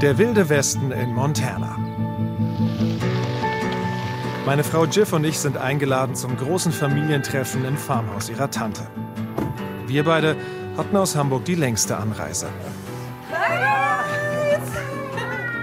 Der 0.00 0.16
wilde 0.16 0.48
Westen 0.48 0.92
in 0.92 1.12
Montana. 1.12 1.76
Meine 4.46 4.62
Frau 4.62 4.84
Jiff 4.84 5.12
und 5.12 5.24
ich 5.24 5.40
sind 5.40 5.56
eingeladen 5.56 6.14
zum 6.14 6.36
großen 6.36 6.70
Familientreffen 6.70 7.64
im 7.64 7.76
Farmhaus 7.76 8.28
ihrer 8.28 8.48
Tante. 8.48 8.82
Wir 9.88 10.04
beide 10.04 10.36
hatten 10.76 10.96
aus 10.96 11.16
Hamburg 11.16 11.46
die 11.46 11.56
längste 11.56 11.96
Anreise. 11.96 12.46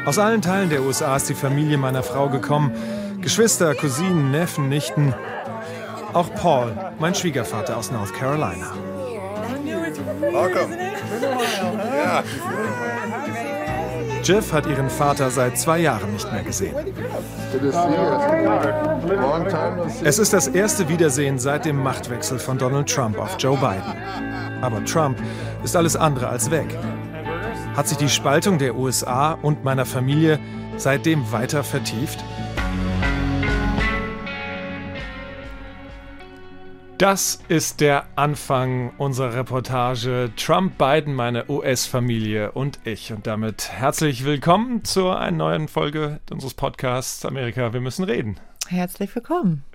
Aus 0.05 0.19
allen 0.19 0.41
Teilen 0.41 0.69
der 0.69 0.81
USA 0.81 1.15
ist 1.15 1.29
die 1.29 1.33
Familie 1.33 1.77
meiner 1.77 2.03
Frau 2.03 2.27
gekommen. 2.27 2.73
Geschwister, 3.21 3.73
Cousinen, 3.73 4.31
Neffen, 4.31 4.67
Nichten. 4.67 5.13
Auch 6.11 6.29
Paul, 6.35 6.77
mein 6.99 7.15
Schwiegervater 7.15 7.77
aus 7.77 7.89
North 7.89 8.13
Carolina. 8.13 8.73
Welcome. 10.19 10.77
Jeff 14.25 14.51
hat 14.53 14.65
ihren 14.65 14.89
Vater 14.89 15.29
seit 15.29 15.55
zwei 15.55 15.77
Jahren 15.81 16.11
nicht 16.11 16.31
mehr 16.31 16.41
gesehen. 16.41 16.73
Es 20.03 20.17
ist 20.17 20.33
das 20.33 20.47
erste 20.47 20.89
Wiedersehen 20.89 21.37
seit 21.37 21.65
dem 21.65 21.83
Machtwechsel 21.83 22.39
von 22.39 22.57
Donald 22.57 22.89
Trump 22.91 23.19
auf 23.19 23.35
Joe 23.37 23.55
Biden. 23.55 24.63
Aber 24.63 24.83
Trump 24.83 25.19
ist 25.63 25.75
alles 25.75 25.95
andere 25.95 26.27
als 26.27 26.49
weg. 26.49 26.75
Hat 27.75 27.87
sich 27.87 27.99
die 27.99 28.09
Spaltung 28.09 28.57
der 28.57 28.75
USA 28.75 29.33
und 29.43 29.63
meiner 29.63 29.85
Familie 29.85 30.39
seitdem 30.75 31.31
weiter 31.31 31.63
vertieft? 31.63 32.23
Das 36.97 37.41
ist 37.49 37.81
der 37.81 38.05
Anfang 38.15 38.93
unserer 38.97 39.33
Reportage 39.33 40.31
Trump, 40.37 40.77
Biden, 40.77 41.13
meine 41.13 41.49
US-Familie 41.49 42.53
und 42.53 42.79
ich. 42.85 43.11
Und 43.11 43.27
damit 43.27 43.69
herzlich 43.69 44.23
willkommen 44.23 44.85
zu 44.85 45.09
einer 45.09 45.35
neuen 45.35 45.67
Folge 45.67 46.21
unseres 46.31 46.53
Podcasts 46.53 47.25
Amerika, 47.25 47.73
wir 47.73 47.81
müssen 47.81 48.05
reden. 48.05 48.39
Herzlich 48.69 49.13
willkommen. 49.13 49.65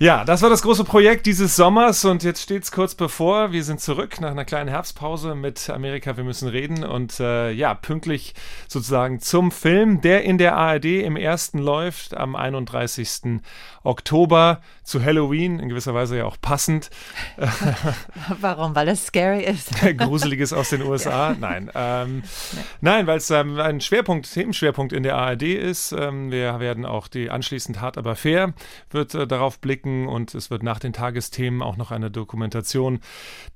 Ja, 0.00 0.24
das 0.24 0.42
war 0.42 0.50
das 0.50 0.62
große 0.62 0.82
Projekt 0.82 1.24
dieses 1.26 1.54
Sommers 1.54 2.04
und 2.04 2.24
jetzt 2.24 2.42
steht 2.42 2.64
es 2.64 2.72
kurz 2.72 2.96
bevor. 2.96 3.52
Wir 3.52 3.62
sind 3.62 3.80
zurück 3.80 4.20
nach 4.20 4.32
einer 4.32 4.44
kleinen 4.44 4.68
Herbstpause 4.68 5.36
mit 5.36 5.70
Amerika, 5.70 6.16
wir 6.16 6.24
müssen 6.24 6.48
reden 6.48 6.82
und 6.84 7.20
äh, 7.20 7.52
ja, 7.52 7.74
pünktlich 7.74 8.34
sozusagen 8.66 9.20
zum 9.20 9.52
Film, 9.52 10.00
der 10.00 10.24
in 10.24 10.36
der 10.36 10.56
ARD 10.56 10.86
im 10.86 11.16
ersten 11.16 11.58
läuft 11.58 12.16
am 12.16 12.34
31. 12.34 13.40
Oktober 13.84 14.60
zu 14.82 15.02
Halloween, 15.02 15.60
in 15.60 15.68
gewisser 15.68 15.94
Weise 15.94 16.18
ja 16.18 16.24
auch 16.24 16.38
passend. 16.40 16.90
Warum? 18.40 18.74
Weil 18.74 18.88
es 18.88 19.06
scary 19.06 19.44
ist. 19.44 19.70
Gruseliges 19.98 20.52
aus 20.52 20.70
den 20.70 20.82
USA? 20.82 21.30
Ja. 21.30 21.36
Nein. 21.38 21.70
Ähm, 21.74 22.22
nee. 22.52 22.58
Nein, 22.80 23.06
weil 23.06 23.18
es 23.18 23.30
ähm, 23.30 23.58
ein 23.60 23.80
Schwerpunkt, 23.80 24.32
Themenschwerpunkt 24.32 24.92
in 24.92 25.02
der 25.02 25.16
ARD 25.16 25.42
ist. 25.42 25.92
Ähm, 25.92 26.30
wir 26.30 26.58
werden 26.60 26.84
auch 26.84 27.08
die 27.08 27.30
anschließend 27.30 27.80
hart 27.80 27.96
aber 27.96 28.16
fair 28.16 28.54
wird 28.90 29.14
äh, 29.14 29.26
darauf 29.26 29.60
blicken 29.60 29.83
und 29.84 30.34
es 30.34 30.50
wird 30.50 30.62
nach 30.62 30.78
den 30.78 30.92
Tagesthemen 30.92 31.62
auch 31.62 31.76
noch 31.76 31.90
eine 31.90 32.10
Dokumentation 32.10 33.00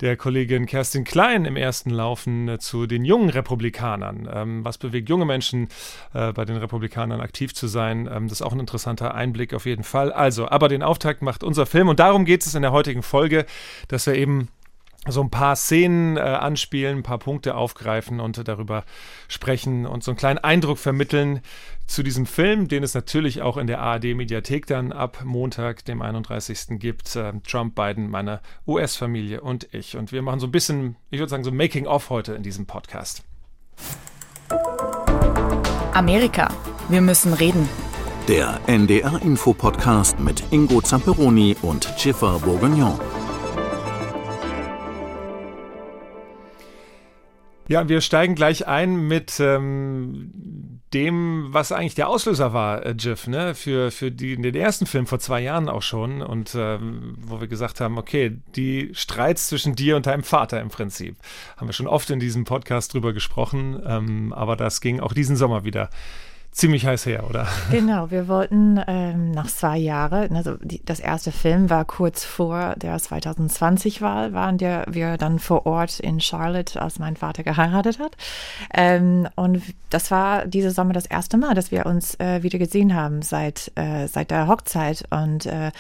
der 0.00 0.16
Kollegin 0.16 0.66
Kerstin 0.66 1.04
Klein 1.04 1.44
im 1.44 1.56
ersten 1.56 1.90
laufen 1.90 2.48
äh, 2.48 2.58
zu 2.58 2.86
den 2.86 3.04
jungen 3.04 3.30
Republikanern. 3.30 4.28
Ähm, 4.32 4.64
was 4.64 4.78
bewegt 4.78 5.08
junge 5.08 5.24
Menschen 5.24 5.68
äh, 6.14 6.32
bei 6.32 6.44
den 6.44 6.56
Republikanern 6.56 7.20
aktiv 7.20 7.54
zu 7.54 7.66
sein? 7.66 8.08
Ähm, 8.12 8.28
das 8.28 8.40
ist 8.40 8.42
auch 8.42 8.52
ein 8.52 8.60
interessanter 8.60 9.14
Einblick 9.14 9.54
auf 9.54 9.66
jeden 9.66 9.84
Fall. 9.84 10.12
Also, 10.12 10.48
aber 10.48 10.68
den 10.68 10.82
Auftakt 10.82 11.22
macht 11.22 11.42
unser 11.42 11.66
Film 11.66 11.88
und 11.88 12.00
darum 12.00 12.24
geht 12.24 12.44
es 12.44 12.54
in 12.54 12.62
der 12.62 12.72
heutigen 12.72 13.02
Folge, 13.02 13.46
dass 13.88 14.06
wir 14.06 14.14
eben 14.14 14.48
so 15.12 15.20
ein 15.20 15.30
paar 15.30 15.56
Szenen 15.56 16.16
äh, 16.16 16.20
anspielen, 16.20 16.98
ein 16.98 17.02
paar 17.02 17.18
Punkte 17.18 17.54
aufgreifen 17.54 18.20
und 18.20 18.46
darüber 18.46 18.84
sprechen 19.28 19.86
und 19.86 20.04
so 20.04 20.10
einen 20.10 20.18
kleinen 20.18 20.38
Eindruck 20.38 20.78
vermitteln 20.78 21.40
zu 21.86 22.02
diesem 22.02 22.26
Film, 22.26 22.68
den 22.68 22.82
es 22.82 22.94
natürlich 22.94 23.42
auch 23.42 23.56
in 23.56 23.66
der 23.66 23.80
ARD-Mediathek 23.80 24.66
dann 24.66 24.92
ab 24.92 25.22
Montag, 25.24 25.84
dem 25.86 26.02
31. 26.02 26.78
gibt. 26.78 27.16
Äh, 27.16 27.32
Trump, 27.46 27.74
Biden, 27.74 28.10
meine 28.10 28.40
US-Familie 28.66 29.40
und 29.40 29.72
ich. 29.72 29.96
Und 29.96 30.12
wir 30.12 30.22
machen 30.22 30.40
so 30.40 30.46
ein 30.46 30.52
bisschen, 30.52 30.96
ich 31.10 31.18
würde 31.18 31.30
sagen, 31.30 31.44
so 31.44 31.50
Making-of 31.50 32.10
heute 32.10 32.34
in 32.34 32.42
diesem 32.42 32.66
Podcast. 32.66 33.22
Amerika, 35.94 36.48
wir 36.88 37.00
müssen 37.00 37.32
reden. 37.32 37.68
Der 38.28 38.60
NDR-Info-Podcast 38.66 40.20
mit 40.20 40.44
Ingo 40.50 40.82
Zamperoni 40.82 41.56
und 41.62 41.92
Schiffer 41.96 42.38
Bourguignon. 42.40 43.00
Ja, 47.68 47.86
wir 47.86 48.00
steigen 48.00 48.34
gleich 48.34 48.66
ein 48.66 49.08
mit 49.08 49.38
ähm, 49.40 50.80
dem, 50.94 51.48
was 51.50 51.70
eigentlich 51.70 51.94
der 51.94 52.08
Auslöser 52.08 52.54
war, 52.54 52.84
äh, 52.84 52.94
Jiff, 52.98 53.26
ne? 53.26 53.54
für, 53.54 53.90
für 53.90 54.10
die, 54.10 54.40
den 54.40 54.54
ersten 54.54 54.86
Film 54.86 55.06
vor 55.06 55.18
zwei 55.18 55.40
Jahren 55.40 55.68
auch 55.68 55.82
schon 55.82 56.22
und 56.22 56.54
ähm, 56.54 57.14
wo 57.20 57.42
wir 57.42 57.46
gesagt 57.46 57.82
haben, 57.82 57.98
okay, 57.98 58.38
die 58.56 58.90
Streits 58.94 59.48
zwischen 59.48 59.74
dir 59.74 59.96
und 59.96 60.06
deinem 60.06 60.22
Vater 60.22 60.62
im 60.62 60.70
Prinzip, 60.70 61.16
haben 61.58 61.68
wir 61.68 61.74
schon 61.74 61.86
oft 61.86 62.08
in 62.08 62.20
diesem 62.20 62.44
Podcast 62.44 62.94
drüber 62.94 63.12
gesprochen, 63.12 63.82
ähm, 63.84 64.32
aber 64.32 64.56
das 64.56 64.80
ging 64.80 65.00
auch 65.00 65.12
diesen 65.12 65.36
Sommer 65.36 65.64
wieder 65.64 65.90
ziemlich 66.58 66.84
heiß 66.84 67.06
her, 67.06 67.24
oder? 67.28 67.46
Genau, 67.70 68.10
wir 68.10 68.26
wollten 68.26 68.80
ähm, 68.88 69.30
nach 69.30 69.46
zwei 69.46 69.78
Jahren, 69.78 70.34
also 70.34 70.56
die, 70.60 70.84
das 70.84 70.98
erste 70.98 71.30
Film 71.30 71.70
war 71.70 71.84
kurz 71.84 72.24
vor 72.24 72.74
der 72.76 72.98
2020-Wahl, 72.98 74.32
waren 74.32 74.58
der, 74.58 74.84
wir 74.88 75.16
dann 75.18 75.38
vor 75.38 75.66
Ort 75.66 76.00
in 76.00 76.20
Charlotte, 76.20 76.82
als 76.82 76.98
mein 76.98 77.14
Vater 77.14 77.44
geheiratet 77.44 78.00
hat. 78.00 78.16
Ähm, 78.74 79.28
und 79.36 79.62
das 79.90 80.10
war 80.10 80.46
diese 80.46 80.72
Sommer 80.72 80.92
das 80.92 81.06
erste 81.06 81.36
Mal, 81.36 81.54
dass 81.54 81.70
wir 81.70 81.86
uns 81.86 82.18
äh, 82.18 82.42
wieder 82.42 82.58
gesehen 82.58 82.92
haben 82.94 83.22
seit, 83.22 83.70
äh, 83.76 84.08
seit 84.08 84.32
der 84.32 84.48
Hochzeit. 84.48 85.04
Und 85.10 85.46
äh, 85.46 85.70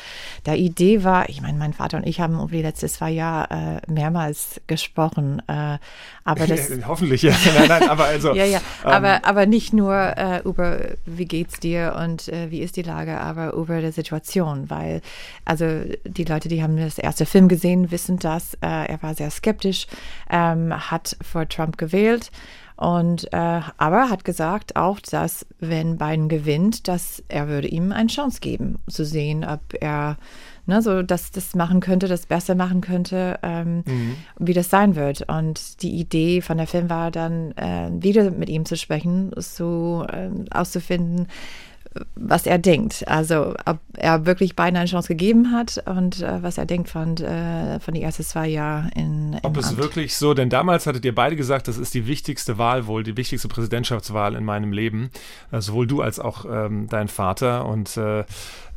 der 0.46 0.56
Idee 0.56 1.02
war, 1.02 1.28
ich 1.28 1.42
meine, 1.42 1.58
mein 1.58 1.72
Vater 1.72 1.96
und 1.96 2.06
ich 2.06 2.20
haben 2.20 2.38
über 2.38 2.52
die 2.52 2.62
letzten 2.62 2.88
zwei 2.88 3.10
Jahre 3.10 3.82
äh, 3.86 3.92
mehrmals 3.92 4.60
gesprochen. 4.68 5.42
Äh, 5.48 5.78
aber 6.24 6.46
das, 6.46 6.70
Hoffentlich, 6.86 7.22
ja. 7.22 7.32
nein, 7.58 7.68
nein, 7.68 7.88
aber 7.88 8.04
also. 8.04 8.32
ja, 8.32 8.44
ja, 8.44 8.58
ähm, 8.84 8.90
aber, 8.90 9.24
aber 9.24 9.46
nicht 9.46 9.72
nur 9.72 9.94
äh, 9.94 10.40
über 10.44 10.67
über, 10.68 10.96
wie 11.06 11.24
geht's 11.24 11.60
dir 11.60 11.96
und 12.00 12.28
äh, 12.28 12.50
wie 12.50 12.60
ist 12.60 12.76
die 12.76 12.82
Lage, 12.82 13.18
aber 13.18 13.52
über 13.52 13.80
die 13.80 13.92
Situation, 13.92 14.70
weil 14.70 15.00
also 15.44 15.66
die 16.04 16.24
Leute, 16.24 16.48
die 16.48 16.62
haben 16.62 16.76
das 16.76 16.98
erste 16.98 17.26
Film 17.26 17.48
gesehen, 17.48 17.90
wissen 17.90 18.18
das. 18.18 18.54
Äh, 18.54 18.88
er 18.88 19.02
war 19.02 19.14
sehr 19.14 19.30
skeptisch, 19.30 19.86
ähm, 20.30 20.72
hat 20.90 21.16
vor 21.22 21.48
Trump 21.48 21.78
gewählt. 21.78 22.30
Und 22.76 23.32
äh, 23.32 23.60
aber 23.76 24.08
hat 24.08 24.24
gesagt 24.24 24.76
auch, 24.76 25.00
dass 25.00 25.44
wenn 25.58 25.98
Biden 25.98 26.28
gewinnt, 26.28 26.86
dass 26.86 27.24
er 27.26 27.48
würde 27.48 27.66
ihm 27.66 27.90
eine 27.90 28.08
Chance 28.08 28.38
geben, 28.40 28.78
zu 28.88 29.04
sehen, 29.04 29.44
ob 29.44 29.60
er 29.80 30.16
ne, 30.68 30.82
so 30.82 31.02
dass 31.02 31.32
das 31.32 31.54
machen 31.54 31.80
könnte, 31.80 32.06
das 32.06 32.26
besser 32.26 32.54
machen 32.54 32.80
könnte, 32.80 33.38
ähm, 33.42 33.82
mhm. 33.86 34.16
wie 34.38 34.52
das 34.52 34.70
sein 34.70 34.94
wird. 34.94 35.28
Und 35.28 35.82
die 35.82 35.98
Idee 35.98 36.42
von 36.42 36.58
der 36.58 36.66
Film 36.66 36.90
war 36.90 37.10
dann, 37.10 37.52
äh, 37.52 37.90
wieder 37.92 38.30
mit 38.30 38.48
ihm 38.48 38.64
zu 38.64 38.76
sprechen, 38.76 39.32
so 39.36 40.06
äh, 40.08 40.30
auszufinden, 40.50 41.26
was 42.14 42.46
er 42.46 42.58
denkt. 42.58 43.06
Also 43.06 43.54
ob 43.64 43.78
er 43.94 44.26
wirklich 44.26 44.56
beiden 44.56 44.76
eine 44.76 44.88
Chance 44.88 45.08
gegeben 45.08 45.52
hat 45.52 45.82
und 45.86 46.22
äh, 46.22 46.42
was 46.42 46.58
er 46.58 46.66
denkt 46.66 46.88
von, 46.88 47.16
äh, 47.16 47.80
von 47.80 47.94
den 47.94 48.02
ersten 48.02 48.22
zwei 48.22 48.48
Jahren 48.48 48.90
in, 48.94 49.36
Ob 49.42 49.56
es 49.56 49.68
Amt. 49.68 49.78
wirklich 49.78 50.16
so, 50.16 50.34
denn 50.34 50.50
damals 50.50 50.86
hattet 50.86 51.04
ihr 51.04 51.14
beide 51.14 51.36
gesagt, 51.36 51.68
das 51.68 51.78
ist 51.78 51.94
die 51.94 52.06
wichtigste 52.06 52.58
Wahl 52.58 52.86
wohl, 52.86 53.02
die 53.02 53.16
wichtigste 53.16 53.48
Präsidentschaftswahl 53.48 54.34
in 54.34 54.44
meinem 54.44 54.72
Leben. 54.72 55.10
Äh, 55.50 55.60
sowohl 55.60 55.86
du 55.86 56.02
als 56.02 56.18
auch 56.18 56.44
ähm, 56.50 56.86
dein 56.88 57.08
Vater. 57.08 57.66
Und 57.66 57.96
äh, 57.96 58.24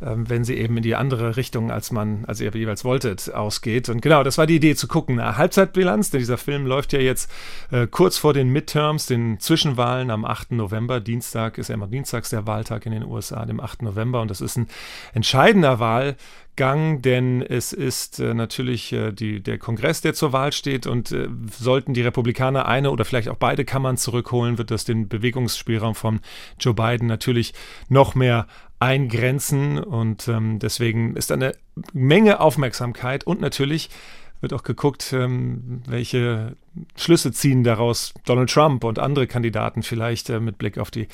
ähm, 0.01 0.27
wenn 0.29 0.43
sie 0.43 0.55
eben 0.55 0.77
in 0.77 0.83
die 0.83 0.95
andere 0.95 1.37
Richtung, 1.37 1.71
als 1.71 1.91
man, 1.91 2.25
als 2.25 2.41
ihr 2.41 2.51
jeweils 2.53 2.83
wolltet, 2.83 3.33
ausgeht. 3.33 3.87
Und 3.89 4.01
genau, 4.01 4.23
das 4.23 4.37
war 4.37 4.47
die 4.47 4.55
Idee 4.55 4.75
zu 4.75 4.87
gucken. 4.87 5.19
Eine 5.19 5.37
Halbzeitbilanz, 5.37 6.09
denn 6.09 6.19
dieser 6.19 6.37
Film 6.37 6.65
läuft 6.65 6.93
ja 6.93 6.99
jetzt 6.99 7.29
äh, 7.71 7.87
kurz 7.87 8.17
vor 8.17 8.33
den 8.33 8.49
Midterms, 8.49 9.05
den 9.05 9.39
Zwischenwahlen 9.39 10.09
am 10.09 10.25
8. 10.25 10.53
November. 10.53 10.99
Dienstag 10.99 11.57
ist 11.57 11.67
ja 11.67 11.75
immer 11.75 11.87
dienstags 11.87 12.29
der 12.29 12.47
Wahltag 12.47 12.85
in 12.85 12.93
den 12.93 13.03
USA, 13.11 13.45
dem 13.45 13.59
8. 13.59 13.83
November. 13.83 14.21
Und 14.21 14.31
das 14.31 14.41
ist 14.41 14.57
ein 14.57 14.67
entscheidender 15.13 15.79
Wahlgang, 15.79 17.01
denn 17.01 17.41
es 17.41 17.73
ist 17.73 18.19
äh, 18.19 18.33
natürlich 18.33 18.93
äh, 18.93 19.11
die, 19.11 19.41
der 19.41 19.57
Kongress, 19.57 20.01
der 20.01 20.13
zur 20.13 20.33
Wahl 20.33 20.51
steht. 20.51 20.87
Und 20.87 21.11
äh, 21.11 21.27
sollten 21.59 21.93
die 21.93 22.01
Republikaner 22.01 22.67
eine 22.67 22.91
oder 22.91 23.05
vielleicht 23.05 23.29
auch 23.29 23.37
beide 23.37 23.65
Kammern 23.65 23.97
zurückholen, 23.97 24.57
wird 24.57 24.71
das 24.71 24.85
den 24.85 25.07
Bewegungsspielraum 25.07 25.95
von 25.95 26.19
Joe 26.59 26.73
Biden 26.73 27.07
natürlich 27.07 27.53
noch 27.89 28.15
mehr 28.15 28.47
eingrenzen 28.81 29.77
und 29.77 30.27
ähm, 30.27 30.57
deswegen 30.57 31.15
ist 31.15 31.31
eine 31.31 31.53
Menge 31.93 32.39
Aufmerksamkeit 32.39 33.23
und 33.25 33.39
natürlich 33.39 33.91
wird 34.41 34.53
auch 34.53 34.63
geguckt, 34.63 35.13
ähm, 35.13 35.83
welche 35.87 36.57
Schlüsse 36.95 37.33
ziehen 37.33 37.63
daraus 37.65 38.13
Donald 38.25 38.49
Trump 38.49 38.85
und 38.85 38.97
andere 38.97 39.27
Kandidaten 39.27 39.83
vielleicht 39.83 40.29
äh, 40.29 40.39
mit 40.39 40.57
Blick 40.57 40.77
auf 40.77 40.89
die 40.89 41.07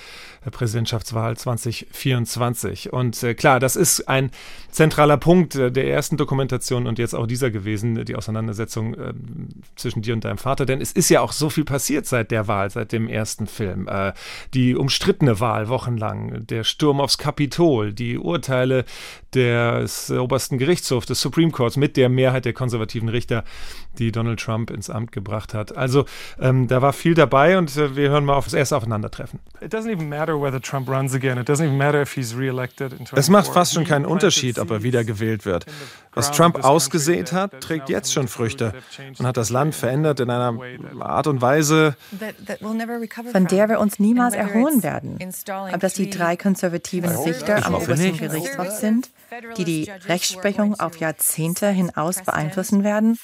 äh, 0.45 0.51
Präsidentschaftswahl 0.51 1.35
2024. 1.35 2.93
Und 2.93 3.21
äh, 3.23 3.33
klar, 3.33 3.59
das 3.59 3.75
ist 3.75 4.07
ein 4.07 4.29
zentraler 4.69 5.17
Punkt 5.17 5.55
äh, 5.55 5.71
der 5.71 5.89
ersten 5.89 6.15
Dokumentation 6.15 6.85
und 6.85 6.99
jetzt 6.99 7.15
auch 7.15 7.25
dieser 7.25 7.49
gewesen, 7.49 8.05
die 8.05 8.15
Auseinandersetzung 8.15 8.93
äh, 8.93 9.13
zwischen 9.75 10.03
dir 10.03 10.13
und 10.13 10.25
deinem 10.25 10.37
Vater. 10.37 10.67
Denn 10.67 10.79
es 10.79 10.91
ist 10.91 11.09
ja 11.09 11.21
auch 11.21 11.31
so 11.31 11.49
viel 11.49 11.65
passiert 11.65 12.05
seit 12.05 12.29
der 12.29 12.47
Wahl, 12.47 12.69
seit 12.69 12.91
dem 12.91 13.07
ersten 13.07 13.47
Film. 13.47 13.87
Äh, 13.87 14.13
die 14.53 14.75
umstrittene 14.75 15.39
Wahl 15.39 15.69
wochenlang, 15.69 16.45
der 16.45 16.63
Sturm 16.65 17.01
aufs 17.01 17.17
Kapitol, 17.17 17.93
die 17.93 18.19
Urteile 18.19 18.85
des 19.33 20.11
obersten 20.11 20.59
Gerichtshofs, 20.59 21.07
des 21.07 21.19
Supreme 21.19 21.51
Courts 21.51 21.77
mit 21.77 21.97
der 21.97 22.09
Mehrheit 22.09 22.45
der 22.45 22.53
konservativen 22.53 23.09
Richter, 23.09 23.43
die 23.97 24.11
Donald 24.11 24.39
Trump 24.39 24.69
ins 24.69 24.89
Amt 24.89 25.11
gebracht 25.11 25.46
hat. 25.53 25.75
Also 25.75 26.05
ähm, 26.39 26.67
da 26.67 26.81
war 26.81 26.93
viel 26.93 27.13
dabei 27.13 27.57
und 27.57 27.75
äh, 27.77 27.95
wir 27.95 28.09
hören 28.09 28.25
mal 28.25 28.35
auf 28.35 28.45
das 28.45 28.53
erste 28.53 28.77
Aufeinandertreffen. 28.77 29.39
Es 33.13 33.29
macht 33.29 33.47
fast 33.47 33.73
schon 33.73 33.85
keinen 33.85 34.05
Unterschied, 34.05 34.59
ob 34.59 34.71
er 34.71 34.83
wiedergewählt 34.83 35.45
wird. 35.45 35.65
Was 36.13 36.31
Trump 36.31 36.63
ausgesät 36.63 37.31
hat, 37.31 37.61
trägt 37.61 37.89
jetzt 37.89 38.11
schon 38.11 38.27
Früchte 38.27 38.73
und 39.19 39.25
hat 39.25 39.37
das 39.37 39.51
Land 39.51 39.75
verändert 39.75 40.19
in 40.19 40.31
einer 40.31 40.57
Art 40.99 41.27
und 41.27 41.41
Weise, 41.41 41.95
von 43.31 43.45
der 43.45 43.69
wir 43.69 43.79
uns 43.79 43.99
niemals 43.99 44.33
erholen 44.33 44.81
werden. 44.81 45.19
Ob 45.73 45.79
das 45.79 45.93
die 45.93 46.09
drei 46.09 46.35
konservativen 46.35 47.11
Richter 47.11 47.65
am 47.65 47.75
obersten 47.75 48.17
Gerichtshof 48.17 48.69
sind, 48.71 49.09
die 49.57 49.63
die 49.63 49.91
Rechtsprechung 50.07 50.79
auf 50.79 50.97
Jahrzehnte 50.97 51.69
hinaus 51.69 52.21
beeinflussen 52.23 52.83
werden, 52.83 53.17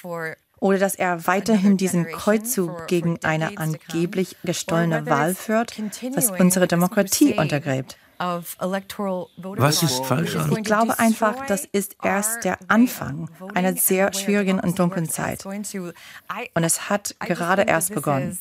oder 0.63 0.79
dass 0.79 0.95
er 0.95 1.27
weiterhin 1.27 1.75
diesen 1.75 2.05
Kreuzzug 2.05 2.87
gegen 2.87 3.19
eine 3.21 3.57
angeblich 3.57 4.37
gestohlene 4.45 5.05
Wahl 5.05 5.35
führt, 5.35 5.73
was 6.15 6.31
unsere 6.31 6.69
Demokratie 6.69 7.33
untergräbt. 7.33 7.97
Was 8.17 9.83
ist 9.83 10.05
falsch 10.05 10.37
an? 10.37 10.55
Ich 10.55 10.63
glaube 10.63 10.97
einfach, 10.99 11.45
das 11.47 11.65
ist 11.65 11.97
erst 12.01 12.45
der 12.45 12.59
Anfang 12.69 13.29
einer 13.53 13.75
sehr 13.75 14.13
schwierigen 14.13 14.61
und 14.61 14.79
dunklen 14.79 15.09
Zeit. 15.09 15.45
Und 15.45 16.63
es 16.63 16.89
hat 16.89 17.13
gerade 17.19 17.63
erst 17.63 17.93
begonnen. 17.93 18.39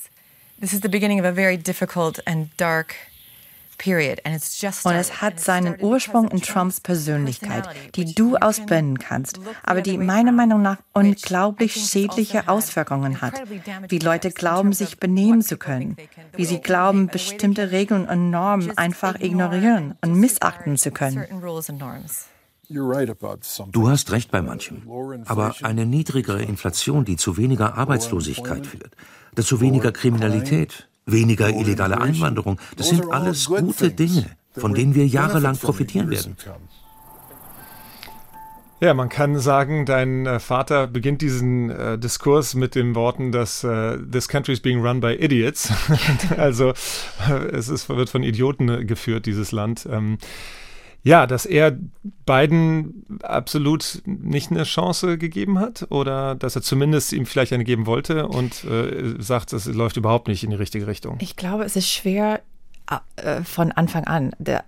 This 0.61 0.73
is 0.73 0.81
the 0.81 0.89
beginning 0.89 1.19
of 1.19 1.27
a 1.27 1.33
very 1.33 1.59
difficult 1.59 2.25
and 2.25 2.51
dark 2.57 2.95
und 3.87 4.95
es 4.95 5.21
hat 5.21 5.41
seinen 5.41 5.81
Ursprung 5.81 6.29
in 6.29 6.41
Trumps 6.43 6.81
Persönlichkeit, 6.81 7.69
die 7.95 8.15
du 8.15 8.37
ausblenden 8.37 8.99
kannst, 8.99 9.41
aber 9.63 9.83
die 9.83 9.99
meiner 9.99 10.33
Meinung 10.33 10.63
nach 10.63 10.79
unglaublich 10.93 11.77
also 11.77 11.87
schädliche 11.87 12.49
Auswirkungen 12.49 13.21
hat. 13.21 13.43
Wie 13.89 13.99
Leute 13.99 14.31
glauben, 14.31 14.73
sich 14.73 14.99
benehmen 14.99 15.43
zu 15.43 15.57
können, 15.57 15.97
wie 16.37 16.45
sie 16.45 16.61
glauben, 16.61 17.09
bestimmte 17.09 17.71
Regeln 17.71 18.09
und 18.09 18.31
Normen 18.31 18.77
einfach 18.77 19.21
ignorieren 19.21 19.97
und 20.01 20.15
missachten 20.15 20.77
zu 20.77 20.91
können. 20.91 21.27
Du 22.69 23.89
hast 23.91 24.13
recht 24.13 24.31
bei 24.31 24.41
manchem. 24.41 24.83
Aber 25.27 25.55
eine 25.63 25.85
niedrigere 25.85 26.43
Inflation, 26.43 27.05
die 27.05 27.17
zu 27.17 27.37
weniger 27.37 27.77
Arbeitslosigkeit 27.77 28.67
führt, 28.67 28.97
dazu 29.35 29.61
weniger 29.61 29.93
Kriminalität, 29.93 30.89
weniger 31.07 31.51
illegale 31.51 32.01
Einwanderung. 32.01 32.59
Das 32.77 32.89
sind 32.89 33.11
alles 33.11 33.47
gute 33.47 33.91
Dinge, 33.91 34.27
von 34.53 34.75
denen 34.75 34.95
wir 34.95 35.07
jahrelang 35.07 35.57
profitieren 35.57 36.11
werden. 36.11 36.37
Ja, 38.83 38.95
man 38.95 39.09
kann 39.09 39.39
sagen, 39.39 39.87
dein 39.87 40.27
äh, 40.27 40.41
Vater 40.41 40.89
beginnt 40.89 41.23
diesen 41.23 41.71
äh, 41.71 41.97
Diskurs 41.99 42.57
mit 42.57 42.75
den 42.75 42.97
Worten, 42.97 43.31
dass 43.31 43.63
äh, 43.63 43.97
this 43.97 44.27
country 44.27 44.55
is 44.55 44.61
being 44.61 44.85
run 44.85 44.99
by 44.99 45.15
idiots. 45.15 45.73
also 46.37 46.71
äh, 47.31 47.47
es 47.53 47.69
ist, 47.69 47.89
wird 47.89 48.11
von 48.11 48.25
Idioten 48.25 48.69
äh, 48.69 48.85
geführt, 48.85 49.27
dieses 49.27 49.53
Land. 49.53 49.87
Ähm, 49.89 50.19
ja, 51.05 51.27
dass 51.27 51.47
er 51.47 51.77
beiden 52.25 53.05
absolut 53.23 54.03
nicht 54.05 54.51
eine 54.51 54.63
Chance 54.63 55.19
gegeben 55.19 55.59
hat 55.59 55.87
oder 55.91 56.35
dass 56.35 56.55
er 56.55 56.63
zumindest 56.63 57.13
ihm 57.13 57.27
vielleicht 57.27 57.53
eine 57.53 57.65
geben 57.65 57.87
wollte 57.87 58.29
und 58.29 58.65
äh, 58.65 59.15
sagt, 59.19 59.53
es 59.53 59.67
läuft 59.67 59.97
überhaupt 59.97 60.29
nicht 60.29 60.45
in 60.45 60.51
die 60.51 60.57
richtige 60.57 60.87
Richtung. 60.87 61.19
Ich 61.21 61.37
glaube, 61.37 61.65
es 61.65 61.75
ist 61.75 61.89
schwer, 61.89 62.41
von 63.45 63.73
Anfang 63.73 64.05
an 64.05 64.33
der, 64.39 64.65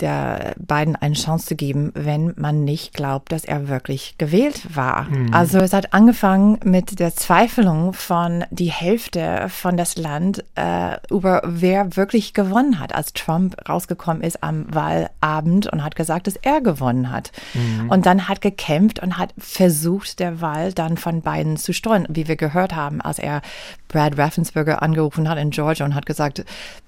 der 0.00 0.54
beiden 0.58 0.96
eine 0.96 1.14
Chance 1.14 1.46
zu 1.46 1.56
geben, 1.56 1.90
wenn 1.94 2.32
man 2.36 2.64
nicht 2.64 2.94
glaubt, 2.94 3.32
dass 3.32 3.44
er 3.44 3.68
wirklich 3.68 4.16
gewählt 4.18 4.74
war. 4.74 5.04
Mhm. 5.04 5.34
Also 5.34 5.58
es 5.58 5.72
hat 5.72 5.92
angefangen 5.92 6.58
mit 6.64 6.98
der 7.00 7.14
Zweifelung 7.14 7.92
von 7.92 8.44
die 8.50 8.70
Hälfte 8.70 9.46
von 9.48 9.76
das 9.76 9.96
Land 9.96 10.44
äh, 10.54 10.96
über 11.10 11.42
wer 11.44 11.96
wirklich 11.96 12.34
gewonnen 12.34 12.78
hat, 12.78 12.94
als 12.94 13.12
Trump 13.12 13.56
rausgekommen 13.68 14.22
ist 14.22 14.42
am 14.42 14.66
Wahlabend 14.72 15.66
und 15.66 15.82
hat 15.82 15.96
gesagt, 15.96 16.26
dass 16.26 16.36
er 16.36 16.60
gewonnen 16.60 17.10
hat. 17.10 17.32
Mhm. 17.54 17.90
Und 17.90 18.06
dann 18.06 18.28
hat 18.28 18.40
gekämpft 18.40 19.02
und 19.02 19.18
hat 19.18 19.34
versucht, 19.38 20.20
der 20.20 20.40
Wahl 20.40 20.72
dann 20.72 20.96
von 20.96 21.22
beiden 21.22 21.56
zu 21.56 21.72
steuern, 21.72 22.06
wie 22.08 22.28
wir 22.28 22.36
gehört 22.36 22.74
haben, 22.74 23.00
als 23.00 23.18
er 23.18 23.42
Brad 23.88 24.18
Raffensperger 24.18 24.82
angerufen 24.82 25.28
hat 25.28 25.38
in 25.38 25.50
Georgia 25.50 25.86
und 25.86 25.94
hat 25.94 26.06
gesagt, 26.06 26.44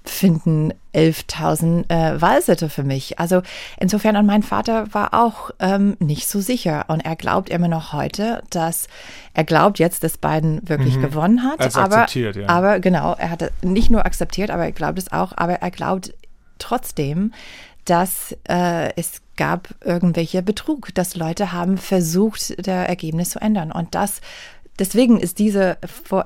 finden 0.09 0.73
11.000 0.93 1.89
äh, 1.89 2.21
Wahlsitte 2.21 2.69
für 2.69 2.83
mich. 2.83 3.19
Also 3.19 3.41
insofern, 3.79 4.15
und 4.15 4.25
mein 4.25 4.43
Vater 4.43 4.93
war 4.93 5.13
auch 5.13 5.51
ähm, 5.59 5.95
nicht 5.99 6.27
so 6.27 6.41
sicher. 6.41 6.85
Und 6.87 7.01
er 7.01 7.15
glaubt 7.15 7.49
immer 7.49 7.67
noch 7.67 7.93
heute, 7.93 8.41
dass 8.49 8.87
er 9.33 9.43
glaubt 9.43 9.79
jetzt, 9.79 10.03
dass 10.03 10.17
Biden 10.17 10.67
wirklich 10.67 10.97
mhm. 10.97 11.01
gewonnen 11.01 11.43
hat. 11.43 11.59
Er 11.59 11.81
aber, 11.81 11.97
akzeptiert, 11.97 12.35
ja. 12.35 12.49
aber 12.49 12.79
genau, 12.79 13.15
er 13.17 13.29
hat 13.29 13.51
nicht 13.61 13.91
nur 13.91 14.05
akzeptiert, 14.05 14.49
aber 14.49 14.65
er 14.65 14.71
glaubt 14.71 14.97
es 14.97 15.11
auch, 15.11 15.33
aber 15.35 15.53
er 15.53 15.71
glaubt 15.71 16.13
trotzdem, 16.57 17.33
dass 17.85 18.35
äh, 18.47 18.93
es 18.95 19.21
gab 19.35 19.69
irgendwelche 19.83 20.41
Betrug, 20.43 20.93
dass 20.93 21.15
Leute 21.15 21.53
haben 21.53 21.77
versucht, 21.77 22.55
das 22.57 22.87
Ergebnis 22.87 23.31
zu 23.31 23.39
ändern. 23.39 23.71
Und 23.71 23.95
das 23.95 24.21
Deswegen 24.79 25.19
ist 25.19 25.39
diese, 25.39 25.77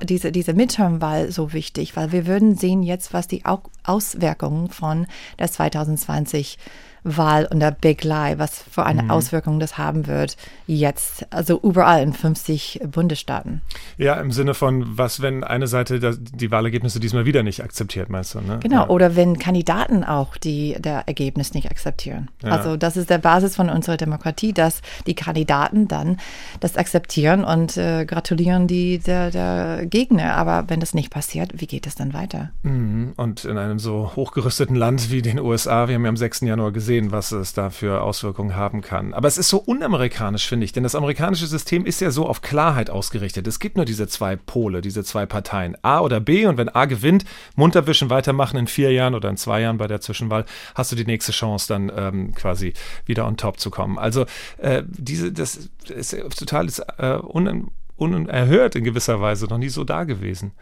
diese, 0.04 0.32
diese 0.32 0.54
Midterm-Wahl 0.54 1.32
so 1.32 1.52
wichtig, 1.52 1.96
weil 1.96 2.12
wir 2.12 2.26
würden 2.26 2.56
sehen 2.56 2.82
jetzt, 2.82 3.12
was 3.12 3.26
die 3.26 3.42
Auswirkungen 3.84 4.70
von 4.70 5.06
der 5.38 5.50
2020 5.50 6.58
Wahl 7.04 7.46
und 7.50 7.60
der 7.60 7.70
Big 7.70 8.02
Lie, 8.02 8.38
was 8.38 8.64
für 8.70 8.84
eine 8.84 9.04
mhm. 9.04 9.10
Auswirkung 9.10 9.60
das 9.60 9.76
haben 9.76 10.06
wird, 10.06 10.36
jetzt, 10.66 11.26
also 11.30 11.60
überall 11.62 12.02
in 12.02 12.14
50 12.14 12.80
Bundesstaaten. 12.90 13.60
Ja, 13.98 14.14
im 14.14 14.32
Sinne 14.32 14.54
von, 14.54 14.96
was, 14.98 15.20
wenn 15.20 15.44
eine 15.44 15.66
Seite 15.66 16.16
die 16.18 16.50
Wahlergebnisse 16.50 17.00
diesmal 17.00 17.26
wieder 17.26 17.42
nicht 17.42 17.62
akzeptiert, 17.62 18.08
meinst 18.08 18.34
du? 18.34 18.40
Ne? 18.40 18.58
Genau, 18.62 18.82
ja. 18.84 18.88
oder 18.88 19.16
wenn 19.16 19.38
Kandidaten 19.38 20.02
auch 20.02 20.38
die 20.38 20.76
der 20.78 21.06
Ergebnis 21.06 21.52
nicht 21.52 21.70
akzeptieren. 21.70 22.30
Ja. 22.42 22.50
Also 22.52 22.76
das 22.76 22.96
ist 22.96 23.10
der 23.10 23.18
Basis 23.18 23.54
von 23.54 23.68
unserer 23.68 23.98
Demokratie, 23.98 24.54
dass 24.54 24.80
die 25.06 25.14
Kandidaten 25.14 25.88
dann 25.88 26.16
das 26.60 26.76
akzeptieren 26.76 27.44
und 27.44 27.76
äh, 27.76 28.06
gratulieren 28.06 28.43
die 28.66 28.98
der, 28.98 29.30
der 29.30 29.86
Gegner. 29.86 30.36
Aber 30.36 30.64
wenn 30.68 30.80
das 30.80 30.94
nicht 30.94 31.10
passiert, 31.10 31.60
wie 31.60 31.66
geht 31.66 31.86
es 31.86 31.94
dann 31.94 32.12
weiter? 32.12 32.50
Mhm. 32.62 33.12
Und 33.16 33.44
in 33.44 33.58
einem 33.58 33.78
so 33.78 34.12
hochgerüsteten 34.16 34.76
Land 34.76 35.10
wie 35.10 35.22
den 35.22 35.38
USA, 35.38 35.88
wir 35.88 35.94
haben 35.94 36.04
ja 36.04 36.08
am 36.08 36.16
6. 36.16 36.42
Januar 36.42 36.72
gesehen, 36.72 36.94
sehen, 37.04 37.12
was 37.12 37.32
es 37.32 37.52
da 37.52 37.70
für 37.70 38.02
Auswirkungen 38.02 38.56
haben 38.56 38.80
kann. 38.80 39.14
Aber 39.14 39.28
es 39.28 39.38
ist 39.38 39.48
so 39.48 39.58
unamerikanisch, 39.58 40.46
finde 40.46 40.64
ich, 40.64 40.72
denn 40.72 40.82
das 40.82 40.94
amerikanische 40.94 41.46
System 41.46 41.86
ist 41.86 42.00
ja 42.00 42.10
so 42.10 42.26
auf 42.26 42.42
Klarheit 42.42 42.90
ausgerichtet. 42.90 43.46
Es 43.46 43.58
gibt 43.58 43.76
nur 43.76 43.84
diese 43.84 44.06
zwei 44.06 44.36
Pole, 44.36 44.80
diese 44.80 45.04
zwei 45.04 45.26
Parteien, 45.26 45.76
A 45.82 46.00
oder 46.00 46.20
B. 46.20 46.46
Und 46.46 46.56
wenn 46.56 46.68
A 46.68 46.84
gewinnt, 46.84 47.24
munter 47.56 47.86
wischen, 47.86 48.10
weitermachen 48.10 48.56
in 48.56 48.66
vier 48.66 48.92
Jahren 48.92 49.14
oder 49.14 49.28
in 49.28 49.36
zwei 49.36 49.60
Jahren 49.60 49.78
bei 49.78 49.86
der 49.86 50.00
Zwischenwahl, 50.00 50.44
hast 50.74 50.92
du 50.92 50.96
die 50.96 51.06
nächste 51.06 51.32
Chance, 51.32 51.68
dann 51.68 51.90
ähm, 51.94 52.34
quasi 52.34 52.74
wieder 53.06 53.26
on 53.26 53.36
top 53.36 53.58
zu 53.58 53.70
kommen. 53.70 53.98
Also 53.98 54.26
äh, 54.58 54.82
diese, 54.86 55.32
das 55.32 55.70
ist 55.88 56.16
total 56.36 56.66
ist, 56.66 56.80
äh, 56.98 57.18
un, 57.22 57.70
unerhört 57.96 58.76
in 58.76 58.84
gewisser 58.84 59.20
Weise, 59.20 59.46
noch 59.46 59.58
nie 59.58 59.68
so 59.68 59.84
da 59.84 60.04
gewesen. 60.04 60.52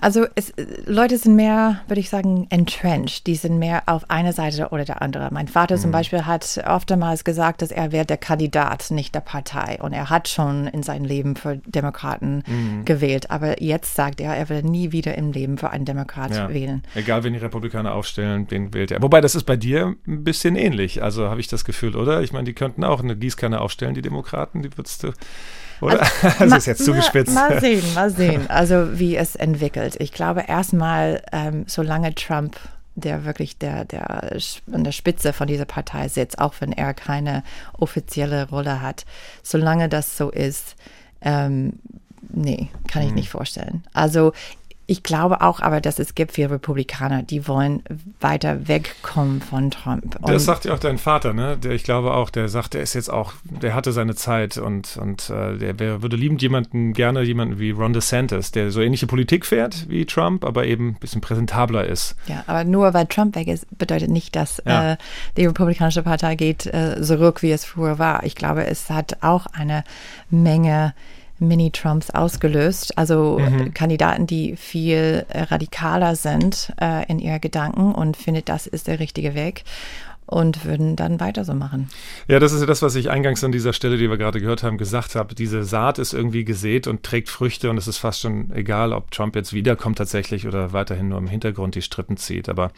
Also 0.00 0.26
es, 0.34 0.52
Leute 0.86 1.18
sind 1.18 1.36
mehr, 1.36 1.82
würde 1.86 2.00
ich 2.00 2.08
sagen, 2.08 2.46
entrenched. 2.50 3.26
Die 3.26 3.34
sind 3.34 3.58
mehr 3.58 3.82
auf 3.86 4.08
eine 4.10 4.32
Seite 4.32 4.70
oder 4.70 4.84
der 4.84 5.02
andere. 5.02 5.28
Mein 5.32 5.48
Vater 5.48 5.76
mhm. 5.76 5.80
zum 5.80 5.90
Beispiel 5.90 6.24
hat 6.24 6.62
oftmals 6.66 7.24
gesagt, 7.24 7.62
dass 7.62 7.70
er 7.70 7.92
wäre 7.92 8.06
der 8.06 8.16
Kandidat, 8.16 8.90
nicht 8.90 9.14
der 9.14 9.20
Partei. 9.20 9.78
Und 9.80 9.92
er 9.92 10.10
hat 10.10 10.28
schon 10.28 10.66
in 10.66 10.82
seinem 10.82 11.04
Leben 11.04 11.36
für 11.36 11.58
Demokraten 11.58 12.42
mhm. 12.46 12.84
gewählt. 12.84 13.30
Aber 13.30 13.62
jetzt 13.62 13.94
sagt 13.94 14.20
er, 14.20 14.34
er 14.34 14.48
will 14.48 14.62
nie 14.62 14.92
wieder 14.92 15.16
im 15.16 15.32
Leben 15.32 15.58
für 15.58 15.70
einen 15.70 15.84
Demokrat 15.84 16.34
ja. 16.34 16.48
wählen. 16.48 16.82
Egal, 16.94 17.22
wenn 17.22 17.34
die 17.34 17.38
Republikaner 17.38 17.94
aufstellen, 17.94 18.46
den 18.46 18.72
wählt 18.74 18.90
er. 18.90 19.02
Wobei, 19.02 19.20
das 19.20 19.34
ist 19.34 19.44
bei 19.44 19.56
dir 19.56 19.94
ein 20.06 20.24
bisschen 20.24 20.56
ähnlich. 20.56 21.02
Also 21.02 21.28
habe 21.28 21.40
ich 21.40 21.48
das 21.48 21.64
Gefühl, 21.64 21.96
oder? 21.96 22.22
Ich 22.22 22.32
meine, 22.32 22.44
die 22.44 22.54
könnten 22.54 22.82
auch 22.82 23.02
eine 23.02 23.16
Gießkanne 23.16 23.60
aufstellen, 23.60 23.94
die 23.94 24.02
Demokraten. 24.02 24.62
Die 24.62 24.76
würdest 24.76 25.04
du 25.04 25.12
oder? 25.82 26.00
Also, 26.22 26.38
das 26.38 26.58
ist 26.58 26.66
jetzt 26.66 26.84
zugespitzt. 26.84 27.34
Mal, 27.34 27.50
mal 27.50 27.60
sehen, 27.60 27.94
mal 27.94 28.10
sehen, 28.10 28.50
also 28.50 28.98
wie 28.98 29.16
es 29.16 29.36
entwickelt. 29.36 29.96
Ich 29.98 30.12
glaube 30.12 30.44
erstmal, 30.48 31.22
ähm, 31.32 31.64
solange 31.66 32.14
Trump 32.14 32.56
der 32.94 33.24
wirklich 33.24 33.58
der, 33.58 33.84
der 33.84 34.36
an 34.72 34.84
der 34.84 34.92
Spitze 34.92 35.32
von 35.32 35.46
dieser 35.46 35.64
Partei 35.64 36.08
sitzt, 36.08 36.38
auch 36.38 36.54
wenn 36.60 36.72
er 36.72 36.94
keine 36.94 37.42
offizielle 37.72 38.48
Rolle 38.48 38.82
hat. 38.82 39.04
Solange 39.42 39.88
das 39.88 40.16
so 40.16 40.30
ist, 40.30 40.76
ähm, 41.22 41.78
nee, 42.28 42.68
kann 42.88 43.02
ich 43.02 43.10
mhm. 43.10 43.16
nicht 43.16 43.30
vorstellen. 43.30 43.84
Also 43.92 44.32
ich 44.86 45.02
glaube 45.02 45.40
auch 45.40 45.60
aber, 45.60 45.80
dass 45.80 45.98
es 45.98 46.14
gibt 46.14 46.32
viele 46.32 46.50
Republikaner, 46.50 47.22
die 47.22 47.46
wollen 47.46 47.82
weiter 48.20 48.66
wegkommen 48.66 49.40
von 49.40 49.70
Trump. 49.70 50.16
Und 50.20 50.28
das 50.28 50.44
sagt 50.44 50.64
ja 50.64 50.74
auch 50.74 50.78
dein 50.78 50.98
Vater, 50.98 51.32
ne? 51.32 51.56
Der, 51.56 51.72
ich 51.72 51.84
glaube 51.84 52.14
auch, 52.14 52.30
der 52.30 52.48
sagt, 52.48 52.74
der 52.74 52.82
ist 52.82 52.94
jetzt 52.94 53.10
auch, 53.10 53.32
der 53.44 53.74
hatte 53.74 53.92
seine 53.92 54.14
Zeit 54.16 54.58
und, 54.58 54.96
und 54.96 55.30
äh, 55.30 55.56
der, 55.56 55.72
der, 55.74 56.02
würde 56.02 56.16
liebend 56.16 56.42
jemanden, 56.42 56.94
gerne 56.94 57.22
jemanden 57.22 57.58
wie 57.60 57.70
Ron 57.70 57.92
DeSantis, 57.92 58.50
der 58.50 58.70
so 58.72 58.80
ähnliche 58.80 59.06
Politik 59.06 59.46
fährt 59.46 59.88
wie 59.88 60.04
Trump, 60.04 60.44
aber 60.44 60.66
eben 60.66 60.88
ein 60.88 60.94
bisschen 60.94 61.20
präsentabler 61.20 61.86
ist. 61.86 62.16
Ja, 62.26 62.42
aber 62.46 62.64
nur 62.64 62.92
weil 62.92 63.06
Trump 63.06 63.36
weg 63.36 63.46
ist, 63.46 63.66
bedeutet 63.78 64.10
nicht, 64.10 64.34
dass 64.34 64.60
ja. 64.66 64.92
äh, 64.92 64.96
die 65.36 65.46
Republikanische 65.46 66.02
Partei 66.02 66.34
geht 66.34 66.66
äh, 66.66 67.00
zurück, 67.00 67.42
wie 67.42 67.52
es 67.52 67.64
früher 67.64 67.98
war. 67.98 68.24
Ich 68.24 68.34
glaube, 68.34 68.66
es 68.66 68.90
hat 68.90 69.22
auch 69.22 69.46
eine 69.46 69.84
Menge 70.28 70.94
Mini-Trumps 71.48 72.10
ausgelöst. 72.10 72.96
Also 72.96 73.38
mhm. 73.38 73.74
Kandidaten, 73.74 74.26
die 74.26 74.56
viel 74.56 75.26
äh, 75.28 75.42
radikaler 75.42 76.16
sind 76.16 76.72
äh, 76.80 77.06
in 77.10 77.18
ihren 77.18 77.40
Gedanken 77.40 77.94
und 77.94 78.16
findet, 78.16 78.48
das 78.48 78.66
ist 78.66 78.86
der 78.86 79.00
richtige 79.00 79.34
Weg 79.34 79.64
und 80.32 80.64
würden 80.64 80.96
dann 80.96 81.20
weiter 81.20 81.44
so 81.44 81.54
machen. 81.54 81.88
Ja, 82.26 82.38
das 82.38 82.52
ist 82.52 82.60
ja 82.60 82.66
das, 82.66 82.82
was 82.82 82.94
ich 82.94 83.10
eingangs 83.10 83.44
an 83.44 83.52
dieser 83.52 83.72
Stelle, 83.72 83.98
die 83.98 84.08
wir 84.08 84.16
gerade 84.16 84.40
gehört 84.40 84.62
haben, 84.62 84.78
gesagt 84.78 85.14
habe. 85.14 85.34
Diese 85.34 85.64
Saat 85.64 85.98
ist 85.98 86.14
irgendwie 86.14 86.44
gesät 86.44 86.86
und 86.86 87.02
trägt 87.02 87.28
Früchte 87.28 87.70
und 87.70 87.76
es 87.76 87.86
ist 87.86 87.98
fast 87.98 88.20
schon 88.20 88.50
egal, 88.52 88.92
ob 88.92 89.10
Trump 89.10 89.36
jetzt 89.36 89.52
wiederkommt 89.52 89.98
tatsächlich 89.98 90.46
oder 90.46 90.72
weiterhin 90.72 91.10
nur 91.10 91.18
im 91.18 91.28
Hintergrund 91.28 91.74
die 91.74 91.82
Strippen 91.82 92.16
zieht. 92.16 92.48
Aber 92.48 92.72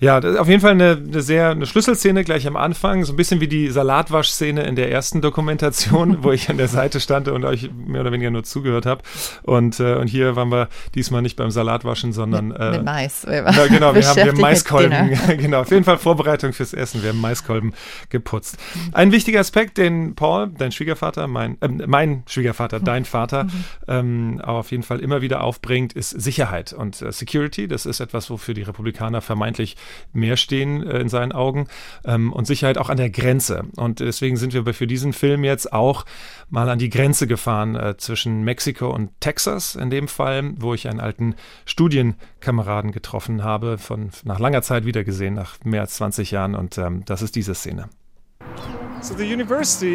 ja, 0.00 0.18
auf 0.18 0.48
jeden 0.48 0.60
Fall 0.60 0.72
eine, 0.72 1.02
eine 1.02 1.22
sehr 1.22 1.50
eine 1.50 1.66
Schlüsselszene 1.66 2.24
gleich 2.24 2.46
am 2.46 2.56
Anfang, 2.56 3.04
so 3.04 3.12
ein 3.12 3.16
bisschen 3.16 3.40
wie 3.40 3.48
die 3.48 3.68
Salatwaschszene 3.68 4.62
in 4.64 4.76
der 4.76 4.90
ersten 4.90 5.20
Dokumentation, 5.20 6.18
wo 6.22 6.32
ich 6.32 6.50
an 6.50 6.58
der 6.58 6.68
Seite 6.68 7.00
stand 7.00 7.28
und 7.28 7.44
euch 7.44 7.70
mehr 7.86 8.02
oder 8.02 8.12
weniger 8.12 8.30
nur 8.30 8.44
zugehört 8.44 8.86
habe. 8.86 9.02
Und, 9.42 9.80
äh, 9.80 9.94
und 9.94 10.08
hier 10.08 10.36
waren 10.36 10.50
wir 10.50 10.68
diesmal 10.94 11.22
nicht 11.22 11.36
beim 11.36 11.50
Salatwaschen, 11.50 12.12
sondern 12.12 12.48
mit, 12.48 12.58
äh, 12.58 12.70
mit 12.72 12.84
Mais. 12.84 13.26
Ja, 13.28 13.66
genau, 13.66 13.94
wir 13.94 14.06
haben 14.06 14.16
wir 14.16 14.34
Maiskolben. 14.34 15.18
genau, 15.38 15.60
auf 15.60 15.70
jeden 15.70 15.84
Fall 15.84 15.98
Vorbereitung 15.98 16.52
fürs 16.52 16.72
Essen 16.72 16.97
gegessen, 16.98 17.02
wir 17.02 17.10
haben 17.10 17.20
Maiskolben 17.20 17.72
geputzt. 18.10 18.58
Ein 18.92 19.12
wichtiger 19.12 19.40
Aspekt, 19.40 19.78
den 19.78 20.14
Paul, 20.14 20.50
dein 20.56 20.72
Schwiegervater, 20.72 21.26
mein, 21.26 21.60
äh, 21.60 21.68
mein 21.68 22.22
Schwiegervater, 22.26 22.80
dein 22.80 23.04
Vater, 23.04 23.44
mhm. 23.44 23.64
ähm, 23.86 24.40
auf 24.40 24.70
jeden 24.70 24.82
Fall 24.82 25.00
immer 25.00 25.22
wieder 25.22 25.42
aufbringt, 25.42 25.92
ist 25.92 26.10
Sicherheit 26.10 26.72
und 26.72 27.00
äh, 27.02 27.12
Security. 27.12 27.68
Das 27.68 27.86
ist 27.86 28.00
etwas, 28.00 28.30
wofür 28.30 28.54
die 28.54 28.62
Republikaner 28.62 29.20
vermeintlich 29.20 29.76
mehr 30.12 30.36
stehen 30.36 30.86
äh, 30.86 30.98
in 30.98 31.08
seinen 31.08 31.32
Augen 31.32 31.68
ähm, 32.04 32.32
und 32.32 32.46
Sicherheit 32.46 32.78
auch 32.78 32.88
an 32.88 32.96
der 32.96 33.10
Grenze. 33.10 33.64
Und 33.76 34.00
deswegen 34.00 34.36
sind 34.36 34.52
wir 34.52 34.68
für 34.74 34.86
diesen 34.86 35.12
Film 35.12 35.44
jetzt 35.44 35.72
auch 35.72 36.04
mal 36.50 36.68
an 36.68 36.78
die 36.78 36.90
Grenze 36.90 37.26
gefahren 37.26 37.76
äh, 37.76 37.96
zwischen 37.96 38.42
Mexiko 38.42 38.90
und 38.90 39.10
Texas 39.20 39.74
in 39.74 39.90
dem 39.90 40.08
Fall, 40.08 40.52
wo 40.56 40.74
ich 40.74 40.88
einen 40.88 41.00
alten 41.00 41.34
Studienkameraden 41.64 42.92
getroffen 42.92 43.44
habe, 43.44 43.78
von 43.78 44.10
nach 44.24 44.38
langer 44.38 44.62
Zeit 44.62 44.84
wiedergesehen, 44.84 45.34
nach 45.34 45.56
mehr 45.64 45.82
als 45.82 45.94
20 45.94 46.30
Jahren 46.30 46.54
und 46.54 46.78
ähm, 46.88 47.04
das 47.04 47.22
ist 47.22 47.36
diese 47.36 47.54
Szene. 47.54 47.88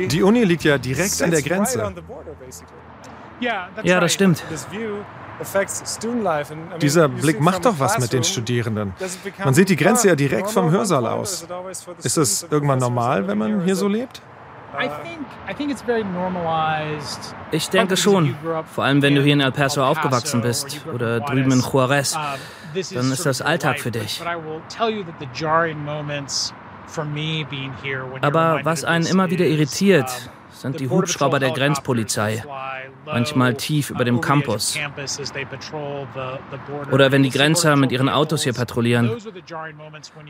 Die 0.07 0.23
Uni 0.23 0.43
liegt 0.43 0.63
ja 0.63 0.77
direkt 0.77 1.21
an 1.21 1.31
der 1.31 1.41
Grenze. 1.41 1.93
Ja, 3.41 3.99
das 3.99 4.13
stimmt. 4.13 4.43
Dieser 6.81 7.09
Blick 7.09 7.41
macht 7.41 7.65
doch 7.65 7.79
was 7.79 7.99
mit 7.99 8.13
den 8.13 8.23
Studierenden. 8.23 8.93
Man 9.43 9.53
sieht 9.53 9.69
die 9.69 9.75
Grenze 9.75 10.07
ja 10.07 10.15
direkt 10.15 10.49
vom 10.49 10.71
Hörsaal 10.71 11.07
aus. 11.07 11.45
Ist 12.03 12.17
es 12.17 12.47
irgendwann 12.49 12.79
normal, 12.79 13.27
wenn 13.27 13.37
man 13.37 13.63
hier 13.63 13.75
so 13.75 13.87
lebt? 13.87 14.21
Ich 17.51 17.69
denke 17.69 17.97
schon. 17.97 18.35
Vor 18.73 18.83
allem, 18.83 19.01
wenn 19.01 19.15
du 19.15 19.21
hier 19.21 19.33
in 19.33 19.41
El 19.41 19.51
Paso 19.51 19.83
aufgewachsen 19.83 20.41
bist 20.41 20.85
oder 20.91 21.19
drüben 21.19 21.51
in 21.51 21.59
Juarez. 21.59 22.17
Dann 22.93 23.11
ist 23.11 23.25
das 23.25 23.41
Alltag 23.41 23.79
für 23.79 23.91
dich. 23.91 24.21
Aber 28.21 28.59
was 28.63 28.83
einen 28.83 29.05
immer 29.05 29.29
wieder 29.29 29.45
irritiert, 29.45 30.29
sind 30.53 30.79
die 30.79 30.89
Hubschrauber 30.89 31.39
der 31.39 31.51
Grenzpolizei, 31.51 32.43
manchmal 33.05 33.55
tief 33.55 33.89
über 33.89 34.05
dem 34.05 34.21
Campus. 34.21 34.77
Oder 36.91 37.11
wenn 37.11 37.23
die 37.23 37.29
Grenzer 37.29 37.75
mit 37.75 37.91
ihren 37.91 38.09
Autos 38.09 38.43
hier 38.43 38.53
patrouillieren. 38.53 39.11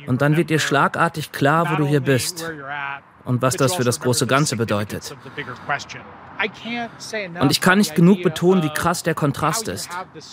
Und 0.07 0.21
dann 0.21 0.37
wird 0.37 0.49
dir 0.49 0.59
schlagartig 0.59 1.31
klar, 1.31 1.71
wo 1.71 1.75
du 1.75 1.85
hier 1.85 2.01
bist 2.01 2.51
und 3.25 3.41
was 3.41 3.55
das 3.55 3.75
für 3.75 3.83
das 3.83 3.99
große 3.99 4.27
Ganze 4.27 4.55
bedeutet. 4.55 5.15
Und 7.39 7.51
ich 7.51 7.61
kann 7.61 7.77
nicht 7.77 7.95
genug 7.95 8.23
betonen, 8.23 8.63
wie 8.63 8.69
krass 8.69 9.03
der 9.03 9.13
Kontrast 9.13 9.67
ist. 9.67 9.89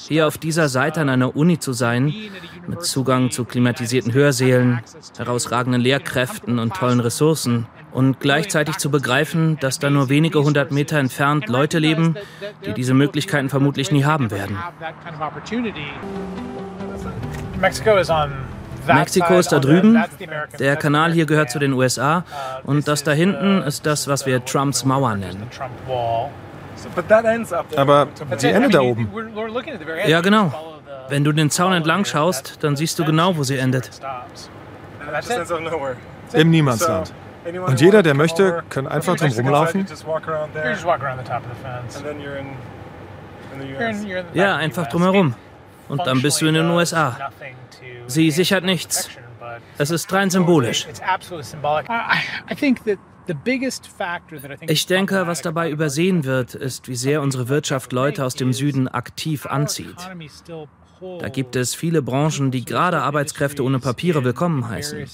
Hier 0.09 0.26
auf 0.26 0.38
dieser 0.38 0.68
Seite 0.68 1.00
an 1.00 1.09
einer 1.09 1.37
Uni 1.37 1.59
zu 1.59 1.73
sein, 1.73 2.12
mit 2.66 2.82
Zugang 2.82 3.30
zu 3.30 3.44
klimatisierten 3.44 4.12
Hörsälen, 4.12 4.80
herausragenden 5.16 5.80
Lehrkräften 5.80 6.59
und 6.59 6.75
tollen 6.75 7.00
Ressourcen, 7.00 7.66
und 7.92 8.20
gleichzeitig 8.20 8.78
zu 8.78 8.90
begreifen, 8.90 9.59
dass 9.61 9.78
da 9.78 9.90
nur 9.90 10.09
wenige 10.09 10.42
hundert 10.42 10.70
Meter 10.70 10.99
entfernt 10.99 11.49
Leute 11.49 11.78
leben, 11.78 12.16
die 12.64 12.73
diese 12.73 12.94
Möglichkeiten 12.94 13.49
vermutlich 13.49 13.90
nie 13.90 14.04
haben 14.04 14.30
werden. 14.30 14.59
Mexiko 18.87 19.38
ist 19.38 19.52
da 19.52 19.59
drüben, 19.59 20.02
der 20.59 20.76
Kanal 20.76 21.12
hier 21.12 21.26
gehört 21.26 21.50
zu 21.50 21.59
den 21.59 21.73
USA 21.73 22.25
und 22.64 22.88
das 22.88 23.04
da 23.04 23.12
hinten 23.12 23.62
ist 23.62 23.85
das, 23.87 24.09
was 24.09 24.26
wir 24.26 24.44
Trumps 24.44 24.85
Mauer 24.85 25.16
nennen. 25.16 25.49
Aber 27.76 28.09
die 28.40 28.47
endet 28.47 28.75
da 28.75 28.80
oben. 28.80 29.11
Ja, 30.06 30.20
genau. 30.20 30.52
Wenn 31.09 31.25
du 31.25 31.32
den 31.32 31.50
Zaun 31.50 31.73
entlang 31.73 32.04
schaust, 32.04 32.62
dann 32.62 32.76
siehst 32.76 32.99
du 32.99 33.04
genau, 33.04 33.37
wo 33.37 33.42
sie 33.42 33.59
endet. 33.59 33.90
Im 36.32 36.50
Niemandsland. 36.50 37.12
Und 37.44 37.80
jeder, 37.80 38.02
der 38.02 38.14
möchte, 38.14 38.62
kann 38.68 38.87
einfach 38.87 39.16
drum 39.16 39.30
rumlaufen? 39.32 39.87
Ja, 44.35 44.56
einfach 44.56 44.87
drumherum. 44.88 45.35
Und 45.88 46.06
dann 46.06 46.23
bist 46.23 46.40
du 46.40 46.47
in 46.47 46.54
den 46.54 46.70
USA. 46.70 47.30
Sie 48.06 48.30
sichert 48.30 48.64
nichts. 48.64 49.09
Es 49.78 49.90
ist 49.90 50.12
rein 50.12 50.30
symbolisch. 50.30 50.87
Ich 54.66 54.87
denke, 54.87 55.26
was 55.26 55.42
dabei 55.42 55.70
übersehen 55.70 56.25
wird, 56.25 56.54
ist, 56.54 56.88
wie 56.88 56.97
sehr 56.97 57.23
unsere 57.23 57.49
Wirtschaft 57.49 57.92
Leute 57.92 58.25
aus 58.25 58.35
dem 58.35 58.52
Süden 58.52 58.88
aktiv 58.88 59.47
anzieht. 59.47 59.97
Da 61.00 61.28
gibt 61.28 61.57
es 61.57 61.75
viele 61.75 62.02
Branchen, 62.02 62.50
die 62.50 62.64
gerade 62.64 63.00
Arbeitskräfte 63.00 63.64
ohne 63.64 63.78
Papiere 63.78 64.23
willkommen 64.23 64.69
heißen. 64.69 65.07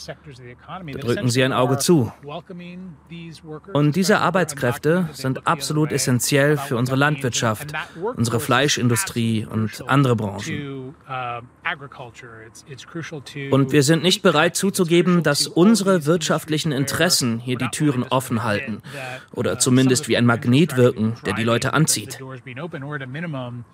Da 0.67 0.99
drücken 0.99 1.29
sie 1.29 1.45
ein 1.45 1.53
Auge 1.53 1.79
zu. 1.79 2.13
Und 3.73 3.95
diese 3.95 4.19
Arbeitskräfte 4.19 5.09
sind 5.13 5.47
absolut 5.47 5.93
essentiell 5.93 6.57
für 6.57 6.77
unsere 6.77 6.97
Landwirtschaft, 6.97 7.73
unsere 8.17 8.41
Fleischindustrie 8.41 9.47
und 9.49 9.85
andere 9.87 10.17
Branchen. 10.17 10.95
Und 13.51 13.73
wir 13.73 13.83
sind 13.83 14.03
nicht 14.03 14.23
bereit 14.23 14.57
zuzugeben, 14.57 15.23
dass 15.23 15.47
unsere 15.47 16.07
wirtschaftlichen 16.07 16.73
Interessen 16.73 17.39
hier 17.39 17.59
die 17.59 17.69
Türen 17.69 18.03
offen 18.05 18.43
halten 18.43 18.83
oder 19.33 19.59
zumindest 19.59 20.09
wie 20.09 20.17
ein 20.17 20.27
Magnet 20.27 20.77
wirken, 20.77 21.15
der 21.25 21.35
die 21.35 21.45
Leute 21.45 21.75
anzieht. 21.75 22.19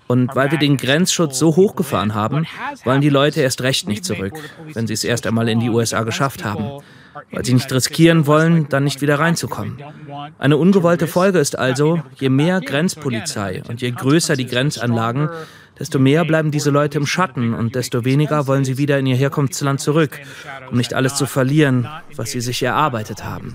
Und 0.09 0.37
weil 0.37 0.51
wir 0.51 0.59
den 0.59 0.77
Grenzschutz 0.77 1.39
so 1.39 1.57
hochgefahren 1.57 2.02
getan 2.03 2.15
haben, 2.15 2.47
wollen 2.85 3.01
die 3.01 3.09
Leute 3.09 3.41
erst 3.41 3.63
recht 3.63 3.89
nicht 3.89 4.05
zurück, 4.05 4.35
wenn 4.75 4.87
sie 4.87 4.95
es 4.95 5.05
erst 5.05 5.27
einmal 5.27 5.49
in 5.49 5.61
die 5.61 5.71
USA 5.71 6.03
geschafft 6.03 6.45
haben, 6.45 6.83
weil 7.31 7.45
sie 7.45 7.55
nicht 7.55 7.73
riskieren 7.73 8.27
wollen, 8.27 8.69
dann 8.69 8.85
nicht 8.85 9.01
wieder 9.01 9.19
reinzukommen. 9.19 9.79
Eine 10.39 10.57
ungewollte 10.57 11.07
Folge 11.07 11.39
ist 11.39 11.59
also, 11.59 12.03
je 12.19 12.29
mehr 12.29 12.61
Grenzpolizei 12.61 13.63
und 13.69 13.81
je 13.81 13.91
größer 13.91 14.37
die 14.37 14.47
Grenzanlagen, 14.47 15.29
desto 15.79 15.99
mehr 15.99 16.25
bleiben 16.25 16.51
diese 16.51 16.71
Leute 16.71 16.99
im 16.99 17.07
Schatten 17.07 17.55
und 17.55 17.75
desto 17.75 18.05
weniger 18.05 18.47
wollen 18.47 18.65
sie 18.65 18.79
wieder 18.79 18.99
in 18.99 19.07
ihr 19.07 19.17
Herkunftsland 19.17 19.81
zurück, 19.81 20.21
um 20.71 20.77
nicht 20.77 20.95
alles 20.95 21.15
zu 21.15 21.27
verlieren, 21.27 21.89
was 22.17 22.31
sie 22.31 22.41
sich 22.41 22.63
erarbeitet 22.63 23.25
haben. 23.25 23.55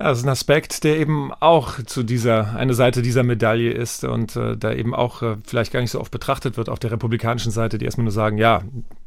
Ja, 0.00 0.10
das 0.10 0.18
ist 0.18 0.24
ein 0.24 0.30
Aspekt, 0.30 0.84
der 0.84 0.96
eben 0.96 1.32
auch 1.32 1.82
zu 1.82 2.04
dieser, 2.04 2.54
eine 2.54 2.74
Seite 2.74 3.02
dieser 3.02 3.24
Medaille 3.24 3.72
ist 3.72 4.04
und 4.04 4.36
äh, 4.36 4.56
da 4.56 4.72
eben 4.72 4.94
auch 4.94 5.22
äh, 5.22 5.36
vielleicht 5.44 5.72
gar 5.72 5.80
nicht 5.80 5.90
so 5.90 6.00
oft 6.00 6.12
betrachtet 6.12 6.56
wird 6.56 6.68
auf 6.68 6.78
der 6.78 6.92
republikanischen 6.92 7.50
Seite, 7.50 7.78
die 7.78 7.84
erstmal 7.84 8.04
nur 8.04 8.12
sagen, 8.12 8.38
ja, 8.38 8.62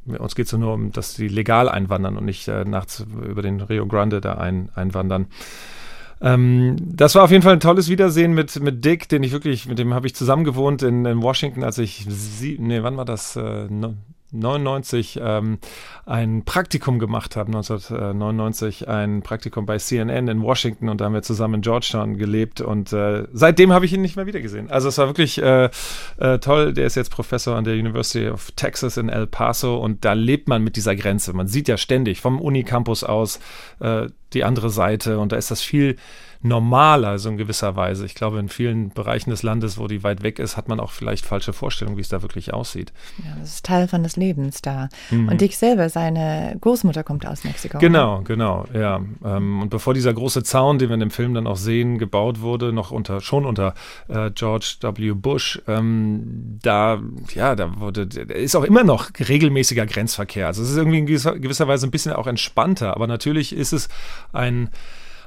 uns 0.05 0.35
geht 0.35 0.47
es 0.47 0.53
nur 0.53 0.73
um, 0.73 0.91
dass 0.91 1.15
sie 1.15 1.29
legal 1.29 1.69
einwandern 1.69 2.17
und 2.17 2.25
nicht 2.25 2.45
äh, 2.49 2.65
nachts 2.65 3.05
über 3.23 3.41
den 3.41 3.61
Rio 3.61 3.87
Grande 3.87 4.19
da 4.19 4.33
ein, 4.33 4.69
einwandern. 4.75 5.27
Ähm, 6.19 6.75
das 6.77 7.15
war 7.15 7.23
auf 7.23 7.31
jeden 7.31 7.43
Fall 7.43 7.53
ein 7.53 7.61
tolles 7.61 7.87
Wiedersehen 7.87 8.33
mit, 8.33 8.59
mit 8.61 8.83
Dick, 8.83 9.07
den 9.07 9.23
ich 9.23 9.31
wirklich, 9.31 9.67
mit 9.67 9.79
dem 9.79 9.93
habe 9.93 10.07
ich 10.07 10.15
zusammen 10.15 10.43
gewohnt 10.43 10.83
in, 10.83 11.05
in 11.05 11.21
Washington, 11.21 11.63
als 11.63 11.77
ich 11.77 12.05
sie, 12.09 12.57
nee, 12.59 12.83
wann 12.83 12.97
war 12.97 13.05
das? 13.05 13.37
Äh, 13.37 13.67
99 14.31 15.19
ähm, 15.21 15.59
ein 16.05 16.43
Praktikum 16.45 16.99
gemacht 16.99 17.35
habe, 17.35 17.47
1999 17.47 18.87
ein 18.87 19.21
Praktikum 19.21 19.65
bei 19.65 19.77
CNN 19.77 20.27
in 20.27 20.41
Washington 20.41 20.89
und 20.89 21.01
da 21.01 21.05
haben 21.05 21.13
wir 21.13 21.21
zusammen 21.21 21.55
in 21.55 21.61
Georgetown 21.61 22.17
gelebt 22.17 22.61
und 22.61 22.93
äh, 22.93 23.27
seitdem 23.33 23.73
habe 23.73 23.85
ich 23.85 23.93
ihn 23.93 24.01
nicht 24.01 24.15
mehr 24.15 24.25
wiedergesehen. 24.25 24.69
Also 24.69 24.87
es 24.87 24.97
war 24.97 25.07
wirklich 25.07 25.41
äh, 25.41 25.69
äh, 26.17 26.39
toll. 26.39 26.73
Der 26.73 26.85
ist 26.85 26.95
jetzt 26.95 27.11
Professor 27.11 27.55
an 27.55 27.63
der 27.63 27.73
University 27.73 28.29
of 28.29 28.51
Texas 28.51 28.97
in 28.97 29.09
El 29.09 29.27
Paso 29.27 29.77
und 29.77 30.05
da 30.05 30.13
lebt 30.13 30.47
man 30.47 30.63
mit 30.63 30.75
dieser 30.75 30.95
Grenze. 30.95 31.33
Man 31.33 31.47
sieht 31.47 31.67
ja 31.67 31.77
ständig 31.77 32.21
vom 32.21 32.39
Unicampus 32.39 33.03
aus 33.03 33.39
äh, 33.79 34.07
die 34.33 34.43
andere 34.43 34.69
Seite 34.69 35.19
und 35.19 35.31
da 35.31 35.35
ist 35.35 35.51
das 35.51 35.61
viel 35.61 35.97
normaler, 36.43 37.09
also 37.09 37.29
in 37.29 37.37
gewisser 37.37 37.75
Weise. 37.75 38.05
Ich 38.05 38.15
glaube, 38.15 38.39
in 38.39 38.49
vielen 38.49 38.89
Bereichen 38.89 39.29
des 39.29 39.43
Landes, 39.43 39.77
wo 39.77 39.87
die 39.87 40.03
weit 40.03 40.23
weg 40.23 40.39
ist, 40.39 40.57
hat 40.57 40.67
man 40.67 40.79
auch 40.79 40.91
vielleicht 40.91 41.25
falsche 41.25 41.53
Vorstellungen, 41.53 41.97
wie 41.97 42.01
es 42.01 42.09
da 42.09 42.21
wirklich 42.21 42.53
aussieht. 42.53 42.91
Ja, 43.23 43.35
das 43.39 43.55
ist 43.55 43.65
Teil 43.65 43.87
von 43.87 44.03
des 44.03 44.15
Lebens 44.15 44.61
da. 44.61 44.89
Mhm. 45.11 45.29
Und 45.29 45.41
dich 45.41 45.57
selber, 45.57 45.89
seine 45.89 46.57
Großmutter 46.59 47.03
kommt 47.03 47.27
aus 47.27 47.43
Mexiko. 47.43 47.77
Genau, 47.77 48.21
genau, 48.21 48.65
ja. 48.73 49.01
Ähm, 49.23 49.61
und 49.61 49.69
bevor 49.69 49.93
dieser 49.93 50.13
große 50.13 50.43
Zaun, 50.43 50.79
den 50.79 50.89
wir 50.89 50.95
in 50.95 50.99
dem 50.99 51.11
Film 51.11 51.33
dann 51.33 51.45
auch 51.45 51.57
sehen, 51.57 51.99
gebaut 51.99 52.41
wurde, 52.41 52.73
noch 52.73 52.91
unter, 52.91 53.21
schon 53.21 53.45
unter 53.45 53.75
äh, 54.07 54.31
George 54.31 54.77
W. 54.81 55.11
Bush, 55.13 55.61
ähm, 55.67 56.59
da, 56.63 56.99
ja, 57.33 57.55
da 57.55 57.79
wurde, 57.79 58.01
ist 58.01 58.55
auch 58.55 58.63
immer 58.63 58.83
noch 58.83 59.09
regelmäßiger 59.19 59.85
Grenzverkehr. 59.85 60.47
Also 60.47 60.63
es 60.63 60.71
ist 60.71 60.77
irgendwie 60.77 60.99
in 60.99 61.05
gewisser, 61.05 61.37
gewisser 61.37 61.67
Weise 61.67 61.87
ein 61.87 61.91
bisschen 61.91 62.13
auch 62.13 62.27
entspannter, 62.27 62.95
aber 62.95 63.05
natürlich 63.07 63.55
ist 63.55 63.73
es 63.73 63.89
ein 64.33 64.69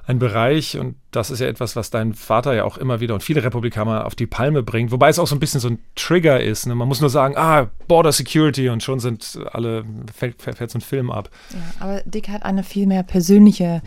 ein 0.07 0.19
Bereich, 0.19 0.79
und 0.79 0.97
das 1.11 1.31
ist 1.31 1.41
ja 1.41 1.47
etwas, 1.47 1.77
was 1.77 1.91
dein 1.91 2.13
Vater 2.13 2.55
ja 2.55 2.65
auch 2.65 2.77
immer 2.77 3.01
wieder 3.01 3.15
und 3.15 3.23
viele 3.23 3.43
Republikaner 3.43 4.07
auf 4.07 4.15
die 4.15 4.27
Palme 4.27 4.63
bringt, 4.63 4.93
wobei 4.93 5.09
es 5.09 5.19
auch 5.19 5.27
so 5.27 5.35
ein 5.35 5.41
bisschen 5.41 5.61
so 5.61 5.69
ein 5.69 5.79
Trigger 5.95 6.41
ist. 6.41 6.67
Ne? 6.67 6.75
Man 6.75 6.89
muss 6.89 7.01
nur 7.01 7.11
sagen, 7.11 7.37
ah, 7.37 7.71
Border 7.89 8.13
Security 8.13 8.69
und 8.69 8.83
schon 8.83 9.01
sind 9.01 9.39
alle, 9.53 9.85
fällt, 10.15 10.43
fällt 10.43 10.71
so 10.71 10.79
ein 10.79 10.83
Film 10.83 11.11
ab. 11.11 11.31
Ja, 11.51 11.59
aber 11.81 12.03
Dick 12.05 12.29
hat 12.29 12.45
eine 12.45 12.63
viel 12.63 12.87
mehr 12.87 13.03
persönliche 13.03 13.81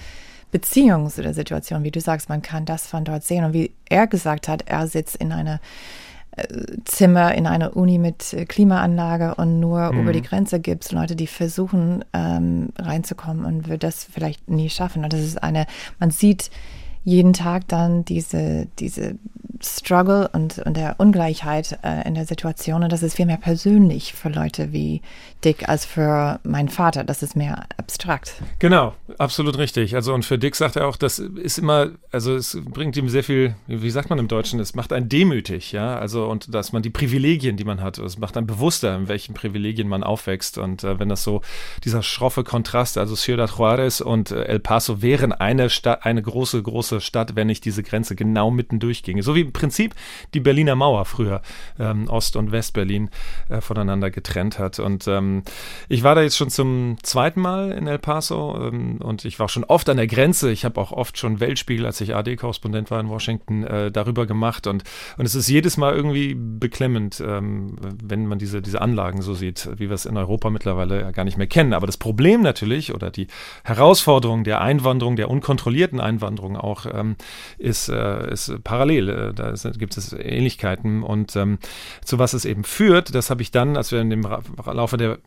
Beziehung 0.52 1.10
zu 1.10 1.22
der 1.22 1.34
Situation. 1.34 1.84
Wie 1.84 1.92
du 1.92 2.02
sagst, 2.02 2.30
man 2.30 2.42
kann 2.42 2.66
das 2.66 2.88
von 2.88 3.04
dort 3.04 3.24
sehen. 3.24 3.44
Und 3.44 3.54
wie 3.54 3.74
er 3.90 4.08
gesagt 4.08 4.48
hat, 4.48 4.64
er 4.66 4.88
sitzt 4.88 5.18
in 5.18 5.32
einer 5.32 5.60
Zimmer 6.86 7.34
in 7.36 7.48
einer 7.48 7.76
Uni 7.76 7.98
mit 7.98 8.34
äh, 8.34 8.46
Klimaanlage 8.46 9.36
und 9.36 9.60
nur 9.60 9.92
mhm. 9.92 10.02
über 10.02 10.14
die 10.14 10.22
Grenze 10.22 10.60
gibt 10.60 10.86
es 10.86 10.92
Leute, 10.92 11.16
die 11.16 11.28
versuchen 11.28 12.06
ähm, 12.14 12.70
reinzukommen 12.78 13.46
und 13.46 13.68
wird 13.68 13.84
das 13.84 14.04
vielleicht 14.04 14.50
nie 14.50 14.70
schaffen. 14.70 15.04
Und 15.04 15.14
das 15.14 15.22
ist 15.22 15.42
eine, 15.42 15.66
man 16.00 16.12
sieht 16.12 16.52
jeden 17.08 17.32
Tag 17.32 17.70
dann 17.70 18.04
diese, 18.04 18.68
diese 18.80 19.16
Struggle 19.64 20.30
und, 20.34 20.60
und 20.60 20.76
der 20.76 20.96
Ungleichheit 21.00 21.80
äh, 21.82 22.06
in 22.08 22.16
der 22.16 22.26
Situation. 22.26 22.84
Und 22.84 22.92
das 22.92 23.02
ist 23.02 23.16
viel 23.16 23.26
mehr 23.26 23.38
persönlich 23.38 24.14
für 24.14 24.30
Leute 24.30 24.72
wie 24.74 25.02
Dick 25.44 25.70
als 25.70 25.86
für 25.86 26.40
meinen 26.44 26.70
Vater. 26.70 27.04
Das 27.04 27.24
ist 27.24 27.36
mehr 27.36 27.66
abstrakt. 27.78 28.34
Genau, 28.60 28.94
absolut 29.18 29.58
richtig. 29.58 29.96
Also 29.96 30.14
und 30.14 30.26
für 30.26 30.38
Dick 30.38 30.56
sagt 30.56 30.76
er 30.76 30.88
auch, 30.88 30.98
das 30.98 31.20
ist 31.20 31.58
immer, 31.58 31.92
also 32.12 32.36
es 32.36 32.60
bringt 32.66 32.98
ihm 32.98 33.10
sehr 33.10 33.24
viel, 33.24 33.56
wie 33.68 33.90
sagt 33.90 34.10
man 34.10 34.20
im 34.20 34.28
Deutschen, 34.28 34.60
es 34.60 34.76
macht 34.76 34.92
einen 34.92 35.10
demütig, 35.10 35.72
ja. 35.72 35.98
Also 35.98 36.28
und 36.28 36.54
dass 36.54 36.74
man 36.74 36.82
die 36.82 36.90
Privilegien, 36.90 37.58
die 37.58 37.64
man 37.64 37.82
hat, 37.82 37.98
es 38.00 38.18
macht 38.18 38.38
einen 38.38 38.48
bewusster, 38.48 38.96
in 38.96 39.08
welchen 39.08 39.34
Privilegien 39.34 39.88
man 39.88 40.04
aufwächst. 40.04 40.58
Und 40.58 40.84
äh, 40.84 41.00
wenn 41.00 41.10
das 41.10 41.24
so 41.24 41.42
dieser 41.84 42.04
schroffe 42.04 42.44
Kontrast, 42.44 42.98
also 42.98 43.16
Ciudad 43.16 43.52
Juarez 43.58 44.02
und 44.02 44.32
äh, 44.32 44.44
El 44.44 44.60
Paso 44.60 45.02
wären 45.02 45.32
eine 45.32 45.70
Stadt, 45.70 46.06
eine 46.06 46.22
große, 46.22 46.62
große 46.62 46.97
Stadt, 47.00 47.36
wenn 47.36 47.48
nicht 47.48 47.66
diese 47.66 47.84
Grenze 47.84 48.16
genau 48.16 48.52
mitten 48.52 48.80
durchginge. 48.80 49.24
So 49.24 49.36
wie 49.36 49.42
im 49.42 49.54
Prinzip 49.54 49.96
die 50.34 50.40
Berliner 50.40 50.76
Mauer 50.76 51.06
früher 51.06 51.42
ähm, 51.80 52.08
Ost- 52.10 52.36
und 52.36 52.52
Westberlin 52.52 53.10
äh, 53.50 53.62
voneinander 53.62 54.10
getrennt 54.10 54.60
hat. 54.60 54.80
Und 54.80 55.08
ähm, 55.08 55.44
ich 55.90 56.04
war 56.04 56.16
da 56.16 56.22
jetzt 56.22 56.38
schon 56.38 56.50
zum 56.50 56.98
zweiten 57.04 57.42
Mal 57.42 57.72
in 57.72 57.88
El 57.88 58.00
Paso 58.00 58.58
ähm, 58.60 58.98
und 58.98 59.26
ich 59.26 59.40
war 59.40 59.50
schon 59.50 59.64
oft 59.64 59.90
an 59.90 59.98
der 59.98 60.08
Grenze. 60.08 60.52
Ich 60.52 60.66
habe 60.66 60.80
auch 60.80 60.92
oft 60.92 61.18
schon 61.18 61.40
Weltspiegel, 61.40 61.86
als 61.86 62.02
ich 62.02 62.16
AD-Korrespondent 62.16 62.92
war 62.92 63.00
in 63.00 63.10
Washington, 63.10 63.64
äh, 63.64 63.92
darüber 63.92 64.26
gemacht. 64.26 64.68
Und, 64.68 64.84
und 65.18 65.26
es 65.26 65.36
ist 65.36 65.48
jedes 65.48 65.78
Mal 65.78 65.94
irgendwie 65.94 66.36
beklemmend, 66.36 67.22
ähm, 67.26 67.76
wenn 68.04 68.28
man 68.28 68.40
diese, 68.40 68.62
diese 68.62 68.82
Anlagen 68.82 69.22
so 69.22 69.34
sieht, 69.34 69.70
wie 69.78 69.90
wir 69.90 69.96
es 69.96 70.06
in 70.06 70.18
Europa 70.18 70.50
mittlerweile 70.50 71.02
ja 71.02 71.12
gar 71.12 71.24
nicht 71.24 71.38
mehr 71.38 71.48
kennen. 71.48 71.74
Aber 71.74 71.88
das 71.88 71.98
Problem 71.98 72.42
natürlich 72.42 72.94
oder 72.94 73.12
die 73.12 73.28
Herausforderung 73.64 74.44
der 74.44 74.62
Einwanderung, 74.62 75.16
der 75.16 75.30
unkontrollierten 75.30 76.00
Einwanderung 76.00 76.58
auch, 76.58 76.77
ähm, 76.86 77.16
ist, 77.58 77.90
äh, 77.90 78.32
ist 78.32 78.64
parallel. 78.64 79.10
Äh, 79.10 79.34
da 79.34 79.54
gibt 79.78 79.98
es 79.98 80.14
Ähnlichkeiten. 80.14 81.04
Und 81.04 81.36
ähm, 81.36 81.58
zu 82.04 82.20
was 82.20 82.34
es 82.34 82.46
eben 82.46 82.64
führt, 82.64 83.16
das 83.16 83.30
habe 83.30 83.42
ich 83.42 83.52
dann, 83.52 83.78
als 83.78 83.92
wir 83.92 84.02
in 84.02 84.10
dem 84.10 84.22
Laufe 84.22 84.98
der 84.98 85.20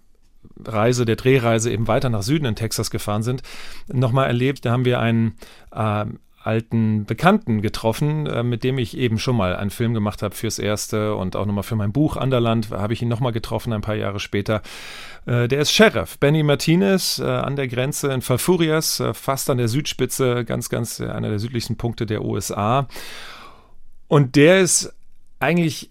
Reise, 0.64 1.04
der 1.04 1.16
Drehreise 1.16 1.70
eben 1.70 1.88
weiter 1.88 2.08
nach 2.08 2.22
Süden 2.22 2.46
in 2.46 2.56
Texas 2.56 2.90
gefahren 2.90 3.22
sind, 3.22 3.42
nochmal 3.88 4.26
erlebt. 4.26 4.64
Da 4.64 4.72
haben 4.72 4.84
wir 4.84 5.00
einen 5.00 5.34
äh, 5.72 6.06
alten 6.42 7.04
Bekannten 7.04 7.60
getroffen, 7.60 8.26
äh, 8.26 8.42
mit 8.42 8.64
dem 8.64 8.78
ich 8.78 8.96
eben 8.96 9.18
schon 9.18 9.36
mal 9.36 9.54
einen 9.54 9.70
Film 9.70 9.92
gemacht 9.92 10.22
habe 10.22 10.34
fürs 10.34 10.58
Erste 10.58 11.14
und 11.14 11.36
auch 11.36 11.44
nochmal 11.44 11.64
für 11.64 11.76
mein 11.76 11.92
Buch 11.92 12.16
Anderland 12.16 12.70
habe 12.70 12.92
ich 12.94 13.02
ihn 13.02 13.08
nochmal 13.08 13.32
getroffen 13.32 13.72
ein 13.72 13.82
paar 13.82 13.94
Jahre 13.94 14.20
später. 14.20 14.62
Äh, 15.26 15.48
der 15.48 15.60
ist 15.60 15.72
Sheriff, 15.72 16.18
Benny 16.18 16.42
Martinez, 16.42 17.18
äh, 17.18 17.24
an 17.24 17.56
der 17.56 17.68
Grenze 17.68 18.12
in 18.12 18.22
Falfurias, 18.22 19.02
fast 19.12 19.50
an 19.50 19.58
der 19.58 19.68
Südspitze, 19.68 20.44
ganz, 20.44 20.70
ganz 20.70 21.00
einer 21.00 21.28
der 21.28 21.38
südlichsten 21.38 21.76
Punkte 21.76 22.06
der 22.06 22.24
USA. 22.24 22.88
Und 24.08 24.34
der 24.34 24.60
ist 24.60 24.94
eigentlich 25.40 25.90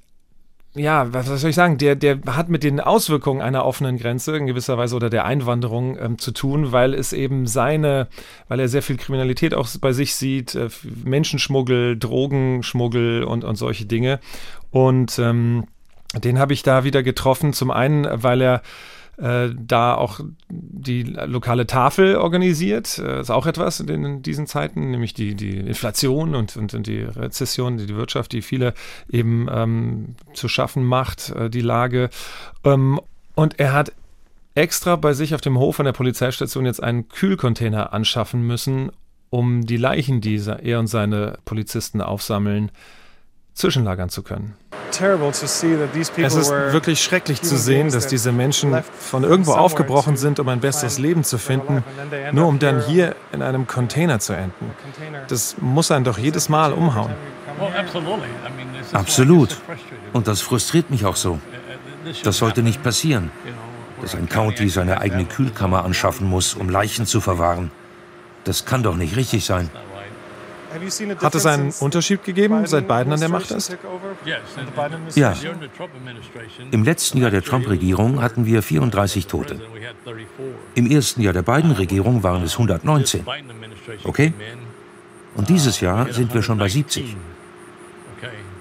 ja, 0.75 1.12
was 1.13 1.25
soll 1.25 1.49
ich 1.49 1.55
sagen, 1.55 1.77
der, 1.79 1.95
der 1.95 2.19
hat 2.27 2.49
mit 2.49 2.63
den 2.63 2.79
Auswirkungen 2.79 3.41
einer 3.41 3.65
offenen 3.65 3.97
Grenze 3.97 4.38
in 4.38 4.45
gewisser 4.45 4.77
Weise 4.77 4.95
oder 4.95 5.10
der 5.10 5.25
Einwanderung 5.25 5.97
ähm, 5.97 6.19
zu 6.19 6.32
tun, 6.32 6.71
weil 6.71 6.93
es 6.93 7.12
eben 7.12 7.47
seine, 7.47 8.08
weil 8.47 8.60
er 8.60 8.67
sehr 8.67 8.84
viel 8.84 8.97
Kriminalität 8.97 9.55
auch 9.55 9.67
bei 9.82 9.93
sich 9.93 10.15
sieht, 10.15 10.53
äh, 10.53 10.69
Menschenschmuggel, 11.03 11.97
Drogenschmuggel 11.97 13.23
und, 13.23 13.43
und 13.43 13.55
solche 13.55 13.86
Dinge. 13.86 14.19
Und 14.69 15.17
ähm, 15.17 15.65
den 16.13 16.38
habe 16.38 16.53
ich 16.53 16.62
da 16.62 16.84
wieder 16.84 17.01
getroffen. 17.01 17.53
Zum 17.53 17.71
einen, 17.71 18.08
weil 18.12 18.41
er 18.41 18.62
äh, 19.19 19.49
da 19.58 19.95
auch 19.95 20.21
die 20.49 21.03
lokale 21.03 21.67
Tafel 21.67 22.15
organisiert. 22.15 22.97
Äh, 22.99 23.21
ist 23.21 23.29
auch 23.29 23.45
etwas 23.45 23.79
in, 23.79 23.88
den, 23.88 24.05
in, 24.05 24.21
diesen 24.21 24.47
Zeiten, 24.47 24.91
nämlich 24.91 25.13
die, 25.13 25.36
die 25.36 25.58
Inflation 25.58 26.36
und, 26.36 26.55
und, 26.55 26.73
und 26.73 26.88
die 26.88 27.01
Rezession, 27.01 27.77
die, 27.77 27.86
die, 27.86 27.95
Wirtschaft, 27.95 28.32
die 28.32 28.41
viele 28.41 28.73
eben 29.12 29.47
ähm, 29.51 30.15
zu 30.34 30.47
schaffen 30.47 30.84
macht, 30.84 31.32
äh, 31.32 31.49
die 31.49 31.62
Lage. 31.62 32.10
Ähm, 32.63 32.99
und 33.36 33.60
er 33.60 33.73
hat 33.73 33.91
extra 34.55 34.95
bei 34.95 35.13
sich 35.13 35.36
auf 35.36 35.41
dem 35.41 35.58
Hof 35.58 35.79
an 35.79 35.86
der 35.86 35.93
Polizeistation 35.93 36.65
jetzt 36.65 36.82
einen 36.82 37.10
Kühlcontainer 37.10 37.93
anschaffen 37.93 38.45
müssen, 38.45 38.91
um 39.29 39.65
die 39.65 39.77
Leichen, 39.77 40.21
die 40.21 40.41
er 40.62 40.79
und 40.79 40.88
seine 40.88 41.38
Polizisten 41.45 42.01
aufsammeln, 42.01 42.71
zwischenlagern 43.53 44.09
zu 44.09 44.23
können. 44.23 44.55
Es 44.91 46.35
ist 46.35 46.51
wirklich 46.51 47.03
schrecklich 47.03 47.41
zu 47.41 47.57
sehen, 47.57 47.91
dass 47.91 48.07
diese 48.07 48.31
Menschen 48.31 48.81
von 48.97 49.23
irgendwo 49.23 49.53
aufgebrochen 49.53 50.17
sind, 50.17 50.39
um 50.39 50.49
ein 50.49 50.59
besseres 50.59 50.97
Leben 50.97 51.23
zu 51.23 51.38
finden, 51.38 51.83
nur 52.31 52.47
um 52.47 52.59
dann 52.59 52.81
hier 52.81 53.15
in 53.31 53.41
einem 53.41 53.67
Container 53.67 54.19
zu 54.19 54.33
enden. 54.33 54.71
Das 55.27 55.55
muss 55.59 55.91
einen 55.91 56.05
doch 56.05 56.17
jedes 56.17 56.49
Mal 56.49 56.73
umhauen. 56.73 57.12
Absolut. 58.93 59.57
Und 60.13 60.27
das 60.27 60.41
frustriert 60.41 60.89
mich 60.89 61.05
auch 61.05 61.15
so. 61.15 61.39
Das 62.23 62.38
sollte 62.38 62.63
nicht 62.63 62.81
passieren, 62.81 63.31
dass 64.01 64.15
ein 64.15 64.27
County 64.29 64.69
seine 64.69 65.01
eigene 65.01 65.25
Kühlkammer 65.25 65.83
anschaffen 65.83 66.27
muss, 66.27 66.53
um 66.53 66.69
Leichen 66.69 67.05
zu 67.05 67.21
verwahren. 67.21 67.71
Das 68.45 68.65
kann 68.65 68.83
doch 68.83 68.95
nicht 68.95 69.15
richtig 69.15 69.45
sein. 69.45 69.69
Hat 71.21 71.36
es 71.36 71.45
einen 71.45 71.73
Unterschied 71.79 72.23
gegeben, 72.23 72.65
seit 72.67 72.88
Biden 72.88 73.13
an 73.13 73.19
der 73.19 73.29
Macht 73.29 73.51
ist? 73.51 73.75
Ja. 75.15 75.34
Im 76.71 76.84
letzten 76.84 77.17
Jahr 77.17 77.32
der 77.32 77.43
Trump-Regierung 77.43 78.21
hatten 78.21 78.45
wir 78.45 78.62
34 78.62 79.27
Tote. 79.27 79.60
Im 80.75 80.89
ersten 80.89 81.21
Jahr 81.21 81.34
der 81.34 81.41
Biden-Regierung 81.41 82.23
waren 82.23 82.43
es 82.43 82.53
119. 82.53 83.25
Okay? 84.03 84.34
Und 85.36 85.49
dieses 85.49 85.79
Jahr 85.82 86.12
sind 86.12 86.34
wir 86.34 86.41
schon 86.41 86.58
bei 86.58 86.69
70. 86.69 87.15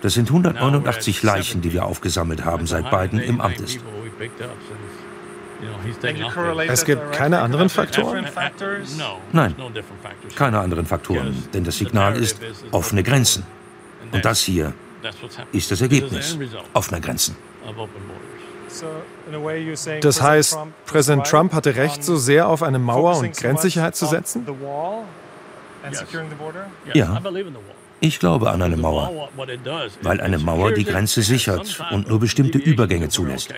Das 0.01 0.15
sind 0.15 0.29
189 0.29 1.23
Leichen, 1.23 1.61
die 1.61 1.73
wir 1.73 1.85
aufgesammelt 1.85 2.45
haben, 2.45 2.67
seit 2.67 2.91
Biden 2.91 3.19
im 3.19 3.41
Amt 3.41 3.61
ist. 3.61 3.81
Es 6.69 6.85
gibt 6.85 7.13
keine 7.13 7.41
anderen 7.41 7.69
Faktoren? 7.69 8.27
Nein, 9.33 9.55
keine 10.37 10.61
anderen 10.61 10.87
Faktoren, 10.87 11.45
denn 11.53 11.65
das 11.65 11.79
Signal 11.79 12.17
ist 12.17 12.39
offene 12.71 13.03
Grenzen. 13.03 13.45
Und 14.13 14.25
das 14.25 14.41
hier 14.41 14.73
ist 15.53 15.71
das 15.71 15.81
Ergebnis 15.81 16.39
offener 16.73 17.01
Grenzen. 17.01 17.37
Das 20.01 20.23
heißt, 20.23 20.59
Präsident 20.87 21.27
Trump 21.27 21.53
hatte 21.53 21.75
recht, 21.77 22.05
so 22.05 22.17
sehr 22.17 22.49
auf 22.49 22.63
eine 22.63 22.79
Mauer 22.79 23.17
und 23.19 23.37
Grenzsicherheit 23.37 23.97
zu 23.97 24.07
setzen? 24.07 24.47
Ja, 26.95 27.21
ich 28.01 28.19
glaube 28.19 28.51
an 28.51 28.63
eine 28.63 28.77
Mauer, 28.77 29.29
weil 30.03 30.21
eine 30.21 30.39
Mauer 30.39 30.73
die 30.73 30.85
Grenze 30.85 31.23
sichert 31.23 31.83
und 31.91 32.09
nur 32.09 32.21
bestimmte 32.21 32.59
Übergänge 32.59 33.09
zulässt. 33.09 33.53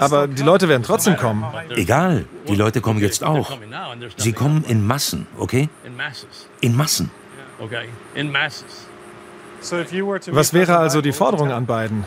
Aber 0.00 0.26
die 0.26 0.42
Leute 0.42 0.68
werden 0.68 0.82
trotzdem 0.82 1.16
kommen. 1.16 1.44
Egal, 1.70 2.24
die 2.48 2.56
Leute 2.56 2.80
kommen 2.80 3.00
jetzt 3.00 3.22
auch. 3.22 3.56
Sie 4.16 4.32
kommen 4.32 4.64
in 4.64 4.86
Massen, 4.86 5.26
okay? 5.38 5.68
In 6.60 6.76
Massen. 6.76 7.10
Was 10.32 10.52
wäre 10.52 10.76
also 10.78 11.00
die 11.00 11.12
Forderung 11.12 11.52
an 11.52 11.66
Biden? 11.66 12.04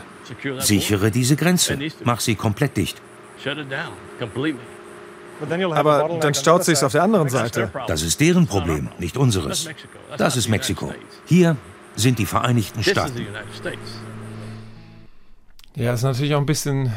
Sichere 0.58 1.10
diese 1.10 1.36
Grenze. 1.36 1.78
Mach 2.04 2.20
sie 2.20 2.34
komplett 2.34 2.76
dicht. 2.76 3.00
Aber 5.74 6.18
dann 6.20 6.34
staut 6.34 6.64
sich 6.64 6.82
auf 6.82 6.92
der 6.92 7.02
anderen 7.02 7.28
Seite. 7.28 7.70
Das 7.86 8.02
ist 8.02 8.20
deren 8.20 8.46
Problem, 8.46 8.88
nicht 8.98 9.16
unseres. 9.16 9.68
Das 10.16 10.36
ist 10.36 10.48
Mexiko. 10.48 10.92
Hier 11.26 11.56
sind 11.94 12.18
die 12.18 12.26
Vereinigten 12.26 12.82
Staaten. 12.82 13.26
Ja, 15.76 15.92
ist 15.92 16.02
natürlich 16.02 16.34
auch 16.34 16.40
ein 16.40 16.46
bisschen 16.46 16.90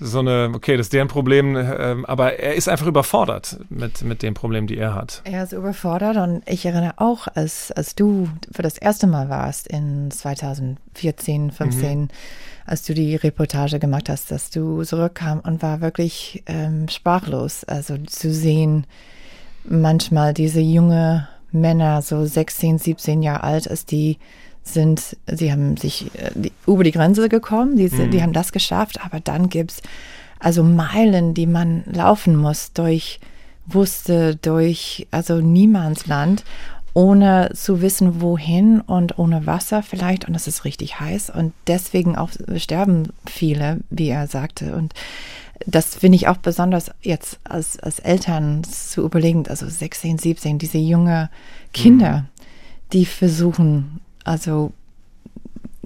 so 0.00 0.18
eine, 0.18 0.50
okay, 0.52 0.76
das 0.76 0.86
ist 0.86 0.92
deren 0.92 1.06
Problem, 1.06 1.56
ähm, 1.56 2.04
aber 2.04 2.40
er 2.40 2.54
ist 2.54 2.68
einfach 2.68 2.86
überfordert 2.86 3.58
mit, 3.70 4.02
mit 4.02 4.22
dem 4.22 4.34
Problem, 4.34 4.66
die 4.66 4.76
er 4.76 4.92
hat. 4.92 5.22
Er 5.24 5.44
ist 5.44 5.52
überfordert 5.52 6.16
und 6.16 6.42
ich 6.46 6.66
erinnere 6.66 6.94
auch, 6.96 7.28
als, 7.32 7.70
als 7.70 7.94
du 7.94 8.28
für 8.50 8.62
das 8.62 8.76
erste 8.76 9.06
Mal 9.06 9.28
warst 9.28 9.68
in 9.68 10.10
2014, 10.10 11.52
15, 11.52 12.00
mhm. 12.00 12.08
als 12.66 12.82
du 12.84 12.92
die 12.92 13.14
Reportage 13.14 13.78
gemacht 13.78 14.08
hast, 14.08 14.32
dass 14.32 14.50
du 14.50 14.82
zurückkam 14.82 15.38
und 15.38 15.62
war 15.62 15.80
wirklich 15.80 16.42
ähm, 16.46 16.88
sprachlos. 16.88 17.62
Also 17.62 17.98
zu 17.98 18.32
sehen, 18.32 18.84
manchmal 19.62 20.34
diese 20.34 20.60
junge 20.60 21.28
Männer, 21.52 22.02
so 22.02 22.24
16, 22.26 22.78
17 22.78 23.22
Jahre 23.22 23.44
alt, 23.44 23.70
als 23.70 23.86
die 23.86 24.18
sind, 24.64 25.16
sie 25.30 25.52
haben 25.52 25.76
sich 25.76 26.10
äh, 26.14 26.50
über 26.66 26.84
die 26.84 26.90
Grenze 26.90 27.28
gekommen, 27.28 27.76
die, 27.76 27.88
mhm. 27.88 28.10
die 28.10 28.22
haben 28.22 28.32
das 28.32 28.52
geschafft, 28.52 29.04
aber 29.04 29.20
dann 29.20 29.48
gibt 29.48 29.72
es 29.72 29.82
also 30.38 30.62
Meilen, 30.62 31.34
die 31.34 31.46
man 31.46 31.84
laufen 31.86 32.36
muss 32.36 32.72
durch 32.72 33.20
Wusste, 33.66 34.36
durch 34.36 35.06
also 35.10 35.40
Niemandsland, 35.40 36.44
ohne 36.92 37.50
zu 37.54 37.80
wissen, 37.80 38.20
wohin 38.20 38.80
und 38.80 39.18
ohne 39.18 39.46
Wasser 39.46 39.82
vielleicht 39.82 40.26
und 40.28 40.34
es 40.34 40.46
ist 40.46 40.64
richtig 40.64 41.00
heiß 41.00 41.30
und 41.30 41.52
deswegen 41.66 42.16
auch 42.16 42.30
sterben 42.56 43.08
viele, 43.26 43.80
wie 43.90 44.08
er 44.08 44.26
sagte 44.26 44.76
und 44.76 44.94
das 45.66 45.94
finde 45.94 46.16
ich 46.16 46.28
auch 46.28 46.36
besonders 46.36 46.90
jetzt 47.00 47.38
als, 47.44 47.78
als 47.78 47.98
Eltern 48.00 48.64
zu 48.64 49.02
überlegen, 49.02 49.46
also 49.48 49.68
16, 49.68 50.18
17, 50.18 50.58
diese 50.58 50.78
junge 50.78 51.30
Kinder, 51.72 52.18
mhm. 52.18 52.26
die 52.92 53.06
versuchen 53.06 54.00
also 54.24 54.72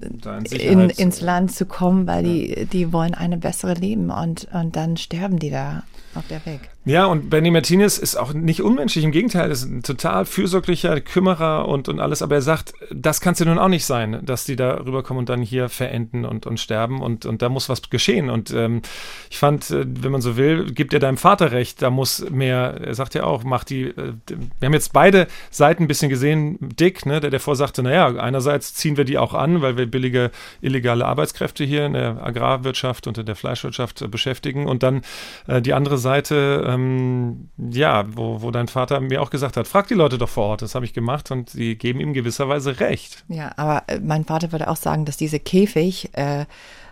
in, 0.00 0.90
ins 0.90 1.20
Land 1.20 1.52
zu 1.52 1.66
kommen, 1.66 2.06
weil 2.06 2.26
ja. 2.26 2.54
die, 2.54 2.66
die 2.66 2.92
wollen 2.92 3.14
eine 3.14 3.36
bessere 3.36 3.74
Leben 3.74 4.10
und, 4.10 4.48
und 4.52 4.76
dann 4.76 4.96
sterben 4.96 5.38
die 5.38 5.50
da 5.50 5.82
auf 6.14 6.26
der 6.28 6.44
Weg. 6.46 6.70
Ja, 6.88 7.04
und 7.04 7.28
Benny 7.28 7.50
Martinez 7.50 7.98
ist 7.98 8.16
auch 8.16 8.32
nicht 8.32 8.62
unmenschlich, 8.62 9.04
im 9.04 9.12
Gegenteil, 9.12 9.50
ist 9.50 9.64
ein 9.64 9.82
total 9.82 10.24
fürsorglicher 10.24 11.02
Kümmerer 11.02 11.68
und, 11.68 11.86
und 11.86 12.00
alles, 12.00 12.22
aber 12.22 12.36
er 12.36 12.40
sagt, 12.40 12.72
das 12.90 13.20
kann 13.20 13.34
es 13.34 13.40
ja 13.40 13.44
nun 13.44 13.58
auch 13.58 13.68
nicht 13.68 13.84
sein, 13.84 14.20
dass 14.24 14.46
die 14.46 14.56
da 14.56 14.78
rüberkommen 14.78 15.18
und 15.18 15.28
dann 15.28 15.42
hier 15.42 15.68
verenden 15.68 16.24
und, 16.24 16.46
und 16.46 16.58
sterben. 16.58 17.02
Und, 17.02 17.26
und 17.26 17.42
da 17.42 17.50
muss 17.50 17.68
was 17.68 17.90
geschehen. 17.90 18.30
Und 18.30 18.54
ähm, 18.54 18.80
ich 19.28 19.36
fand, 19.36 19.70
äh, 19.70 19.84
wenn 19.86 20.10
man 20.10 20.22
so 20.22 20.38
will, 20.38 20.72
gibt 20.72 20.94
er 20.94 20.98
deinem 20.98 21.18
Vater 21.18 21.52
recht, 21.52 21.82
da 21.82 21.90
muss 21.90 22.24
mehr, 22.30 22.80
er 22.82 22.94
sagt 22.94 23.14
ja 23.14 23.24
auch, 23.24 23.44
macht 23.44 23.68
die, 23.68 23.88
äh, 23.88 24.14
wir 24.58 24.66
haben 24.66 24.72
jetzt 24.72 24.94
beide 24.94 25.26
Seiten 25.50 25.82
ein 25.82 25.88
bisschen 25.88 26.08
gesehen, 26.08 26.56
Dick, 26.60 27.04
ne, 27.04 27.20
der 27.20 27.28
davor 27.28 27.54
sagte, 27.54 27.82
naja, 27.82 28.16
einerseits 28.16 28.72
ziehen 28.72 28.96
wir 28.96 29.04
die 29.04 29.18
auch 29.18 29.34
an, 29.34 29.60
weil 29.60 29.76
wir 29.76 29.84
billige 29.84 30.30
illegale 30.62 31.04
Arbeitskräfte 31.04 31.64
hier 31.64 31.84
in 31.84 31.92
der 31.92 32.24
Agrarwirtschaft 32.24 33.06
und 33.06 33.18
in 33.18 33.26
der 33.26 33.36
Fleischwirtschaft 33.36 34.00
äh, 34.00 34.08
beschäftigen. 34.08 34.66
Und 34.66 34.82
dann 34.82 35.02
äh, 35.48 35.60
die 35.60 35.74
andere 35.74 35.98
Seite, 35.98 36.64
äh, 36.66 36.77
ähm, 36.78 37.48
ja, 37.58 38.04
wo, 38.16 38.42
wo 38.42 38.50
dein 38.50 38.68
Vater 38.68 39.00
mir 39.00 39.22
auch 39.22 39.30
gesagt 39.30 39.56
hat, 39.56 39.68
frag 39.68 39.88
die 39.88 39.94
Leute 39.94 40.18
doch 40.18 40.28
vor 40.28 40.46
Ort. 40.46 40.62
Das 40.62 40.74
habe 40.74 40.84
ich 40.84 40.92
gemacht 40.92 41.30
und 41.30 41.50
sie 41.50 41.76
geben 41.76 42.00
ihm 42.00 42.12
gewisserweise 42.12 42.80
recht. 42.80 43.24
Ja, 43.28 43.52
aber 43.56 43.82
äh, 43.86 44.00
mein 44.00 44.24
Vater 44.24 44.52
würde 44.52 44.68
auch 44.68 44.76
sagen, 44.76 45.04
dass 45.04 45.16
diese 45.16 45.40
Käfig 45.40 46.10
äh, 46.14 46.46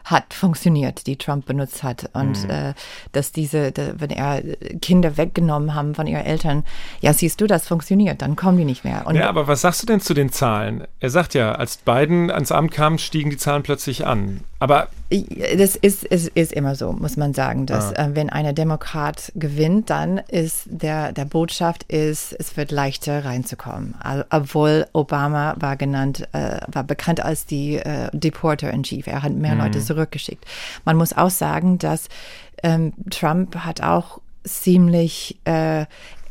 hat 0.06 0.34
funktioniert, 0.34 1.06
die 1.08 1.16
Trump 1.16 1.46
benutzt 1.46 1.82
hat. 1.82 2.10
Und 2.12 2.44
mhm. 2.44 2.50
äh, 2.50 2.74
dass 3.12 3.32
diese, 3.32 3.72
de, 3.72 3.94
wenn 3.98 4.10
er 4.10 4.40
Kinder 4.80 5.16
weggenommen 5.16 5.74
haben 5.74 5.94
von 5.94 6.06
ihren 6.06 6.24
Eltern, 6.24 6.64
ja, 7.00 7.12
siehst 7.12 7.40
du, 7.40 7.46
das 7.46 7.66
funktioniert, 7.66 8.22
dann 8.22 8.36
kommen 8.36 8.56
die 8.56 8.64
nicht 8.64 8.84
mehr. 8.84 9.06
Und 9.06 9.16
ja, 9.16 9.28
aber 9.28 9.48
was 9.48 9.62
sagst 9.62 9.82
du 9.82 9.86
denn 9.86 10.00
zu 10.00 10.14
den 10.14 10.30
Zahlen? 10.30 10.86
Er 11.00 11.10
sagt 11.10 11.34
ja, 11.34 11.52
als 11.52 11.78
Biden 11.78 12.30
ans 12.30 12.52
Amt 12.52 12.70
kam, 12.70 12.98
stiegen 12.98 13.30
die 13.30 13.36
Zahlen 13.36 13.64
plötzlich 13.64 14.06
an. 14.06 14.42
Aber 14.58 14.88
das 15.18 15.76
ist, 15.76 16.04
ist, 16.04 16.28
ist 16.28 16.52
immer 16.52 16.74
so, 16.74 16.92
muss 16.92 17.16
man 17.16 17.34
sagen, 17.34 17.66
dass 17.66 17.94
ah. 17.94 18.06
äh, 18.06 18.16
wenn 18.16 18.30
eine 18.30 18.54
Demokrat 18.54 19.32
gewinnt, 19.34 19.90
dann 19.90 20.18
ist 20.18 20.62
der, 20.66 21.12
der 21.12 21.26
Botschaft 21.26 21.82
ist, 21.84 22.32
es 22.32 22.56
wird 22.56 22.70
leichter 22.70 23.24
reinzukommen. 23.24 23.94
Obwohl 24.30 24.86
Obama 24.92 25.54
war 25.58 25.76
genannt, 25.76 26.26
äh, 26.32 26.60
war 26.68 26.84
bekannt 26.84 27.20
als 27.20 27.44
die 27.44 27.76
äh, 27.76 28.08
Deporter 28.12 28.70
in 28.70 28.82
Chief. 28.82 29.06
Er 29.06 29.22
hat 29.22 29.32
mehr 29.32 29.54
mhm. 29.54 29.60
Leute 29.60 29.80
zurückgeschickt. 29.80 30.44
Man 30.84 30.96
muss 30.96 31.14
auch 31.14 31.30
sagen, 31.30 31.78
dass 31.78 32.08
ähm, 32.62 32.94
Trump 33.10 33.56
hat 33.56 33.82
auch 33.82 34.20
ziemlich 34.44 35.36
äh, 35.44 35.84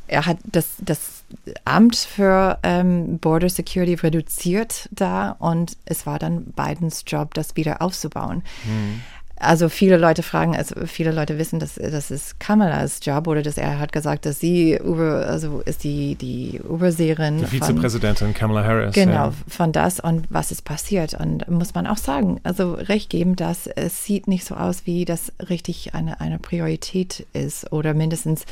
er 0.07 0.25
hat 0.25 0.37
das, 0.45 0.67
das 0.79 1.23
Amt 1.63 1.95
für 1.95 2.59
ähm, 2.63 3.19
Border 3.19 3.49
Security 3.49 3.95
reduziert 3.95 4.89
da 4.91 5.31
und 5.39 5.77
es 5.85 6.05
war 6.05 6.19
dann 6.19 6.45
Bidens 6.45 7.03
Job, 7.07 7.33
das 7.33 7.55
wieder 7.55 7.81
aufzubauen. 7.81 8.43
Mhm. 8.65 9.01
Also 9.37 9.67
viele 9.67 9.97
Leute 9.97 10.23
fragen, 10.23 10.55
also 10.55 10.85
viele 10.85 11.11
Leute 11.11 11.37
wissen, 11.37 11.59
dass 11.59 11.75
das 11.75 12.09
ist 12.09 12.39
Kamalas 12.39 12.99
Job 13.03 13.27
oder 13.27 13.41
dass 13.41 13.57
er 13.57 13.79
hat 13.79 13.91
gesagt, 13.91 14.25
dass 14.25 14.39
sie 14.39 14.77
über, 14.77 15.25
also 15.27 15.61
ist 15.65 15.83
die 15.83 16.15
die 16.15 16.57
Überseherin. 16.57 17.39
Die 17.39 17.45
Vizepräsidentin 17.45 18.33
Kamala 18.33 18.63
Harris. 18.63 18.95
Genau, 18.95 19.11
ja. 19.11 19.33
von 19.47 19.73
das 19.73 19.99
und 19.99 20.25
was 20.29 20.51
ist 20.51 20.63
passiert 20.63 21.15
und 21.15 21.49
muss 21.49 21.73
man 21.73 21.85
auch 21.85 21.97
sagen, 21.97 22.39
also 22.43 22.75
recht 22.75 23.09
geben, 23.09 23.35
dass 23.35 23.67
es 23.67 24.05
sieht 24.05 24.29
nicht 24.29 24.45
so 24.45 24.55
aus, 24.55 24.85
wie 24.85 25.03
das 25.03 25.33
richtig 25.49 25.93
eine 25.93 26.21
eine 26.21 26.39
Priorität 26.39 27.27
ist 27.33 27.73
oder 27.73 27.93
mindestens 27.93 28.45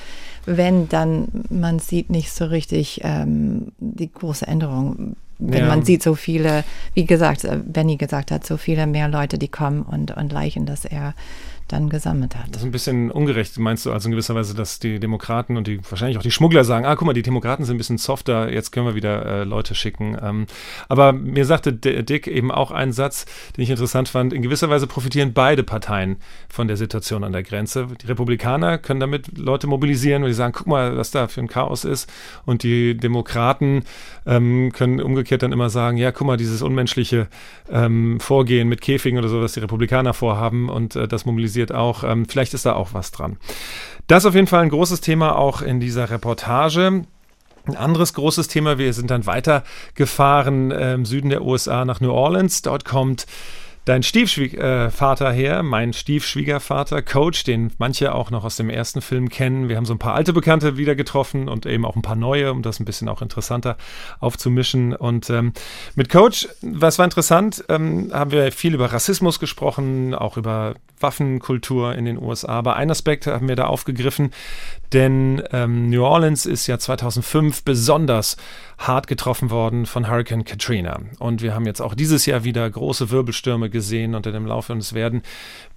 wenn 0.45 0.89
dann 0.89 1.45
man 1.49 1.79
sieht 1.79 2.09
nicht 2.09 2.33
so 2.33 2.45
richtig 2.45 2.99
ähm, 3.03 3.71
die 3.79 4.11
große 4.11 4.45
Änderung 4.45 5.15
wenn 5.45 5.59
ja. 5.59 5.67
man 5.67 5.83
sieht 5.83 6.01
so 6.01 6.15
viele, 6.15 6.63
wie 6.93 7.05
gesagt, 7.05 7.43
äh, 7.43 7.59
Benny 7.63 7.97
gesagt 7.97 8.31
hat, 8.31 8.45
so 8.45 8.57
viele 8.57 8.87
mehr 8.87 9.07
Leute, 9.09 9.37
die 9.37 9.49
kommen 9.49 9.81
und, 9.83 10.11
und 10.11 10.31
Leichen, 10.31 10.65
dass 10.65 10.85
er 10.85 11.13
dann 11.67 11.89
gesammelt 11.89 12.35
hat. 12.35 12.47
Das 12.51 12.57
ist 12.57 12.65
ein 12.65 12.71
bisschen 12.71 13.11
ungerecht, 13.11 13.57
meinst 13.57 13.85
du 13.85 13.91
also 13.91 14.07
in 14.07 14.11
gewisser 14.11 14.35
Weise, 14.35 14.53
dass 14.53 14.79
die 14.79 14.99
Demokraten 14.99 15.57
und 15.57 15.67
die 15.67 15.79
wahrscheinlich 15.89 16.17
auch 16.17 16.21
die 16.21 16.31
Schmuggler 16.31 16.63
sagen, 16.63 16.85
ah, 16.85 16.95
guck 16.95 17.05
mal, 17.05 17.13
die 17.13 17.21
Demokraten 17.21 17.63
sind 17.65 17.75
ein 17.75 17.77
bisschen 17.77 17.97
softer, 17.97 18.51
jetzt 18.51 18.71
können 18.71 18.85
wir 18.85 18.95
wieder 18.95 19.25
äh, 19.25 19.43
Leute 19.43 19.75
schicken. 19.75 20.17
Ähm, 20.21 20.45
aber 20.89 21.13
mir 21.13 21.45
sagte 21.45 21.73
Dick 21.73 22.27
eben 22.27 22.51
auch 22.51 22.71
einen 22.71 22.91
Satz, 22.91 23.25
den 23.55 23.63
ich 23.63 23.69
interessant 23.69 24.09
fand, 24.09 24.33
in 24.33 24.41
gewisser 24.41 24.69
Weise 24.69 24.87
profitieren 24.87 25.33
beide 25.33 25.63
Parteien 25.63 26.17
von 26.49 26.67
der 26.67 26.77
Situation 26.77 27.23
an 27.23 27.31
der 27.31 27.43
Grenze. 27.43 27.87
Die 28.01 28.07
Republikaner 28.07 28.77
können 28.77 28.99
damit 28.99 29.37
Leute 29.37 29.67
mobilisieren, 29.67 30.23
weil 30.23 30.29
sie 30.29 30.35
sagen, 30.35 30.53
guck 30.55 30.67
mal, 30.67 30.97
was 30.97 31.11
da 31.11 31.27
für 31.27 31.41
ein 31.41 31.47
Chaos 31.47 31.85
ist. 31.85 32.11
Und 32.45 32.63
die 32.63 32.95
Demokraten 32.95 33.83
ähm, 34.25 34.71
können 34.73 35.01
umgekehrt 35.01 35.43
dann 35.43 35.51
immer 35.51 35.69
sagen, 35.69 35.97
ja, 35.97 36.11
guck 36.11 36.27
mal, 36.27 36.37
dieses 36.37 36.61
unmenschliche 36.61 37.27
ähm, 37.71 38.19
Vorgehen 38.19 38.67
mit 38.69 38.81
Käfigen 38.81 39.17
oder 39.17 39.29
so, 39.29 39.41
was 39.41 39.53
die 39.53 39.59
Republikaner 39.59 40.13
vorhaben 40.13 40.69
und 40.69 40.95
äh, 40.95 41.07
das 41.07 41.25
mobilisiert 41.25 41.52
kritisiert 41.53 41.71
auch. 41.71 42.03
Ähm, 42.03 42.25
vielleicht 42.27 42.53
ist 42.53 42.65
da 42.65 42.73
auch 42.73 42.93
was 42.93 43.11
dran. 43.11 43.37
Das 44.07 44.23
ist 44.23 44.27
auf 44.27 44.35
jeden 44.35 44.47
Fall 44.47 44.63
ein 44.63 44.69
großes 44.69 45.01
Thema 45.01 45.37
auch 45.37 45.61
in 45.61 45.79
dieser 45.79 46.09
Reportage. 46.09 47.03
Ein 47.65 47.77
anderes 47.77 48.13
großes 48.13 48.49
Thema, 48.49 48.77
wir 48.77 48.91
sind 48.93 49.09
dann 49.09 49.25
weitergefahren 49.25 50.71
äh, 50.71 50.93
im 50.95 51.05
Süden 51.05 51.29
der 51.29 51.43
USA 51.43 51.85
nach 51.85 52.01
New 52.01 52.11
Orleans. 52.11 52.61
Dort 52.61 52.83
kommt 52.83 53.25
dein 53.85 54.03
Stiefvater 54.03 55.31
äh, 55.31 55.33
her, 55.33 55.63
mein 55.63 55.93
Stiefschwiegervater, 55.93 57.01
Coach, 57.01 57.43
den 57.43 57.71
manche 57.77 58.13
auch 58.13 58.31
noch 58.31 58.43
aus 58.43 58.55
dem 58.55 58.69
ersten 58.69 59.01
Film 59.01 59.29
kennen. 59.29 59.69
Wir 59.69 59.77
haben 59.77 59.85
so 59.85 59.93
ein 59.93 59.99
paar 59.99 60.15
alte 60.15 60.33
Bekannte 60.33 60.77
wieder 60.77 60.95
getroffen 60.95 61.47
und 61.49 61.65
eben 61.65 61.85
auch 61.85 61.95
ein 61.95 62.01
paar 62.01 62.15
neue, 62.15 62.51
um 62.51 62.61
das 62.61 62.79
ein 62.79 62.85
bisschen 62.85 63.09
auch 63.09 63.21
interessanter 63.21 63.77
aufzumischen. 64.19 64.93
Und 64.93 65.29
ähm, 65.29 65.53
mit 65.95 66.09
Coach, 66.09 66.47
was 66.61 66.97
war 66.97 67.05
interessant, 67.05 67.63
ähm, 67.69 68.11
haben 68.13 68.31
wir 68.31 68.51
viel 68.51 68.73
über 68.73 68.91
Rassismus 68.91 69.39
gesprochen, 69.39 70.13
auch 70.13 70.37
über 70.37 70.75
Waffenkultur 71.03 71.93
in 71.95 72.05
den 72.05 72.17
USA. 72.17 72.47
Aber 72.47 72.75
ein 72.75 72.89
Aspekt 72.89 73.27
haben 73.27 73.47
wir 73.47 73.55
da 73.55 73.65
aufgegriffen, 73.65 74.31
denn 74.91 75.43
ähm, 75.51 75.89
New 75.89 76.03
Orleans 76.03 76.45
ist 76.45 76.65
ja 76.65 76.79
2005 76.79 77.63
besonders 77.63 78.37
hart 78.77 79.07
getroffen 79.07 79.51
worden 79.51 79.85
von 79.85 80.09
Hurricane 80.09 80.45
Katrina. 80.45 80.99
Und 81.19 81.41
wir 81.41 81.53
haben 81.53 81.65
jetzt 81.65 81.81
auch 81.81 81.93
dieses 81.93 82.25
Jahr 82.25 82.43
wieder 82.43 82.67
große 82.67 83.11
Wirbelstürme 83.11 83.69
gesehen 83.69 84.15
unter 84.15 84.31
dem 84.31 84.45
Laufe 84.47 84.73
und 84.73 84.79
es 84.79 84.93
werden 84.93 85.21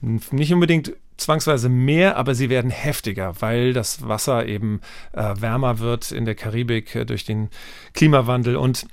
nicht 0.00 0.52
unbedingt 0.52 0.92
zwangsweise 1.16 1.68
mehr, 1.68 2.16
aber 2.16 2.34
sie 2.34 2.50
werden 2.50 2.70
heftiger, 2.70 3.34
weil 3.40 3.72
das 3.72 4.06
Wasser 4.06 4.46
eben 4.46 4.80
äh, 5.12 5.34
wärmer 5.40 5.78
wird 5.78 6.12
in 6.12 6.24
der 6.24 6.34
Karibik 6.34 6.94
äh, 6.94 7.04
durch 7.04 7.24
den 7.24 7.48
Klimawandel 7.94 8.56
und 8.56 8.86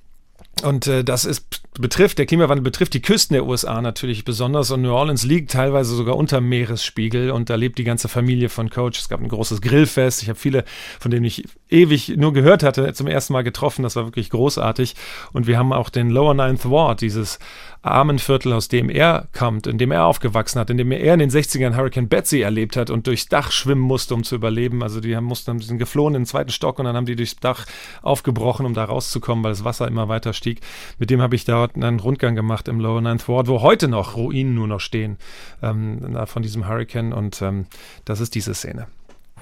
Und 0.63 0.87
äh, 0.87 1.03
das 1.03 1.25
ist 1.25 1.61
betrifft, 1.79 2.19
der 2.19 2.25
Klimawandel 2.25 2.63
betrifft 2.63 2.93
die 2.93 3.01
Küsten 3.01 3.33
der 3.33 3.45
USA 3.45 3.81
natürlich 3.81 4.23
besonders 4.23 4.71
und 4.71 4.81
New 4.81 4.93
Orleans 4.93 5.23
liegt 5.23 5.51
teilweise 5.51 5.95
sogar 5.95 6.15
unter 6.15 6.39
Meeresspiegel 6.39 7.31
und 7.31 7.49
da 7.49 7.55
lebt 7.55 7.77
die 7.79 7.83
ganze 7.83 8.07
Familie 8.07 8.49
von 8.49 8.69
Coach. 8.69 8.99
Es 8.99 9.09
gab 9.09 9.21
ein 9.21 9.27
großes 9.27 9.61
Grillfest. 9.61 10.21
Ich 10.21 10.29
habe 10.29 10.39
viele, 10.39 10.63
von 10.99 11.11
denen 11.11 11.25
ich 11.25 11.43
ewig 11.69 12.13
nur 12.15 12.31
gehört 12.31 12.63
hatte, 12.63 12.93
zum 12.93 13.07
ersten 13.07 13.33
Mal 13.33 13.43
getroffen. 13.43 13.83
Das 13.83 13.95
war 13.95 14.05
wirklich 14.05 14.29
großartig. 14.29 14.95
Und 15.33 15.47
wir 15.47 15.57
haben 15.57 15.73
auch 15.73 15.89
den 15.89 16.09
Lower 16.09 16.33
Ninth 16.33 16.69
Ward, 16.69 17.01
dieses 17.01 17.39
Armenviertel, 17.83 18.53
aus 18.53 18.69
dem 18.69 18.89
er 18.89 19.27
kommt, 19.33 19.67
in 19.67 19.77
dem 19.77 19.91
er 19.91 20.05
aufgewachsen 20.05 20.59
hat, 20.59 20.69
in 20.69 20.77
dem 20.77 20.91
er 20.91 21.13
in 21.13 21.19
den 21.19 21.29
60ern 21.29 21.75
Hurricane 21.75 22.07
Betsy 22.07 22.41
erlebt 22.41 22.77
hat 22.77 22.89
und 22.89 23.07
durchs 23.07 23.27
Dach 23.27 23.51
schwimmen 23.51 23.81
musste, 23.81 24.15
um 24.15 24.23
zu 24.23 24.35
überleben. 24.35 24.81
Also 24.81 25.01
die 25.01 25.15
haben, 25.15 25.25
mussten, 25.25 25.59
sind 25.59 25.77
geflohen 25.77 26.15
in 26.15 26.21
den 26.21 26.25
zweiten 26.25 26.51
Stock 26.51 26.79
und 26.79 26.85
dann 26.85 26.95
haben 26.95 27.05
die 27.05 27.15
durchs 27.15 27.35
Dach 27.35 27.65
aufgebrochen, 28.01 28.65
um 28.65 28.73
da 28.73 28.85
rauszukommen, 28.85 29.43
weil 29.43 29.51
das 29.51 29.63
Wasser 29.63 29.87
immer 29.87 30.07
weiter 30.07 30.33
stieg. 30.33 30.61
Mit 30.97 31.09
dem 31.09 31.21
habe 31.21 31.35
ich 31.35 31.45
dort 31.45 31.75
einen 31.75 31.99
Rundgang 31.99 32.35
gemacht 32.35 32.67
im 32.67 32.79
Lower 32.79 33.01
Ninth 33.01 33.27
Ward, 33.27 33.47
wo 33.47 33.61
heute 33.61 33.87
noch 33.89 34.15
Ruinen 34.15 34.55
nur 34.55 34.67
noch 34.67 34.79
stehen 34.79 35.17
ähm, 35.61 36.17
von 36.25 36.41
diesem 36.41 36.67
Hurricane 36.67 37.13
und 37.13 37.41
ähm, 37.41 37.65
das 38.05 38.21
ist 38.21 38.35
diese 38.35 38.53
Szene. 38.53 38.87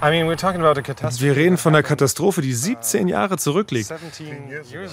Wir 0.01 1.35
reden 1.35 1.57
von 1.57 1.75
einer 1.75 1.83
Katastrophe, 1.83 2.41
die 2.41 2.53
17 2.53 3.07
Jahre 3.07 3.37
zurückliegt. 3.37 3.93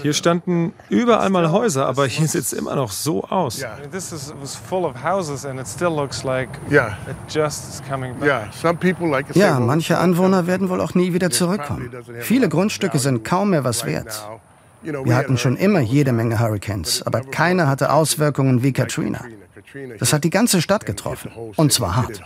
Hier 0.02 0.12
standen 0.12 0.74
überall 0.90 1.30
mal 1.30 1.50
Häuser, 1.50 1.86
aber 1.86 2.06
hier 2.06 2.28
sieht 2.28 2.42
es 2.42 2.52
immer 2.52 2.76
noch 2.76 2.90
so 2.90 3.24
aus. 3.24 3.64
Ja, 9.34 9.60
manche 9.60 9.98
Anwohner 9.98 10.46
werden 10.46 10.68
wohl 10.68 10.80
auch 10.80 10.94
nie 10.94 11.12
wieder 11.14 11.30
zurückkommen. 11.30 11.90
Viele 12.20 12.48
Grundstücke 12.48 12.98
sind 12.98 13.24
kaum 13.24 13.50
mehr 13.50 13.64
was 13.64 13.86
wert. 13.86 14.28
Wir 14.82 15.16
hatten 15.16 15.38
schon 15.38 15.56
immer 15.56 15.80
jede 15.80 16.12
Menge 16.12 16.38
Hurricanes, 16.38 17.02
aber 17.02 17.22
keiner 17.22 17.68
hatte 17.68 17.92
Auswirkungen 17.92 18.62
wie 18.62 18.72
Katrina. 18.72 19.24
Das 19.98 20.12
hat 20.12 20.24
die 20.24 20.30
ganze 20.30 20.62
Stadt 20.62 20.86
getroffen. 20.86 21.30
Und 21.56 21.72
zwar 21.72 21.96
hart. 21.96 22.22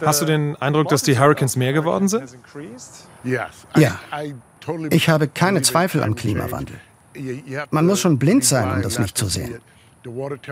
Hast 0.00 0.22
du 0.22 0.24
den 0.24 0.56
Eindruck, 0.56 0.88
dass 0.88 1.02
die 1.02 1.18
Hurricanes 1.18 1.56
mehr 1.56 1.72
geworden 1.72 2.08
sind? 2.08 2.36
Ja. 3.24 3.98
Ich 4.90 5.08
habe 5.08 5.28
keine 5.28 5.62
Zweifel 5.62 6.02
am 6.02 6.14
Klimawandel. 6.14 6.76
Man 7.70 7.86
muss 7.86 8.00
schon 8.00 8.18
blind 8.18 8.44
sein, 8.44 8.70
um 8.70 8.82
das 8.82 8.98
nicht 8.98 9.16
zu 9.16 9.26
sehen. 9.26 9.58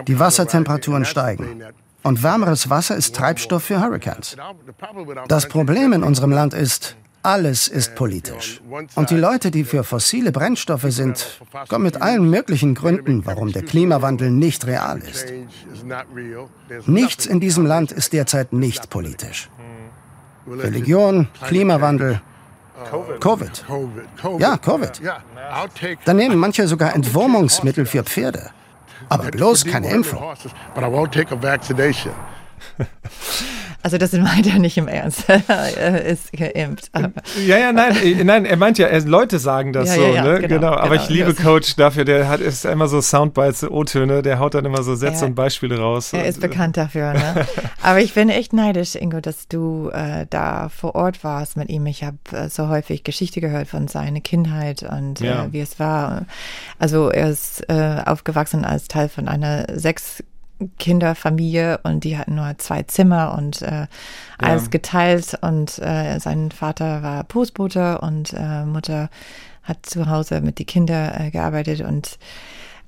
Die 0.07 0.19
Wassertemperaturen 0.19 1.05
steigen. 1.05 1.63
Und 2.03 2.23
wärmeres 2.23 2.71
Wasser 2.71 2.97
ist 2.97 3.17
Treibstoff 3.17 3.65
für 3.65 3.81
Hurricanes. 3.81 4.37
Das 5.29 5.49
Problem 5.49 5.93
in 5.93 6.03
unserem 6.03 6.31
Land 6.31 6.55
ist, 6.55 6.97
alles 7.27 7.67
ist 7.67 7.97
politisch. 7.97 8.61
Und 8.95 9.11
die 9.11 9.17
Leute, 9.17 9.51
die 9.51 9.65
für 9.65 9.83
fossile 9.83 10.31
Brennstoffe 10.31 10.87
sind, 10.89 11.41
kommen 11.69 11.85
mit 11.85 12.01
allen 12.01 12.31
möglichen 12.31 12.75
Gründen, 12.75 13.27
warum 13.27 13.53
der 13.53 13.63
Klimawandel 13.63 14.31
nicht 14.31 14.67
real 14.67 15.01
ist. 15.01 15.27
Nichts 16.87 17.27
in 17.27 17.41
diesem 17.41 17.67
Land 17.67 17.91
ist 17.91 18.13
derzeit 18.13 18.53
nicht 18.53 18.91
politisch. 18.91 19.51
Religion, 20.49 21.29
Klimawandel, 21.43 22.21
Covid. 23.21 23.65
Ja, 24.39 24.57
Covid. 24.57 25.01
Da 26.05 26.15
nehmen 26.15 26.39
manche 26.39 26.69
sogar 26.69 26.95
Entwurmungsmittel 26.95 27.87
für 27.87 28.05
Pferde. 28.05 28.51
Aber 29.09 29.31
bloß 29.31 29.65
keine 29.65 29.91
Impfung. 29.91 30.23
Also 33.87 33.99
das 33.99 34.11
meint 34.15 34.49
er 34.49 34.59
nicht 34.59 34.77
im 34.79 34.89
Ernst. 34.89 35.29
er 35.47 36.05
ist 36.05 36.33
geimpft. 36.33 36.89
Aber. 36.91 37.13
Ja, 37.47 37.57
ja, 37.57 37.71
nein, 37.73 37.95
äh, 38.03 38.25
nein, 38.25 38.45
er 38.45 38.57
meint 38.57 38.79
ja, 38.79 38.89
Leute 39.05 39.39
sagen 39.39 39.73
das 39.73 39.91
ja, 39.91 39.95
so, 39.95 40.01
ja, 40.01 40.09
ja, 40.09 40.23
ne? 40.25 40.41
Genau, 40.41 40.49
genau. 40.49 40.73
Aber 40.73 40.97
genau, 40.97 41.03
ich 41.05 41.09
liebe 41.09 41.35
Coach 41.35 41.77
dafür, 41.77 42.05
der 42.05 42.29
hat 42.29 42.41
ist 42.41 42.65
immer 42.65 42.89
so 42.89 43.01
Soundbites, 43.01 43.63
O-Töne, 43.63 44.23
der 44.23 44.41
haut 44.41 44.55
dann 44.55 44.65
immer 44.65 44.83
so 44.83 44.97
Sätze 44.97 45.25
und 45.25 45.37
Beispiele 45.37 45.79
raus. 45.79 46.13
Er 46.13 46.27
ist 46.27 46.41
bekannt 46.41 46.77
dafür, 46.77 47.13
ne? 47.13 47.47
Aber 47.81 48.01
ich 48.01 48.13
bin 48.13 48.29
echt 48.29 48.53
neidisch, 48.53 48.97
Ingo, 48.97 49.21
dass 49.21 49.47
du 49.47 49.91
äh, 49.91 50.27
da 50.31 50.69
vor 50.69 50.97
Ort 50.97 51.23
warst 51.23 51.57
mit 51.57 51.69
ihm. 51.69 51.87
Ich 51.87 52.03
habe 52.03 52.19
äh, 52.33 52.49
so 52.49 52.67
häufig 52.67 53.05
Geschichte 53.05 53.41
gehört 53.41 53.69
von 53.69 53.87
seiner 53.87 54.21
Kindheit 54.21 54.83
und 54.83 55.21
äh, 55.21 55.53
wie 55.53 55.61
es 55.61 55.79
war. 55.79 56.27
Also 56.81 57.11
er 57.11 57.31
ist 57.31 57.65
äh, 57.69 58.03
aufgewachsen 58.05 58.65
als 58.65 58.89
Teil 58.89 59.09
von 59.09 59.29
einer 59.29 59.67
sechs 59.73 60.25
Kinderfamilie 60.79 61.79
und 61.83 62.05
die 62.05 62.17
hatten 62.17 62.37
nur 62.37 62.57
zwei 62.59 62.83
Zimmer 62.85 63.35
und 63.37 63.63
äh, 63.63 63.87
alles 64.39 64.65
ja. 64.65 64.69
geteilt 64.71 65.39
und 65.41 65.79
äh, 65.79 66.19
sein 66.19 66.51
Vater 66.51 67.03
war 67.03 67.25
Postbote 67.25 67.99
und 68.01 68.33
äh, 68.33 68.65
Mutter 68.65 69.11
hat 69.63 69.85
zu 69.85 70.09
Hause 70.09 70.41
mit 70.41 70.59
die 70.59 70.65
Kinder 70.65 71.21
äh, 71.21 71.31
gearbeitet 71.31 71.81
und 71.83 72.19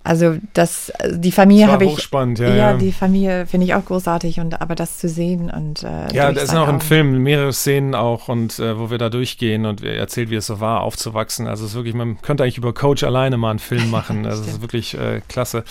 also 0.05 0.37
das, 0.55 0.93
die 1.11 1.33
Familie 1.33 1.69
habe 1.69 1.85
ich. 1.85 2.01
Spannend, 2.01 2.39
ja, 2.39 2.49
ja, 2.49 2.55
ja. 2.57 2.73
die 2.75 2.93
Familie 2.93 3.47
finde 3.47 3.67
ich 3.67 3.75
auch 3.75 3.85
großartig 3.85 4.41
und 4.41 4.61
aber 4.61 4.75
das 4.75 4.99
zu 4.99 5.09
sehen 5.09 5.51
und 5.51 5.83
äh, 5.83 6.15
ja, 6.15 6.33
da 6.33 6.41
ist 6.41 6.55
auch 6.55 6.69
im 6.69 6.81
Film 6.81 7.23
mehrere 7.23 7.53
Szenen 7.53 7.95
auch 7.95 8.29
und 8.29 8.59
äh, 8.59 8.79
wo 8.79 8.91
wir 8.91 8.99
da 8.99 9.11
durchgehen 9.11 9.67
und 9.67 9.83
er 9.83 9.97
erzählt, 9.97 10.31
wie 10.31 10.37
es 10.37 10.47
so 10.47 10.61
war, 10.61 10.83
aufzuwachsen. 10.83 11.47
Also 11.47 11.65
es 11.65 11.73
ist 11.73 11.77
wirklich, 11.77 11.95
man 11.95 12.21
könnte 12.23 12.43
eigentlich 12.43 12.59
über 12.59 12.73
Coach 12.73 13.05
alleine 13.05 13.37
mal 13.37 13.51
einen 13.51 13.59
Film 13.59 13.91
machen. 13.91 14.27
Also 14.27 14.43
es 14.43 14.49
ist 14.49 14.61
wirklich 14.61 14.95
äh, 14.99 15.21
klasse 15.29 15.65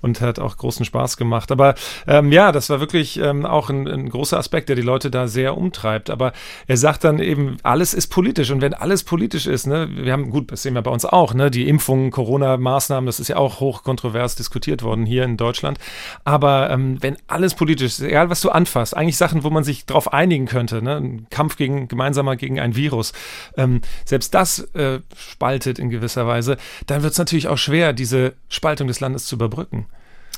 und 0.00 0.20
hat 0.20 0.38
auch 0.38 0.56
großen 0.56 0.84
Spaß 0.84 1.16
gemacht. 1.16 1.52
Aber 1.52 1.74
ähm, 2.06 2.32
ja, 2.32 2.52
das 2.52 2.70
war 2.70 2.80
wirklich 2.80 3.18
ähm, 3.18 3.44
auch 3.44 3.70
ein, 3.70 3.86
ein 3.86 4.08
großer 4.08 4.38
Aspekt, 4.38 4.68
der 4.68 4.76
die 4.76 4.82
Leute 4.82 5.10
da 5.10 5.28
sehr 5.28 5.56
umtreibt. 5.56 6.10
Aber 6.10 6.32
er 6.66 6.76
sagt 6.76 7.04
dann 7.04 7.18
eben, 7.18 7.56
alles 7.62 7.94
ist 7.94 8.08
politisch 8.08 8.50
und 8.50 8.60
wenn 8.60 8.74
alles 8.74 9.04
politisch 9.04 9.46
ist, 9.46 9.66
ne, 9.66 9.88
wir 9.92 10.12
haben 10.12 10.30
gut, 10.30 10.52
das 10.52 10.62
sehen 10.62 10.74
wir 10.74 10.82
bei 10.82 10.90
uns 10.90 11.04
auch, 11.04 11.34
ne, 11.34 11.50
die 11.50 11.68
Impfungen, 11.68 12.10
Corona-Maßnahmen, 12.10 13.06
das 13.06 13.20
ist 13.20 13.28
ja 13.28 13.36
auch 13.36 13.60
hoch 13.60 13.71
kontrovers 13.82 14.34
diskutiert 14.34 14.82
worden 14.82 15.06
hier 15.06 15.24
in 15.24 15.38
Deutschland. 15.38 15.78
Aber 16.24 16.70
ähm, 16.70 16.98
wenn 17.00 17.16
alles 17.26 17.54
politisch 17.54 17.98
egal 18.00 18.28
was 18.28 18.42
du 18.42 18.50
anfasst, 18.50 18.94
eigentlich 18.96 19.16
Sachen, 19.16 19.44
wo 19.44 19.50
man 19.50 19.64
sich 19.64 19.86
darauf 19.86 20.12
einigen 20.12 20.46
könnte, 20.46 20.82
ne? 20.82 20.96
ein 20.96 21.26
Kampf 21.30 21.56
gegen, 21.56 21.88
gemeinsamer 21.88 22.36
gegen 22.36 22.60
ein 22.60 22.76
Virus, 22.76 23.12
ähm, 23.56 23.80
selbst 24.04 24.34
das 24.34 24.60
äh, 24.74 25.00
spaltet 25.16 25.78
in 25.78 25.88
gewisser 25.88 26.26
Weise, 26.26 26.58
dann 26.86 27.02
wird 27.02 27.12
es 27.12 27.18
natürlich 27.18 27.48
auch 27.48 27.58
schwer, 27.58 27.94
diese 27.94 28.34
Spaltung 28.50 28.88
des 28.88 29.00
Landes 29.00 29.24
zu 29.24 29.36
überbrücken. 29.36 29.86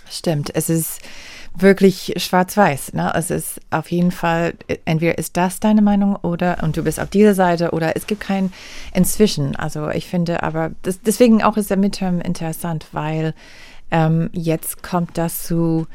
Stimmt, 0.09 0.55
es 0.55 0.71
ist 0.71 1.01
wirklich 1.57 2.15
schwarz-weiß. 2.17 2.95
Ne? 2.95 3.13
Es 3.15 3.31
ist 3.31 3.61
auf 3.71 3.91
jeden 3.91 4.11
Fall, 4.11 4.55
entweder 4.85 5.19
ist 5.19 5.37
das 5.37 5.61
deine 5.61 5.83
Meinung 5.83 6.17
oder 6.17 6.63
und 6.63 6.77
du 6.77 6.83
bist 6.83 7.01
auf 7.01 7.11
dieser 7.11 7.35
Seite 7.35 7.71
oder 7.71 7.97
es 7.97 8.07
gibt 8.07 8.21
kein 8.21 8.53
inzwischen. 8.93 9.55
Also 9.57 9.89
ich 9.91 10.09
finde 10.09 10.43
aber, 10.43 10.73
das, 10.83 11.01
deswegen 11.01 11.43
auch 11.43 11.57
ist 11.57 11.71
der 11.71 11.77
Midterm 11.77 12.21
interessant, 12.21 12.87
weil 12.93 13.35
ähm, 13.91 14.31
jetzt 14.33 14.83
kommt 14.83 15.17
das 15.17 15.45
zu 15.45 15.87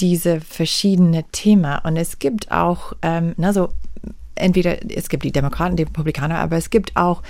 diese 0.00 0.40
verschiedene 0.40 1.24
Themen 1.32 1.78
und 1.82 1.96
es 1.96 2.18
gibt 2.18 2.50
auch, 2.50 2.92
ähm, 3.02 3.34
na, 3.36 3.52
so 3.52 3.70
entweder 4.38 4.78
es 4.88 5.08
gibt 5.08 5.24
die 5.24 5.32
Demokraten, 5.32 5.76
die 5.76 5.84
Republikaner, 5.84 6.38
aber 6.38 6.56
es 6.56 6.70
gibt 6.70 6.96
auch 6.96 7.22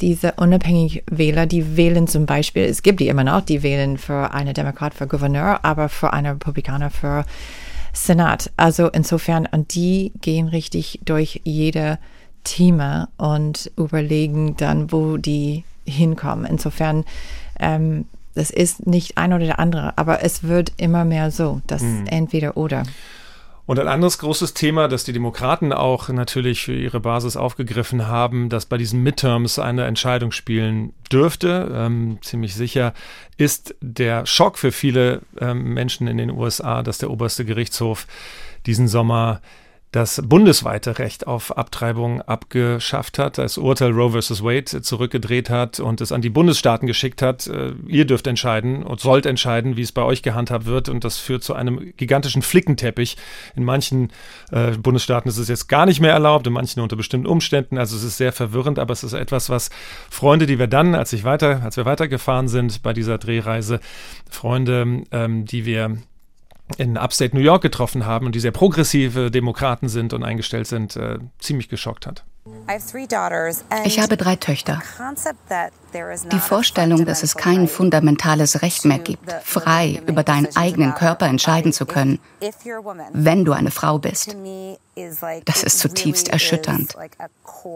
diese 0.00 0.32
unabhängigen 0.32 1.02
Wähler, 1.10 1.46
die 1.46 1.76
wählen 1.76 2.08
zum 2.08 2.26
Beispiel, 2.26 2.64
es 2.64 2.82
gibt 2.82 3.00
die 3.00 3.08
immer 3.08 3.24
noch, 3.24 3.42
die 3.42 3.62
wählen 3.62 3.96
für 3.96 4.32
einen 4.32 4.54
Demokrat 4.54 4.94
für 4.94 5.06
Gouverneur, 5.06 5.60
aber 5.62 5.88
für 5.88 6.12
einen 6.12 6.32
Republikaner 6.32 6.90
für 6.90 7.24
Senat. 7.92 8.50
Also 8.56 8.88
insofern, 8.88 9.46
und 9.46 9.74
die 9.74 10.12
gehen 10.20 10.48
richtig 10.48 11.00
durch 11.04 11.40
jede 11.44 11.98
Thema 12.42 13.08
und 13.16 13.70
überlegen 13.76 14.56
dann, 14.56 14.92
wo 14.92 15.16
die 15.16 15.64
hinkommen. 15.86 16.44
Insofern, 16.44 17.04
ähm, 17.58 18.06
das 18.34 18.50
ist 18.50 18.86
nicht 18.86 19.16
ein 19.16 19.32
oder 19.32 19.46
der 19.46 19.58
andere, 19.58 19.96
aber 19.96 20.22
es 20.24 20.42
wird 20.42 20.72
immer 20.76 21.04
mehr 21.04 21.30
so, 21.30 21.60
dass 21.66 21.82
mhm. 21.82 22.06
entweder 22.06 22.56
oder. 22.56 22.82
Und 23.66 23.78
ein 23.78 23.88
anderes 23.88 24.18
großes 24.18 24.52
Thema, 24.52 24.88
das 24.88 25.04
die 25.04 25.14
Demokraten 25.14 25.72
auch 25.72 26.10
natürlich 26.10 26.62
für 26.62 26.74
ihre 26.74 27.00
Basis 27.00 27.36
aufgegriffen 27.36 28.06
haben, 28.06 28.50
das 28.50 28.66
bei 28.66 28.76
diesen 28.76 29.02
Midterms 29.02 29.58
eine 29.58 29.86
Entscheidung 29.86 30.32
spielen 30.32 30.92
dürfte, 31.10 31.70
ähm, 31.74 32.18
ziemlich 32.20 32.54
sicher, 32.54 32.92
ist 33.38 33.74
der 33.80 34.26
Schock 34.26 34.58
für 34.58 34.70
viele 34.70 35.22
ähm, 35.40 35.72
Menschen 35.72 36.08
in 36.08 36.18
den 36.18 36.30
USA, 36.30 36.82
dass 36.82 36.98
der 36.98 37.10
oberste 37.10 37.46
Gerichtshof 37.46 38.06
diesen 38.66 38.86
Sommer 38.86 39.40
das 39.94 40.20
bundesweite 40.24 40.98
Recht 40.98 41.28
auf 41.28 41.56
Abtreibung 41.56 42.20
abgeschafft 42.20 43.20
hat, 43.20 43.38
das 43.38 43.58
Urteil 43.58 43.92
Roe 43.92 44.20
vs. 44.20 44.42
Wade 44.42 44.82
zurückgedreht 44.82 45.50
hat 45.50 45.78
und 45.78 46.00
es 46.00 46.10
an 46.10 46.20
die 46.20 46.30
Bundesstaaten 46.30 46.88
geschickt 46.88 47.22
hat. 47.22 47.46
Äh, 47.46 47.74
ihr 47.86 48.04
dürft 48.04 48.26
entscheiden 48.26 48.82
und 48.82 48.98
sollt 48.98 49.24
entscheiden, 49.24 49.76
wie 49.76 49.82
es 49.82 49.92
bei 49.92 50.02
euch 50.02 50.22
gehandhabt 50.22 50.66
wird. 50.66 50.88
Und 50.88 51.04
das 51.04 51.18
führt 51.18 51.44
zu 51.44 51.54
einem 51.54 51.92
gigantischen 51.96 52.42
Flickenteppich. 52.42 53.16
In 53.54 53.62
manchen 53.62 54.10
äh, 54.50 54.72
Bundesstaaten 54.72 55.28
ist 55.28 55.38
es 55.38 55.46
jetzt 55.46 55.68
gar 55.68 55.86
nicht 55.86 56.00
mehr 56.00 56.12
erlaubt, 56.12 56.48
in 56.48 56.52
manchen 56.52 56.80
unter 56.80 56.96
bestimmten 56.96 57.28
Umständen. 57.28 57.78
Also 57.78 57.96
es 57.96 58.02
ist 58.02 58.16
sehr 58.16 58.32
verwirrend, 58.32 58.80
aber 58.80 58.92
es 58.92 59.04
ist 59.04 59.12
etwas, 59.12 59.48
was 59.48 59.70
Freunde, 60.10 60.46
die 60.46 60.58
wir 60.58 60.66
dann, 60.66 60.96
als 60.96 61.12
ich 61.12 61.22
weiter, 61.22 61.62
als 61.62 61.76
wir 61.76 61.84
weitergefahren 61.84 62.48
sind 62.48 62.82
bei 62.82 62.92
dieser 62.92 63.18
Drehreise, 63.18 63.78
Freunde, 64.28 65.04
ähm, 65.12 65.44
die 65.44 65.66
wir 65.66 65.98
in 66.78 66.96
Upstate 66.96 67.36
New 67.36 67.42
York 67.42 67.62
getroffen 67.62 68.06
haben 68.06 68.26
und 68.26 68.34
die 68.34 68.40
sehr 68.40 68.52
progressive 68.52 69.30
Demokraten 69.30 69.88
sind 69.88 70.12
und 70.12 70.22
eingestellt 70.22 70.66
sind, 70.66 70.96
äh, 70.96 71.18
ziemlich 71.38 71.68
geschockt 71.68 72.06
hat. 72.06 72.24
Ich 73.84 74.00
habe 74.00 74.16
drei 74.18 74.36
Töchter. 74.36 74.82
Die 76.30 76.38
Vorstellung, 76.38 77.06
dass 77.06 77.22
es 77.22 77.36
kein 77.36 77.68
fundamentales 77.68 78.60
Recht 78.60 78.84
mehr 78.84 78.98
gibt, 78.98 79.32
frei 79.42 80.02
über 80.06 80.22
deinen 80.22 80.54
eigenen 80.54 80.94
Körper 80.94 81.26
entscheiden 81.26 81.72
zu 81.72 81.86
können, 81.86 82.18
wenn 83.12 83.46
du 83.46 83.52
eine 83.52 83.70
Frau 83.70 83.98
bist, 83.98 84.36
das 85.46 85.62
ist 85.62 85.78
zutiefst 85.78 86.28
erschütternd. 86.28 86.94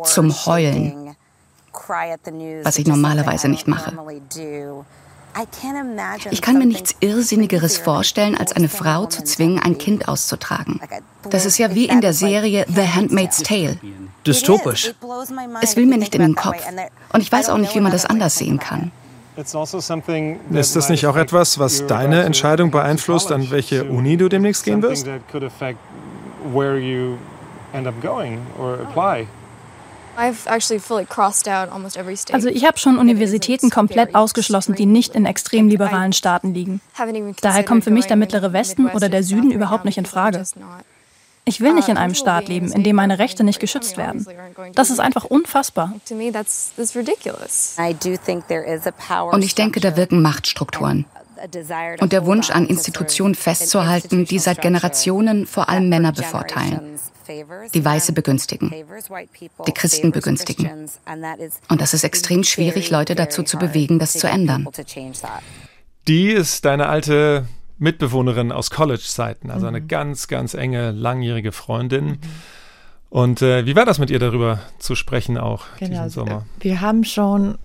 Zum 0.04 0.32
Heulen, 0.46 1.16
was 2.62 2.78
ich 2.78 2.86
normalerweise 2.86 3.48
nicht 3.48 3.68
mache. 3.68 3.96
Ich 6.30 6.42
kann 6.42 6.58
mir 6.58 6.66
nichts 6.66 6.96
Irrsinniges 7.00 7.78
vorstellen, 7.78 8.36
als 8.36 8.52
eine 8.52 8.68
Frau 8.68 9.06
zu 9.06 9.22
zwingen, 9.24 9.58
ein 9.58 9.78
Kind 9.78 10.08
auszutragen. 10.08 10.80
Das 11.30 11.46
ist 11.46 11.58
ja 11.58 11.74
wie 11.74 11.86
in 11.86 12.00
der 12.00 12.12
Serie 12.12 12.66
The 12.68 12.88
Handmaid's 12.88 13.42
Tale. 13.42 13.78
Dystopisch. 14.26 14.94
Es 15.62 15.76
will 15.76 15.86
mir 15.86 15.98
nicht 15.98 16.14
in 16.14 16.22
den 16.22 16.34
Kopf. 16.34 16.62
Und 17.12 17.20
ich 17.20 17.30
weiß 17.30 17.50
auch 17.50 17.58
nicht, 17.58 17.74
wie 17.74 17.80
man 17.80 17.92
das 17.92 18.06
anders 18.06 18.36
sehen 18.36 18.58
kann. 18.58 18.90
Also 19.36 19.62
ist 20.50 20.76
das 20.76 20.88
nicht 20.88 21.06
auch 21.06 21.16
etwas, 21.16 21.58
was 21.60 21.86
deine 21.86 22.22
Entscheidung 22.22 22.72
beeinflusst, 22.72 23.30
an 23.30 23.50
welche 23.50 23.84
Uni 23.84 24.16
du 24.16 24.28
demnächst 24.28 24.64
gehen 24.64 24.82
wirst? 24.82 25.06
Also 32.32 32.48
ich 32.48 32.64
habe 32.64 32.78
schon 32.78 32.98
Universitäten 32.98 33.70
komplett 33.70 34.16
ausgeschlossen, 34.16 34.74
die 34.74 34.86
nicht 34.86 35.14
in 35.14 35.24
extrem 35.26 35.68
liberalen 35.68 36.12
Staaten 36.12 36.52
liegen. 36.52 36.80
Daher 37.40 37.64
kommt 37.64 37.84
für 37.84 37.90
mich 37.90 38.06
der 38.06 38.16
mittlere 38.16 38.52
Westen 38.52 38.88
oder 38.88 39.08
der 39.08 39.22
Süden 39.22 39.52
überhaupt 39.52 39.84
nicht 39.84 39.96
in 39.96 40.06
Frage. 40.06 40.42
Ich 41.44 41.60
will 41.60 41.72
nicht 41.72 41.88
in 41.88 41.96
einem 41.96 42.14
Staat 42.14 42.48
leben, 42.48 42.72
in 42.72 42.82
dem 42.82 42.96
meine 42.96 43.18
Rechte 43.18 43.44
nicht 43.44 43.60
geschützt 43.60 43.96
werden. 43.96 44.26
Das 44.74 44.90
ist 44.90 44.98
einfach 44.98 45.24
unfassbar. 45.24 45.94
Und 49.32 49.44
ich 49.44 49.54
denke, 49.54 49.80
da 49.80 49.96
wirken 49.96 50.20
Machtstrukturen. 50.20 51.04
Und 52.00 52.12
der 52.12 52.26
Wunsch, 52.26 52.50
an 52.50 52.66
Institutionen 52.66 53.36
festzuhalten, 53.36 54.24
die 54.24 54.40
seit 54.40 54.60
Generationen 54.60 55.46
vor 55.46 55.68
allem 55.68 55.88
Männer 55.88 56.10
bevorteilen 56.12 56.98
die 57.74 57.84
Weiße 57.84 58.12
begünstigen, 58.12 58.72
die 59.66 59.72
Christen 59.72 60.12
begünstigen. 60.12 60.88
Und 61.68 61.80
das 61.80 61.94
ist 61.94 62.04
extrem 62.04 62.44
schwierig, 62.44 62.90
Leute 62.90 63.14
dazu 63.14 63.42
zu 63.42 63.58
bewegen, 63.58 63.98
das 63.98 64.12
zu 64.12 64.28
ändern. 64.28 64.68
Die 66.06 66.30
ist 66.30 66.64
deine 66.64 66.88
alte 66.88 67.46
Mitbewohnerin 67.78 68.50
aus 68.50 68.70
College-Zeiten, 68.70 69.50
also 69.50 69.66
eine 69.66 69.80
mhm. 69.80 69.88
ganz, 69.88 70.26
ganz 70.26 70.54
enge, 70.54 70.90
langjährige 70.90 71.52
Freundin. 71.52 72.06
Mhm. 72.06 72.18
Und 73.10 73.42
äh, 73.42 73.64
wie 73.64 73.76
war 73.76 73.84
das 73.84 73.98
mit 73.98 74.10
ihr 74.10 74.18
darüber 74.18 74.60
zu 74.78 74.94
sprechen 74.94 75.38
auch 75.38 75.64
genau, 75.78 75.90
diesen 75.90 76.10
Sommer? 76.10 76.44
Wir 76.60 76.80
haben 76.80 77.04
schon 77.04 77.56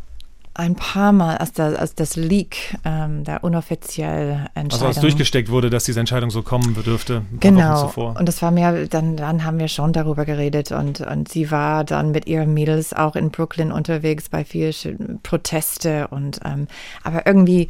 ein 0.56 0.76
paar 0.76 1.12
Mal, 1.12 1.38
als, 1.38 1.54
der, 1.54 1.80
als 1.80 1.96
das 1.96 2.16
Leak 2.16 2.78
ähm, 2.86 3.24
der 3.24 3.44
unoffiziell 3.44 4.48
Entscheidung. 4.54 4.72
Also 4.72 4.86
als 4.86 5.00
durchgesteckt 5.00 5.50
wurde, 5.50 5.70
dass 5.70 5.84
diese 5.84 6.00
Entscheidung 6.00 6.30
so 6.30 6.44
kommen 6.44 6.76
bedürfte. 6.76 7.24
genau. 7.40 7.92
Und 7.96 8.28
das 8.28 8.42
war 8.42 8.52
mir, 8.52 8.88
dann, 8.88 9.18
dann 9.18 9.44
haben 9.44 9.58
wir 9.58 9.68
schon 9.68 9.94
darüber 9.94 10.26
geredet 10.26 10.72
und, 10.72 11.02
und 11.02 11.28
sie 11.28 11.50
war 11.50 11.84
dann 11.84 12.12
mit 12.12 12.28
ihren 12.28 12.54
Mädels 12.54 12.94
auch 12.94 13.16
in 13.16 13.32
Brooklyn 13.32 13.72
unterwegs 13.72 14.30
bei 14.30 14.46
vielen 14.46 15.20
Proteste 15.24 16.08
und 16.10 16.40
ähm, 16.46 16.68
aber 17.04 17.26
irgendwie 17.26 17.68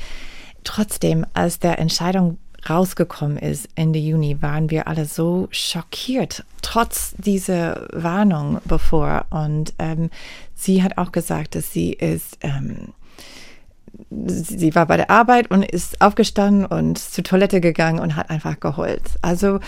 trotzdem, 0.64 1.26
als 1.34 1.60
der 1.60 1.80
Entscheidung 1.80 2.38
rausgekommen 2.70 3.38
ist 3.38 3.70
Ende 3.76 4.00
Juni, 4.00 4.42
waren 4.42 4.70
wir 4.70 4.88
alle 4.88 5.06
so 5.06 5.48
schockiert, 5.52 6.44
trotz 6.62 7.14
dieser 7.18 7.88
Warnung 7.92 8.60
bevor. 8.66 9.26
Und 9.30 9.74
ähm, 9.80 10.10
sie 10.56 10.84
hat 10.84 10.98
auch 10.98 11.12
gesagt, 11.12 11.56
dass 11.56 11.72
sie 11.72 11.94
ist, 11.94 12.38
ähm, 12.42 12.94
sie 14.26 14.74
war 14.76 14.86
bei 14.86 14.98
der 14.98 15.10
Arbeit 15.10 15.52
und 15.52 15.64
ist 15.64 16.02
aufgestanden 16.02 16.66
und 16.66 16.98
zur 16.98 17.24
Toilette 17.24 17.62
gegangen 17.62 18.00
und 18.00 18.16
hat 18.16 18.30
einfach 18.30 18.60
geheult. 18.60 19.04
Also, 19.22 19.60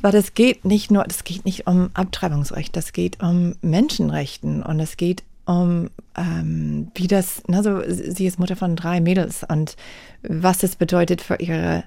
weil 0.00 0.12
das 0.12 0.34
geht 0.34 0.64
nicht 0.64 0.90
nur, 0.90 1.04
das 1.04 1.24
geht 1.24 1.44
nicht 1.44 1.66
um 1.66 1.90
Abtreibungsrecht, 1.94 2.76
das 2.76 2.92
geht 2.92 3.22
um 3.22 3.56
Menschenrechten 3.62 4.62
und 4.62 4.80
es 4.80 4.96
geht 4.96 5.22
um 5.44 5.90
ähm, 6.16 6.90
wie 6.94 7.08
das, 7.08 7.42
also 7.50 7.82
sie 7.88 8.26
ist 8.26 8.38
Mutter 8.38 8.56
von 8.56 8.76
drei 8.76 9.00
Mädels 9.00 9.44
und 9.48 9.76
was 10.22 10.58
das 10.58 10.76
bedeutet 10.76 11.20
für 11.20 11.36
ihre 11.36 11.84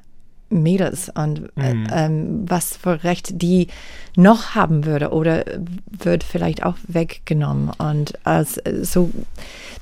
Mädels 0.49 1.09
und 1.09 1.49
äh, 1.57 1.73
mhm. 1.73 1.87
ähm, 1.91 2.45
was 2.47 2.77
für 2.77 3.03
Recht 3.03 3.41
die 3.41 3.67
noch 4.15 4.55
haben 4.55 4.85
würde 4.85 5.11
oder 5.11 5.43
wird 5.87 6.23
vielleicht 6.23 6.63
auch 6.63 6.77
weggenommen 6.87 7.71
und 7.77 8.13
als 8.25 8.61
so 8.81 9.09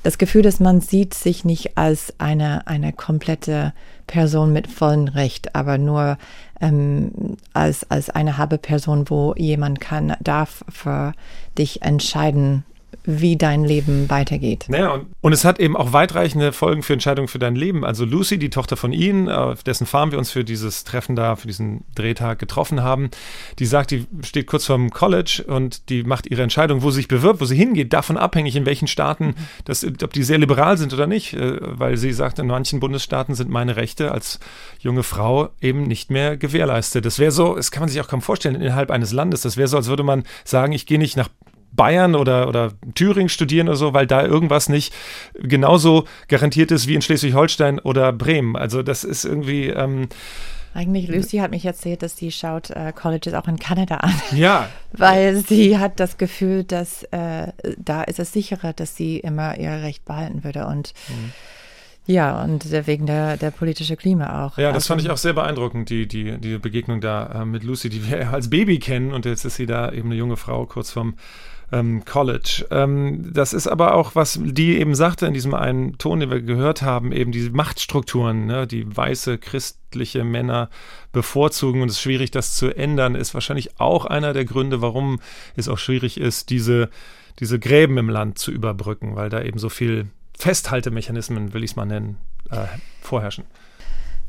das 0.02 0.18
Gefühl, 0.18 0.42
dass 0.42 0.60
man 0.60 0.80
sieht 0.80 1.14
sich 1.14 1.44
nicht 1.44 1.76
als 1.76 2.14
eine 2.18 2.66
eine 2.66 2.92
komplette 2.92 3.72
Person 4.06 4.52
mit 4.52 4.66
vollem 4.66 5.08
Recht, 5.08 5.54
aber 5.54 5.78
nur 5.78 6.18
ähm, 6.60 7.36
als 7.52 7.90
als 7.90 8.10
eine 8.10 8.38
habe 8.38 8.58
Person, 8.58 9.08
wo 9.10 9.34
jemand 9.36 9.80
kann 9.80 10.16
darf 10.20 10.64
für 10.68 11.12
dich 11.56 11.82
entscheiden 11.82 12.64
wie 13.04 13.36
dein 13.36 13.64
Leben 13.64 14.08
weitergeht. 14.10 14.66
Naja, 14.68 14.92
und, 14.92 15.06
und 15.20 15.32
es 15.32 15.44
hat 15.44 15.58
eben 15.60 15.76
auch 15.76 15.92
weitreichende 15.92 16.52
Folgen 16.52 16.82
für 16.82 16.92
Entscheidungen 16.92 17.28
für 17.28 17.38
dein 17.38 17.56
Leben. 17.56 17.84
Also 17.84 18.04
Lucy, 18.04 18.38
die 18.38 18.50
Tochter 18.50 18.76
von 18.76 18.92
Ihnen, 18.92 19.28
auf 19.28 19.62
dessen 19.62 19.86
Farm 19.86 20.12
wir 20.12 20.18
uns 20.18 20.30
für 20.30 20.44
dieses 20.44 20.84
Treffen 20.84 21.16
da, 21.16 21.36
für 21.36 21.46
diesen 21.46 21.84
Drehtag 21.94 22.38
getroffen 22.38 22.82
haben, 22.82 23.10
die 23.58 23.66
sagt, 23.66 23.90
die 23.90 24.06
steht 24.22 24.46
kurz 24.46 24.66
vorm 24.66 24.90
College 24.90 25.44
und 25.46 25.88
die 25.88 26.02
macht 26.02 26.26
ihre 26.26 26.42
Entscheidung, 26.42 26.82
wo 26.82 26.90
sie 26.90 26.96
sich 26.96 27.08
bewirbt, 27.08 27.40
wo 27.40 27.44
sie 27.44 27.56
hingeht, 27.56 27.92
davon 27.92 28.16
abhängig, 28.16 28.56
in 28.56 28.66
welchen 28.66 28.88
Staaten, 28.88 29.34
das, 29.64 29.84
ob 29.84 30.12
die 30.12 30.22
sehr 30.22 30.38
liberal 30.38 30.78
sind 30.78 30.92
oder 30.92 31.06
nicht, 31.06 31.34
äh, 31.34 31.58
weil 31.60 31.96
sie 31.96 32.12
sagt, 32.12 32.38
in 32.38 32.46
manchen 32.46 32.80
Bundesstaaten 32.80 33.34
sind 33.34 33.50
meine 33.50 33.76
Rechte 33.76 34.12
als 34.12 34.40
junge 34.78 35.02
Frau 35.02 35.50
eben 35.60 35.84
nicht 35.84 36.10
mehr 36.10 36.36
gewährleistet. 36.36 37.04
Das 37.04 37.18
wäre 37.18 37.32
so, 37.32 37.56
das 37.56 37.70
kann 37.70 37.82
man 37.82 37.88
sich 37.88 38.00
auch 38.00 38.08
kaum 38.08 38.22
vorstellen, 38.22 38.56
innerhalb 38.56 38.90
eines 38.90 39.12
Landes. 39.12 39.42
Das 39.42 39.56
wäre 39.56 39.68
so, 39.68 39.76
als 39.76 39.88
würde 39.88 40.02
man 40.02 40.24
sagen, 40.44 40.72
ich 40.72 40.86
gehe 40.86 40.98
nicht 40.98 41.16
nach 41.16 41.28
Bayern 41.74 42.14
oder, 42.14 42.48
oder 42.48 42.72
Thüringen 42.94 43.28
studieren 43.28 43.68
oder 43.68 43.76
so, 43.76 43.94
weil 43.94 44.06
da 44.06 44.24
irgendwas 44.24 44.68
nicht 44.68 44.94
genauso 45.34 46.04
garantiert 46.28 46.70
ist 46.70 46.86
wie 46.86 46.94
in 46.94 47.02
Schleswig-Holstein 47.02 47.78
oder 47.78 48.12
Bremen. 48.12 48.56
Also 48.56 48.82
das 48.82 49.04
ist 49.04 49.24
irgendwie. 49.24 49.68
Ähm, 49.68 50.08
eigentlich, 50.74 51.06
Lucy 51.08 51.38
hat 51.38 51.52
mich 51.52 51.64
erzählt, 51.64 52.02
dass 52.02 52.16
sie 52.16 52.32
schaut 52.32 52.70
äh, 52.70 52.92
Colleges 52.92 53.32
auch 53.34 53.46
in 53.46 53.60
Kanada 53.60 53.98
an. 53.98 54.14
Ja. 54.34 54.68
Weil 54.92 55.36
sie 55.36 55.78
hat 55.78 56.00
das 56.00 56.18
Gefühl, 56.18 56.64
dass 56.64 57.04
äh, 57.04 57.52
da 57.78 58.02
ist 58.02 58.18
es 58.18 58.32
sicherer, 58.32 58.72
dass 58.72 58.96
sie 58.96 59.18
immer 59.18 59.56
ihr 59.56 59.70
Recht 59.70 60.04
behalten 60.04 60.42
würde. 60.42 60.66
Und 60.66 60.92
mhm. 61.08 61.32
ja, 62.06 62.42
und 62.42 62.72
wegen 62.88 63.06
der, 63.06 63.36
der 63.36 63.52
politische 63.52 63.96
Klima 63.96 64.44
auch. 64.44 64.58
Ja, 64.58 64.68
das 64.68 64.82
also, 64.82 64.88
fand 64.88 65.02
ich 65.02 65.10
auch 65.10 65.16
sehr 65.16 65.32
beeindruckend, 65.32 65.90
die, 65.90 66.08
die, 66.08 66.38
die 66.38 66.58
Begegnung 66.58 67.00
da 67.00 67.42
äh, 67.42 67.44
mit 67.44 67.62
Lucy, 67.62 67.88
die 67.88 68.10
wir 68.10 68.32
als 68.32 68.50
Baby 68.50 68.80
kennen. 68.80 69.12
Und 69.12 69.26
jetzt 69.26 69.44
ist 69.44 69.54
sie 69.54 69.66
da 69.66 69.92
eben 69.92 70.08
eine 70.08 70.16
junge 70.16 70.36
Frau 70.36 70.66
kurz 70.66 70.90
vorm 70.90 71.14
ähm, 71.74 72.04
College. 72.04 72.66
Ähm, 72.70 73.32
das 73.32 73.52
ist 73.52 73.66
aber 73.66 73.94
auch, 73.94 74.14
was 74.14 74.38
die 74.40 74.78
eben 74.78 74.94
sagte 74.94 75.26
in 75.26 75.34
diesem 75.34 75.54
einen 75.54 75.98
Ton, 75.98 76.20
den 76.20 76.30
wir 76.30 76.40
gehört 76.40 76.82
haben, 76.82 77.10
eben 77.10 77.32
diese 77.32 77.50
Machtstrukturen, 77.50 78.46
ne, 78.46 78.66
die 78.66 78.96
weiße 78.96 79.38
christliche 79.38 80.22
Männer 80.22 80.70
bevorzugen 81.12 81.82
und 81.82 81.88
es 81.88 81.96
ist 81.96 82.02
schwierig, 82.02 82.30
das 82.30 82.54
zu 82.54 82.74
ändern, 82.74 83.16
ist 83.16 83.34
wahrscheinlich 83.34 83.80
auch 83.80 84.04
einer 84.06 84.32
der 84.32 84.44
Gründe, 84.44 84.82
warum 84.82 85.18
es 85.56 85.68
auch 85.68 85.78
schwierig 85.78 86.18
ist, 86.18 86.50
diese, 86.50 86.90
diese 87.40 87.58
Gräben 87.58 87.98
im 87.98 88.08
Land 88.08 88.38
zu 88.38 88.52
überbrücken, 88.52 89.16
weil 89.16 89.28
da 89.28 89.42
eben 89.42 89.58
so 89.58 89.68
viel 89.68 90.06
Festhaltemechanismen, 90.38 91.54
will 91.54 91.64
ich 91.64 91.72
es 91.72 91.76
mal 91.76 91.86
nennen, 91.86 92.18
äh, 92.50 92.66
vorherrschen. 93.00 93.44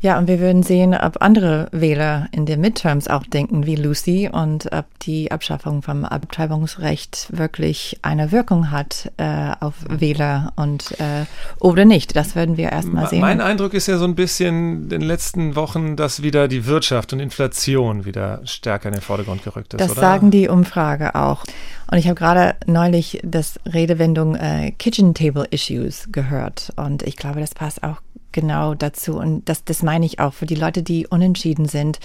Ja, 0.06 0.20
und 0.20 0.28
wir 0.28 0.40
würden 0.40 0.62
sehen, 0.62 0.94
ob 0.94 1.24
andere 1.24 1.68
Wähler 1.72 2.28
in 2.32 2.46
den 2.46 2.62
Midterms 2.62 3.08
auch 3.08 3.24
denken 3.24 3.66
wie 3.66 3.76
Lucy 3.76 4.30
und 4.32 4.72
ob 4.72 4.86
die 5.00 5.32
Abschaffung 5.32 5.82
vom 5.82 6.06
Abtreibungsrecht 6.06 7.30
wirklich 7.32 7.98
eine 8.04 8.32
Wirkung 8.32 8.70
hat 8.70 9.12
äh, 9.18 9.54
auf 9.60 9.74
Wähler 9.90 10.54
und 10.58 10.92
äh, 11.00 11.26
oder 11.60 11.86
nicht. 11.86 12.16
Das 12.16 12.36
würden 12.36 12.56
wir 12.56 12.72
erstmal 12.72 13.10
sehen. 13.10 13.22
Mein 13.22 13.42
Eindruck 13.42 13.74
ist 13.74 13.88
ja 13.88 13.98
so 13.98 14.06
ein 14.06 14.14
bisschen 14.14 14.84
in 14.84 14.90
den 14.90 15.02
letzten 15.02 15.56
Wochen, 15.56 15.96
dass 15.96 16.22
wieder 16.22 16.48
die 16.48 16.68
Wirtschaft 16.68 17.12
und 17.12 17.20
Inflation 17.20 18.06
wieder 18.06 18.42
stärker 18.46 18.90
in 18.90 18.94
den 18.94 19.02
Vordergrund 19.02 19.44
gerückt 19.44 19.74
ist. 19.74 19.82
Das 19.82 19.94
oder? 19.94 20.02
sagen 20.02 20.30
die 20.30 20.50
Umfrage 20.50 21.16
auch. 21.16 21.44
Und 21.90 21.98
ich 21.98 22.06
habe 22.06 22.14
gerade 22.14 22.54
neulich 22.68 23.22
das 23.24 23.60
Redewendung 23.66 24.36
äh, 24.36 24.72
Kitchen 24.78 25.16
Table 25.16 25.48
Issues 25.50 26.10
gehört 26.12 26.74
und 26.76 27.02
ich 27.02 27.18
glaube, 27.18 27.40
das 27.40 27.56
passt 27.56 27.82
auch 27.82 28.02
genau 28.36 28.76
dazu. 28.76 29.18
Und 29.18 29.50
das, 29.50 29.64
das 29.64 29.82
meine 29.82 30.06
ich 30.06 30.20
auch 30.20 30.34
für 30.34 30.46
die 30.46 30.56
Leute, 30.56 30.84
die 30.84 31.08
unentschieden 31.08 31.68
sind. 31.68 32.00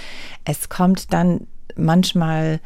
Es 0.46 0.70
kommt 0.70 1.12
dann 1.12 1.46
manchmal 1.76 2.60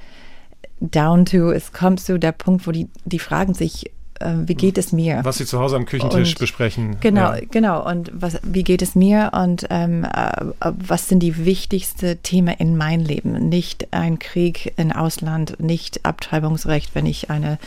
down 0.80 1.24
to, 1.24 1.50
es 1.50 1.72
kommt 1.72 2.00
zu 2.00 2.18
der 2.18 2.32
Punkt, 2.32 2.66
wo 2.66 2.70
die, 2.70 2.88
die 3.04 3.18
fragen 3.18 3.54
sich, 3.54 3.90
äh, 4.20 4.34
wie 4.46 4.54
geht 4.54 4.78
es 4.78 4.92
mir? 4.92 5.20
Was 5.22 5.38
Sie 5.38 5.46
zu 5.46 5.58
Hause 5.58 5.76
am 5.76 5.86
Küchentisch 5.86 6.32
und, 6.32 6.38
besprechen. 6.38 6.96
Genau, 7.00 7.32
ja. 7.32 7.40
genau. 7.50 7.88
Und 7.88 8.12
was, 8.14 8.38
wie 8.42 8.62
geht 8.62 8.82
es 8.82 8.94
mir 8.94 9.32
und 9.34 9.66
ähm, 9.70 10.04
äh, 10.04 10.52
was 10.60 11.08
sind 11.08 11.20
die 11.20 11.44
wichtigsten 11.44 12.22
Themen 12.22 12.54
in 12.58 12.76
meinem 12.76 13.04
Leben? 13.04 13.48
Nicht 13.48 13.92
ein 13.92 14.18
Krieg 14.18 14.74
im 14.76 14.92
Ausland, 14.92 15.58
nicht 15.58 16.04
Abtreibungsrecht, 16.04 16.94
wenn 16.94 17.06
ich 17.06 17.30
eine 17.30 17.58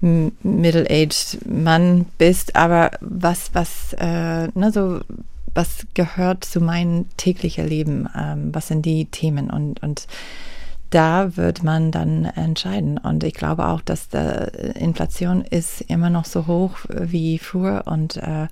middle-aged 0.00 1.38
Mann 1.46 2.06
bist, 2.18 2.54
aber 2.56 2.90
was, 3.00 3.50
was, 3.54 3.94
äh, 3.94 4.48
ne, 4.48 4.70
so, 4.72 5.00
was 5.56 5.86
gehört 5.94 6.44
zu 6.44 6.60
meinem 6.60 7.06
täglichen 7.16 7.66
Leben? 7.66 8.08
Ähm, 8.16 8.54
was 8.54 8.68
sind 8.68 8.84
die 8.84 9.06
Themen? 9.06 9.50
Und, 9.50 9.82
und 9.82 10.06
da 10.90 11.36
wird 11.36 11.62
man 11.62 11.90
dann 11.90 12.24
entscheiden. 12.24 12.98
Und 12.98 13.24
ich 13.24 13.34
glaube 13.34 13.66
auch, 13.66 13.80
dass 13.80 14.08
die 14.08 14.18
Inflation 14.78 15.42
ist 15.42 15.80
immer 15.82 16.10
noch 16.10 16.24
so 16.24 16.46
hoch 16.46 16.78
wie 16.88 17.38
früher 17.38 17.84
und 17.86 18.16
äh, 18.18 18.46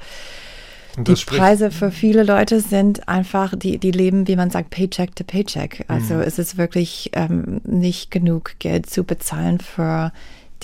die 0.96 1.14
Preise 1.14 1.72
für 1.72 1.90
viele 1.90 2.22
Leute 2.22 2.60
sind 2.60 3.08
einfach, 3.08 3.54
die, 3.56 3.78
die 3.78 3.90
leben, 3.90 4.28
wie 4.28 4.36
man 4.36 4.50
sagt, 4.50 4.70
Paycheck 4.70 5.16
to 5.16 5.24
Paycheck. 5.24 5.84
Also 5.88 6.14
mhm. 6.14 6.20
es 6.20 6.38
ist 6.38 6.56
wirklich 6.56 7.10
ähm, 7.14 7.60
nicht 7.64 8.12
genug 8.12 8.52
Geld 8.60 8.88
zu 8.88 9.02
bezahlen 9.02 9.58
für 9.58 10.12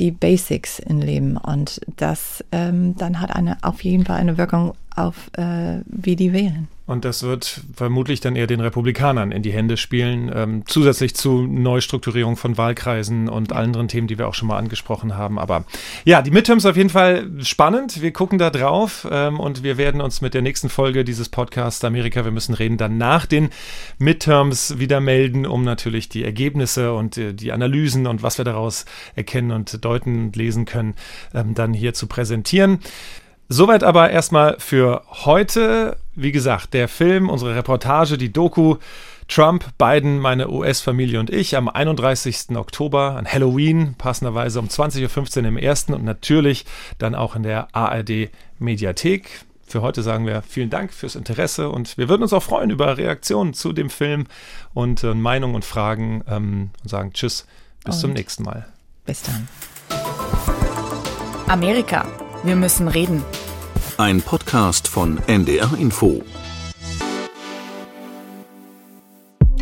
die 0.01 0.11
Basics 0.11 0.80
im 0.80 1.01
Leben. 1.01 1.36
Und 1.36 1.80
das 1.96 2.42
ähm, 2.51 2.96
dann 2.96 3.20
hat 3.20 3.34
eine, 3.34 3.59
auf 3.62 3.84
jeden 3.84 4.05
Fall 4.05 4.16
eine 4.16 4.38
Wirkung 4.38 4.72
auf, 4.96 5.30
äh, 5.36 5.82
wie 5.86 6.16
die 6.16 6.32
wählen. 6.32 6.66
Und 6.91 7.05
das 7.05 7.22
wird 7.22 7.61
vermutlich 7.72 8.18
dann 8.18 8.34
eher 8.34 8.49
den 8.49 8.59
Republikanern 8.59 9.30
in 9.30 9.43
die 9.43 9.53
Hände 9.53 9.76
spielen, 9.76 10.28
ähm, 10.34 10.64
zusätzlich 10.66 11.14
zu 11.14 11.43
Neustrukturierung 11.43 12.36
von 12.36 12.59
Wahlkreisen 12.59 13.28
und 13.28 13.53
anderen 13.53 13.86
Themen, 13.86 14.09
die 14.09 14.18
wir 14.18 14.26
auch 14.26 14.34
schon 14.34 14.49
mal 14.49 14.59
angesprochen 14.59 15.16
haben. 15.16 15.38
Aber 15.38 15.64
ja, 16.05 16.20
die 16.20 16.32
Midterms 16.32 16.66
auf 16.66 16.76
jeden 16.76 16.91
Fall 16.91 17.30
spannend. 17.43 18.03
Wir 18.03 18.12
gucken 18.12 18.38
da 18.38 18.51
drauf 18.51 19.07
ähm, 19.09 19.38
und 19.38 19.62
wir 19.62 19.78
werden 19.78 20.01
uns 20.01 20.20
mit 20.20 20.34
der 20.34 20.43
nächsten 20.43 20.68
Folge 20.68 21.05
dieses 21.05 21.28
Podcasts 21.28 21.84
Amerika, 21.84 22.24
wir 22.24 22.32
müssen 22.32 22.55
reden, 22.55 22.76
dann 22.76 22.99
nach 22.99 23.24
den 23.24 23.51
Midterms 23.99 24.80
wieder 24.80 24.99
melden, 24.99 25.47
um 25.47 25.62
natürlich 25.62 26.09
die 26.09 26.24
Ergebnisse 26.24 26.93
und 26.93 27.16
äh, 27.16 27.34
die 27.34 27.53
Analysen 27.53 28.09
und 28.09 28.24
was 28.24 28.36
wir 28.36 28.45
daraus 28.45 28.84
erkennen 29.14 29.53
und 29.53 29.84
deuten 29.84 30.24
und 30.24 30.36
lesen 30.36 30.64
können, 30.64 30.97
ähm, 31.34 31.55
dann 31.55 31.72
hier 31.72 31.95
zu 31.95 32.09
präsentieren. 32.09 32.80
Soweit 33.53 33.82
aber 33.82 34.11
erstmal 34.11 34.57
für 34.61 35.03
heute. 35.09 35.97
Wie 36.20 36.32
gesagt, 36.32 36.74
der 36.74 36.86
Film, 36.86 37.30
unsere 37.30 37.54
Reportage, 37.54 38.18
die 38.18 38.30
Doku 38.30 38.76
Trump, 39.26 39.64
Biden, 39.78 40.18
meine 40.18 40.50
US-Familie 40.50 41.18
und 41.18 41.30
ich 41.30 41.56
am 41.56 41.68
31. 41.68 42.56
Oktober 42.56 43.16
an 43.16 43.26
Halloween, 43.26 43.94
passenderweise 43.96 44.58
um 44.58 44.66
20.15 44.66 45.38
Uhr 45.38 45.48
im 45.48 45.56
ersten 45.56 45.94
und 45.94 46.04
natürlich 46.04 46.66
dann 46.98 47.14
auch 47.14 47.36
in 47.36 47.42
der 47.42 47.68
ARD 47.74 48.28
Mediathek. 48.58 49.46
Für 49.66 49.80
heute 49.80 50.02
sagen 50.02 50.26
wir 50.26 50.42
vielen 50.42 50.68
Dank 50.68 50.92
fürs 50.92 51.14
Interesse 51.14 51.70
und 51.70 51.96
wir 51.96 52.10
würden 52.10 52.22
uns 52.22 52.34
auch 52.34 52.42
freuen 52.42 52.68
über 52.68 52.98
Reaktionen 52.98 53.54
zu 53.54 53.72
dem 53.72 53.88
Film 53.88 54.26
und 54.74 55.02
äh, 55.02 55.14
Meinungen 55.14 55.54
und 55.54 55.64
Fragen 55.64 56.22
ähm, 56.28 56.70
und 56.82 56.88
sagen 56.90 57.14
Tschüss, 57.14 57.46
bis 57.84 57.94
und 57.94 58.00
zum 58.00 58.12
nächsten 58.12 58.42
Mal. 58.42 58.66
Bis 59.06 59.22
dann. 59.22 59.48
Amerika. 61.46 62.06
Wir 62.42 62.56
müssen 62.56 62.88
reden. 62.88 63.24
Ein 64.01 64.22
Podcast 64.22 64.88
von 64.88 65.18
NDR 65.26 65.72
Info. 65.78 66.22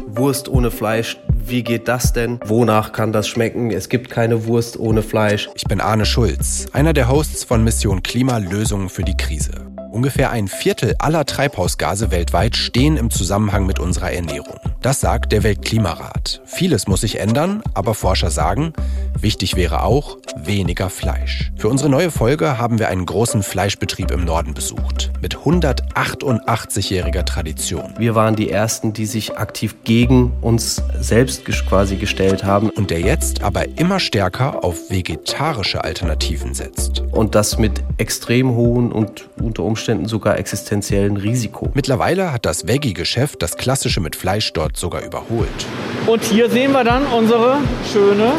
Wurst 0.06 0.48
ohne 0.48 0.70
Fleisch, 0.70 1.18
wie 1.28 1.64
geht 1.64 1.88
das 1.88 2.12
denn? 2.12 2.38
Wonach 2.44 2.92
kann 2.92 3.12
das 3.12 3.26
schmecken? 3.26 3.72
Es 3.72 3.88
gibt 3.88 4.10
keine 4.10 4.46
Wurst 4.46 4.78
ohne 4.78 5.02
Fleisch. 5.02 5.50
Ich 5.56 5.64
bin 5.64 5.80
Arne 5.80 6.06
Schulz, 6.06 6.68
einer 6.72 6.92
der 6.92 7.08
Hosts 7.08 7.42
von 7.42 7.64
Mission 7.64 8.04
Klima 8.04 8.38
Lösungen 8.38 8.90
für 8.90 9.02
die 9.02 9.16
Krise. 9.16 9.72
Ungefähr 9.90 10.30
ein 10.30 10.46
Viertel 10.46 10.94
aller 11.00 11.26
Treibhausgase 11.26 12.12
weltweit 12.12 12.54
stehen 12.54 12.96
im 12.96 13.10
Zusammenhang 13.10 13.66
mit 13.66 13.80
unserer 13.80 14.12
Ernährung. 14.12 14.60
Das 14.80 15.00
sagt 15.00 15.32
der 15.32 15.42
Weltklimarat. 15.42 16.40
Vieles 16.44 16.86
muss 16.86 17.00
sich 17.00 17.18
ändern, 17.18 17.62
aber 17.74 17.94
Forscher 17.94 18.30
sagen, 18.30 18.72
wichtig 19.18 19.56
wäre 19.56 19.82
auch 19.82 20.18
weniger 20.36 20.88
Fleisch. 20.88 21.50
Für 21.56 21.68
unsere 21.68 21.90
neue 21.90 22.12
Folge 22.12 22.58
haben 22.58 22.78
wir 22.78 22.86
einen 22.86 23.04
großen 23.04 23.42
Fleischbetrieb 23.42 24.12
im 24.12 24.24
Norden 24.24 24.54
besucht, 24.54 25.10
mit 25.20 25.36
188-jähriger 25.36 27.24
Tradition. 27.24 27.92
Wir 27.98 28.14
waren 28.14 28.36
die 28.36 28.50
Ersten, 28.50 28.92
die 28.92 29.06
sich 29.06 29.36
aktiv 29.36 29.74
gegen 29.82 30.32
uns 30.42 30.80
selbst 31.00 31.44
quasi 31.44 31.96
gestellt 31.96 32.44
haben. 32.44 32.70
Und 32.70 32.90
der 32.90 33.00
jetzt 33.00 33.42
aber 33.42 33.66
immer 33.78 33.98
stärker 33.98 34.62
auf 34.62 34.90
vegetarische 34.90 35.82
Alternativen 35.82 36.54
setzt. 36.54 37.02
Und 37.10 37.34
das 37.34 37.58
mit 37.58 37.82
extrem 37.96 38.54
hohen 38.54 38.92
und 38.92 39.28
unter 39.40 39.64
Umständen 39.64 40.06
sogar 40.06 40.38
existenziellen 40.38 41.16
Risiko. 41.16 41.70
Mittlerweile 41.74 42.32
hat 42.32 42.46
das 42.46 42.68
Veggie-Geschäft 42.68 43.42
das 43.42 43.56
klassische 43.56 44.00
mit 44.00 44.14
Fleisch 44.14 44.52
dort 44.52 44.67
sogar 44.76 45.04
überholt. 45.04 45.66
Und 46.06 46.22
hier 46.24 46.50
sehen 46.50 46.72
wir 46.72 46.84
dann 46.84 47.06
unsere 47.06 47.58
schöne 47.92 48.32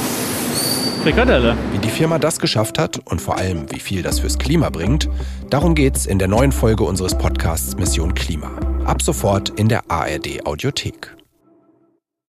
Frikadelle. 1.03 1.55
Wie 1.71 1.77
die 1.77 1.89
Firma 1.89 2.19
das 2.19 2.39
geschafft 2.39 2.77
hat 2.77 2.99
und 3.05 3.21
vor 3.21 3.37
allem, 3.37 3.71
wie 3.71 3.79
viel 3.79 4.03
das 4.03 4.19
fürs 4.19 4.37
Klima 4.37 4.69
bringt, 4.69 5.09
darum 5.49 5.75
geht's 5.75 6.05
in 6.05 6.19
der 6.19 6.27
neuen 6.27 6.51
Folge 6.51 6.83
unseres 6.83 7.17
Podcasts 7.17 7.77
Mission 7.77 8.13
Klima. 8.13 8.51
Ab 8.85 9.01
sofort 9.01 9.49
in 9.49 9.69
der 9.69 9.89
ARD 9.89 10.45
Audiothek. 10.45 11.18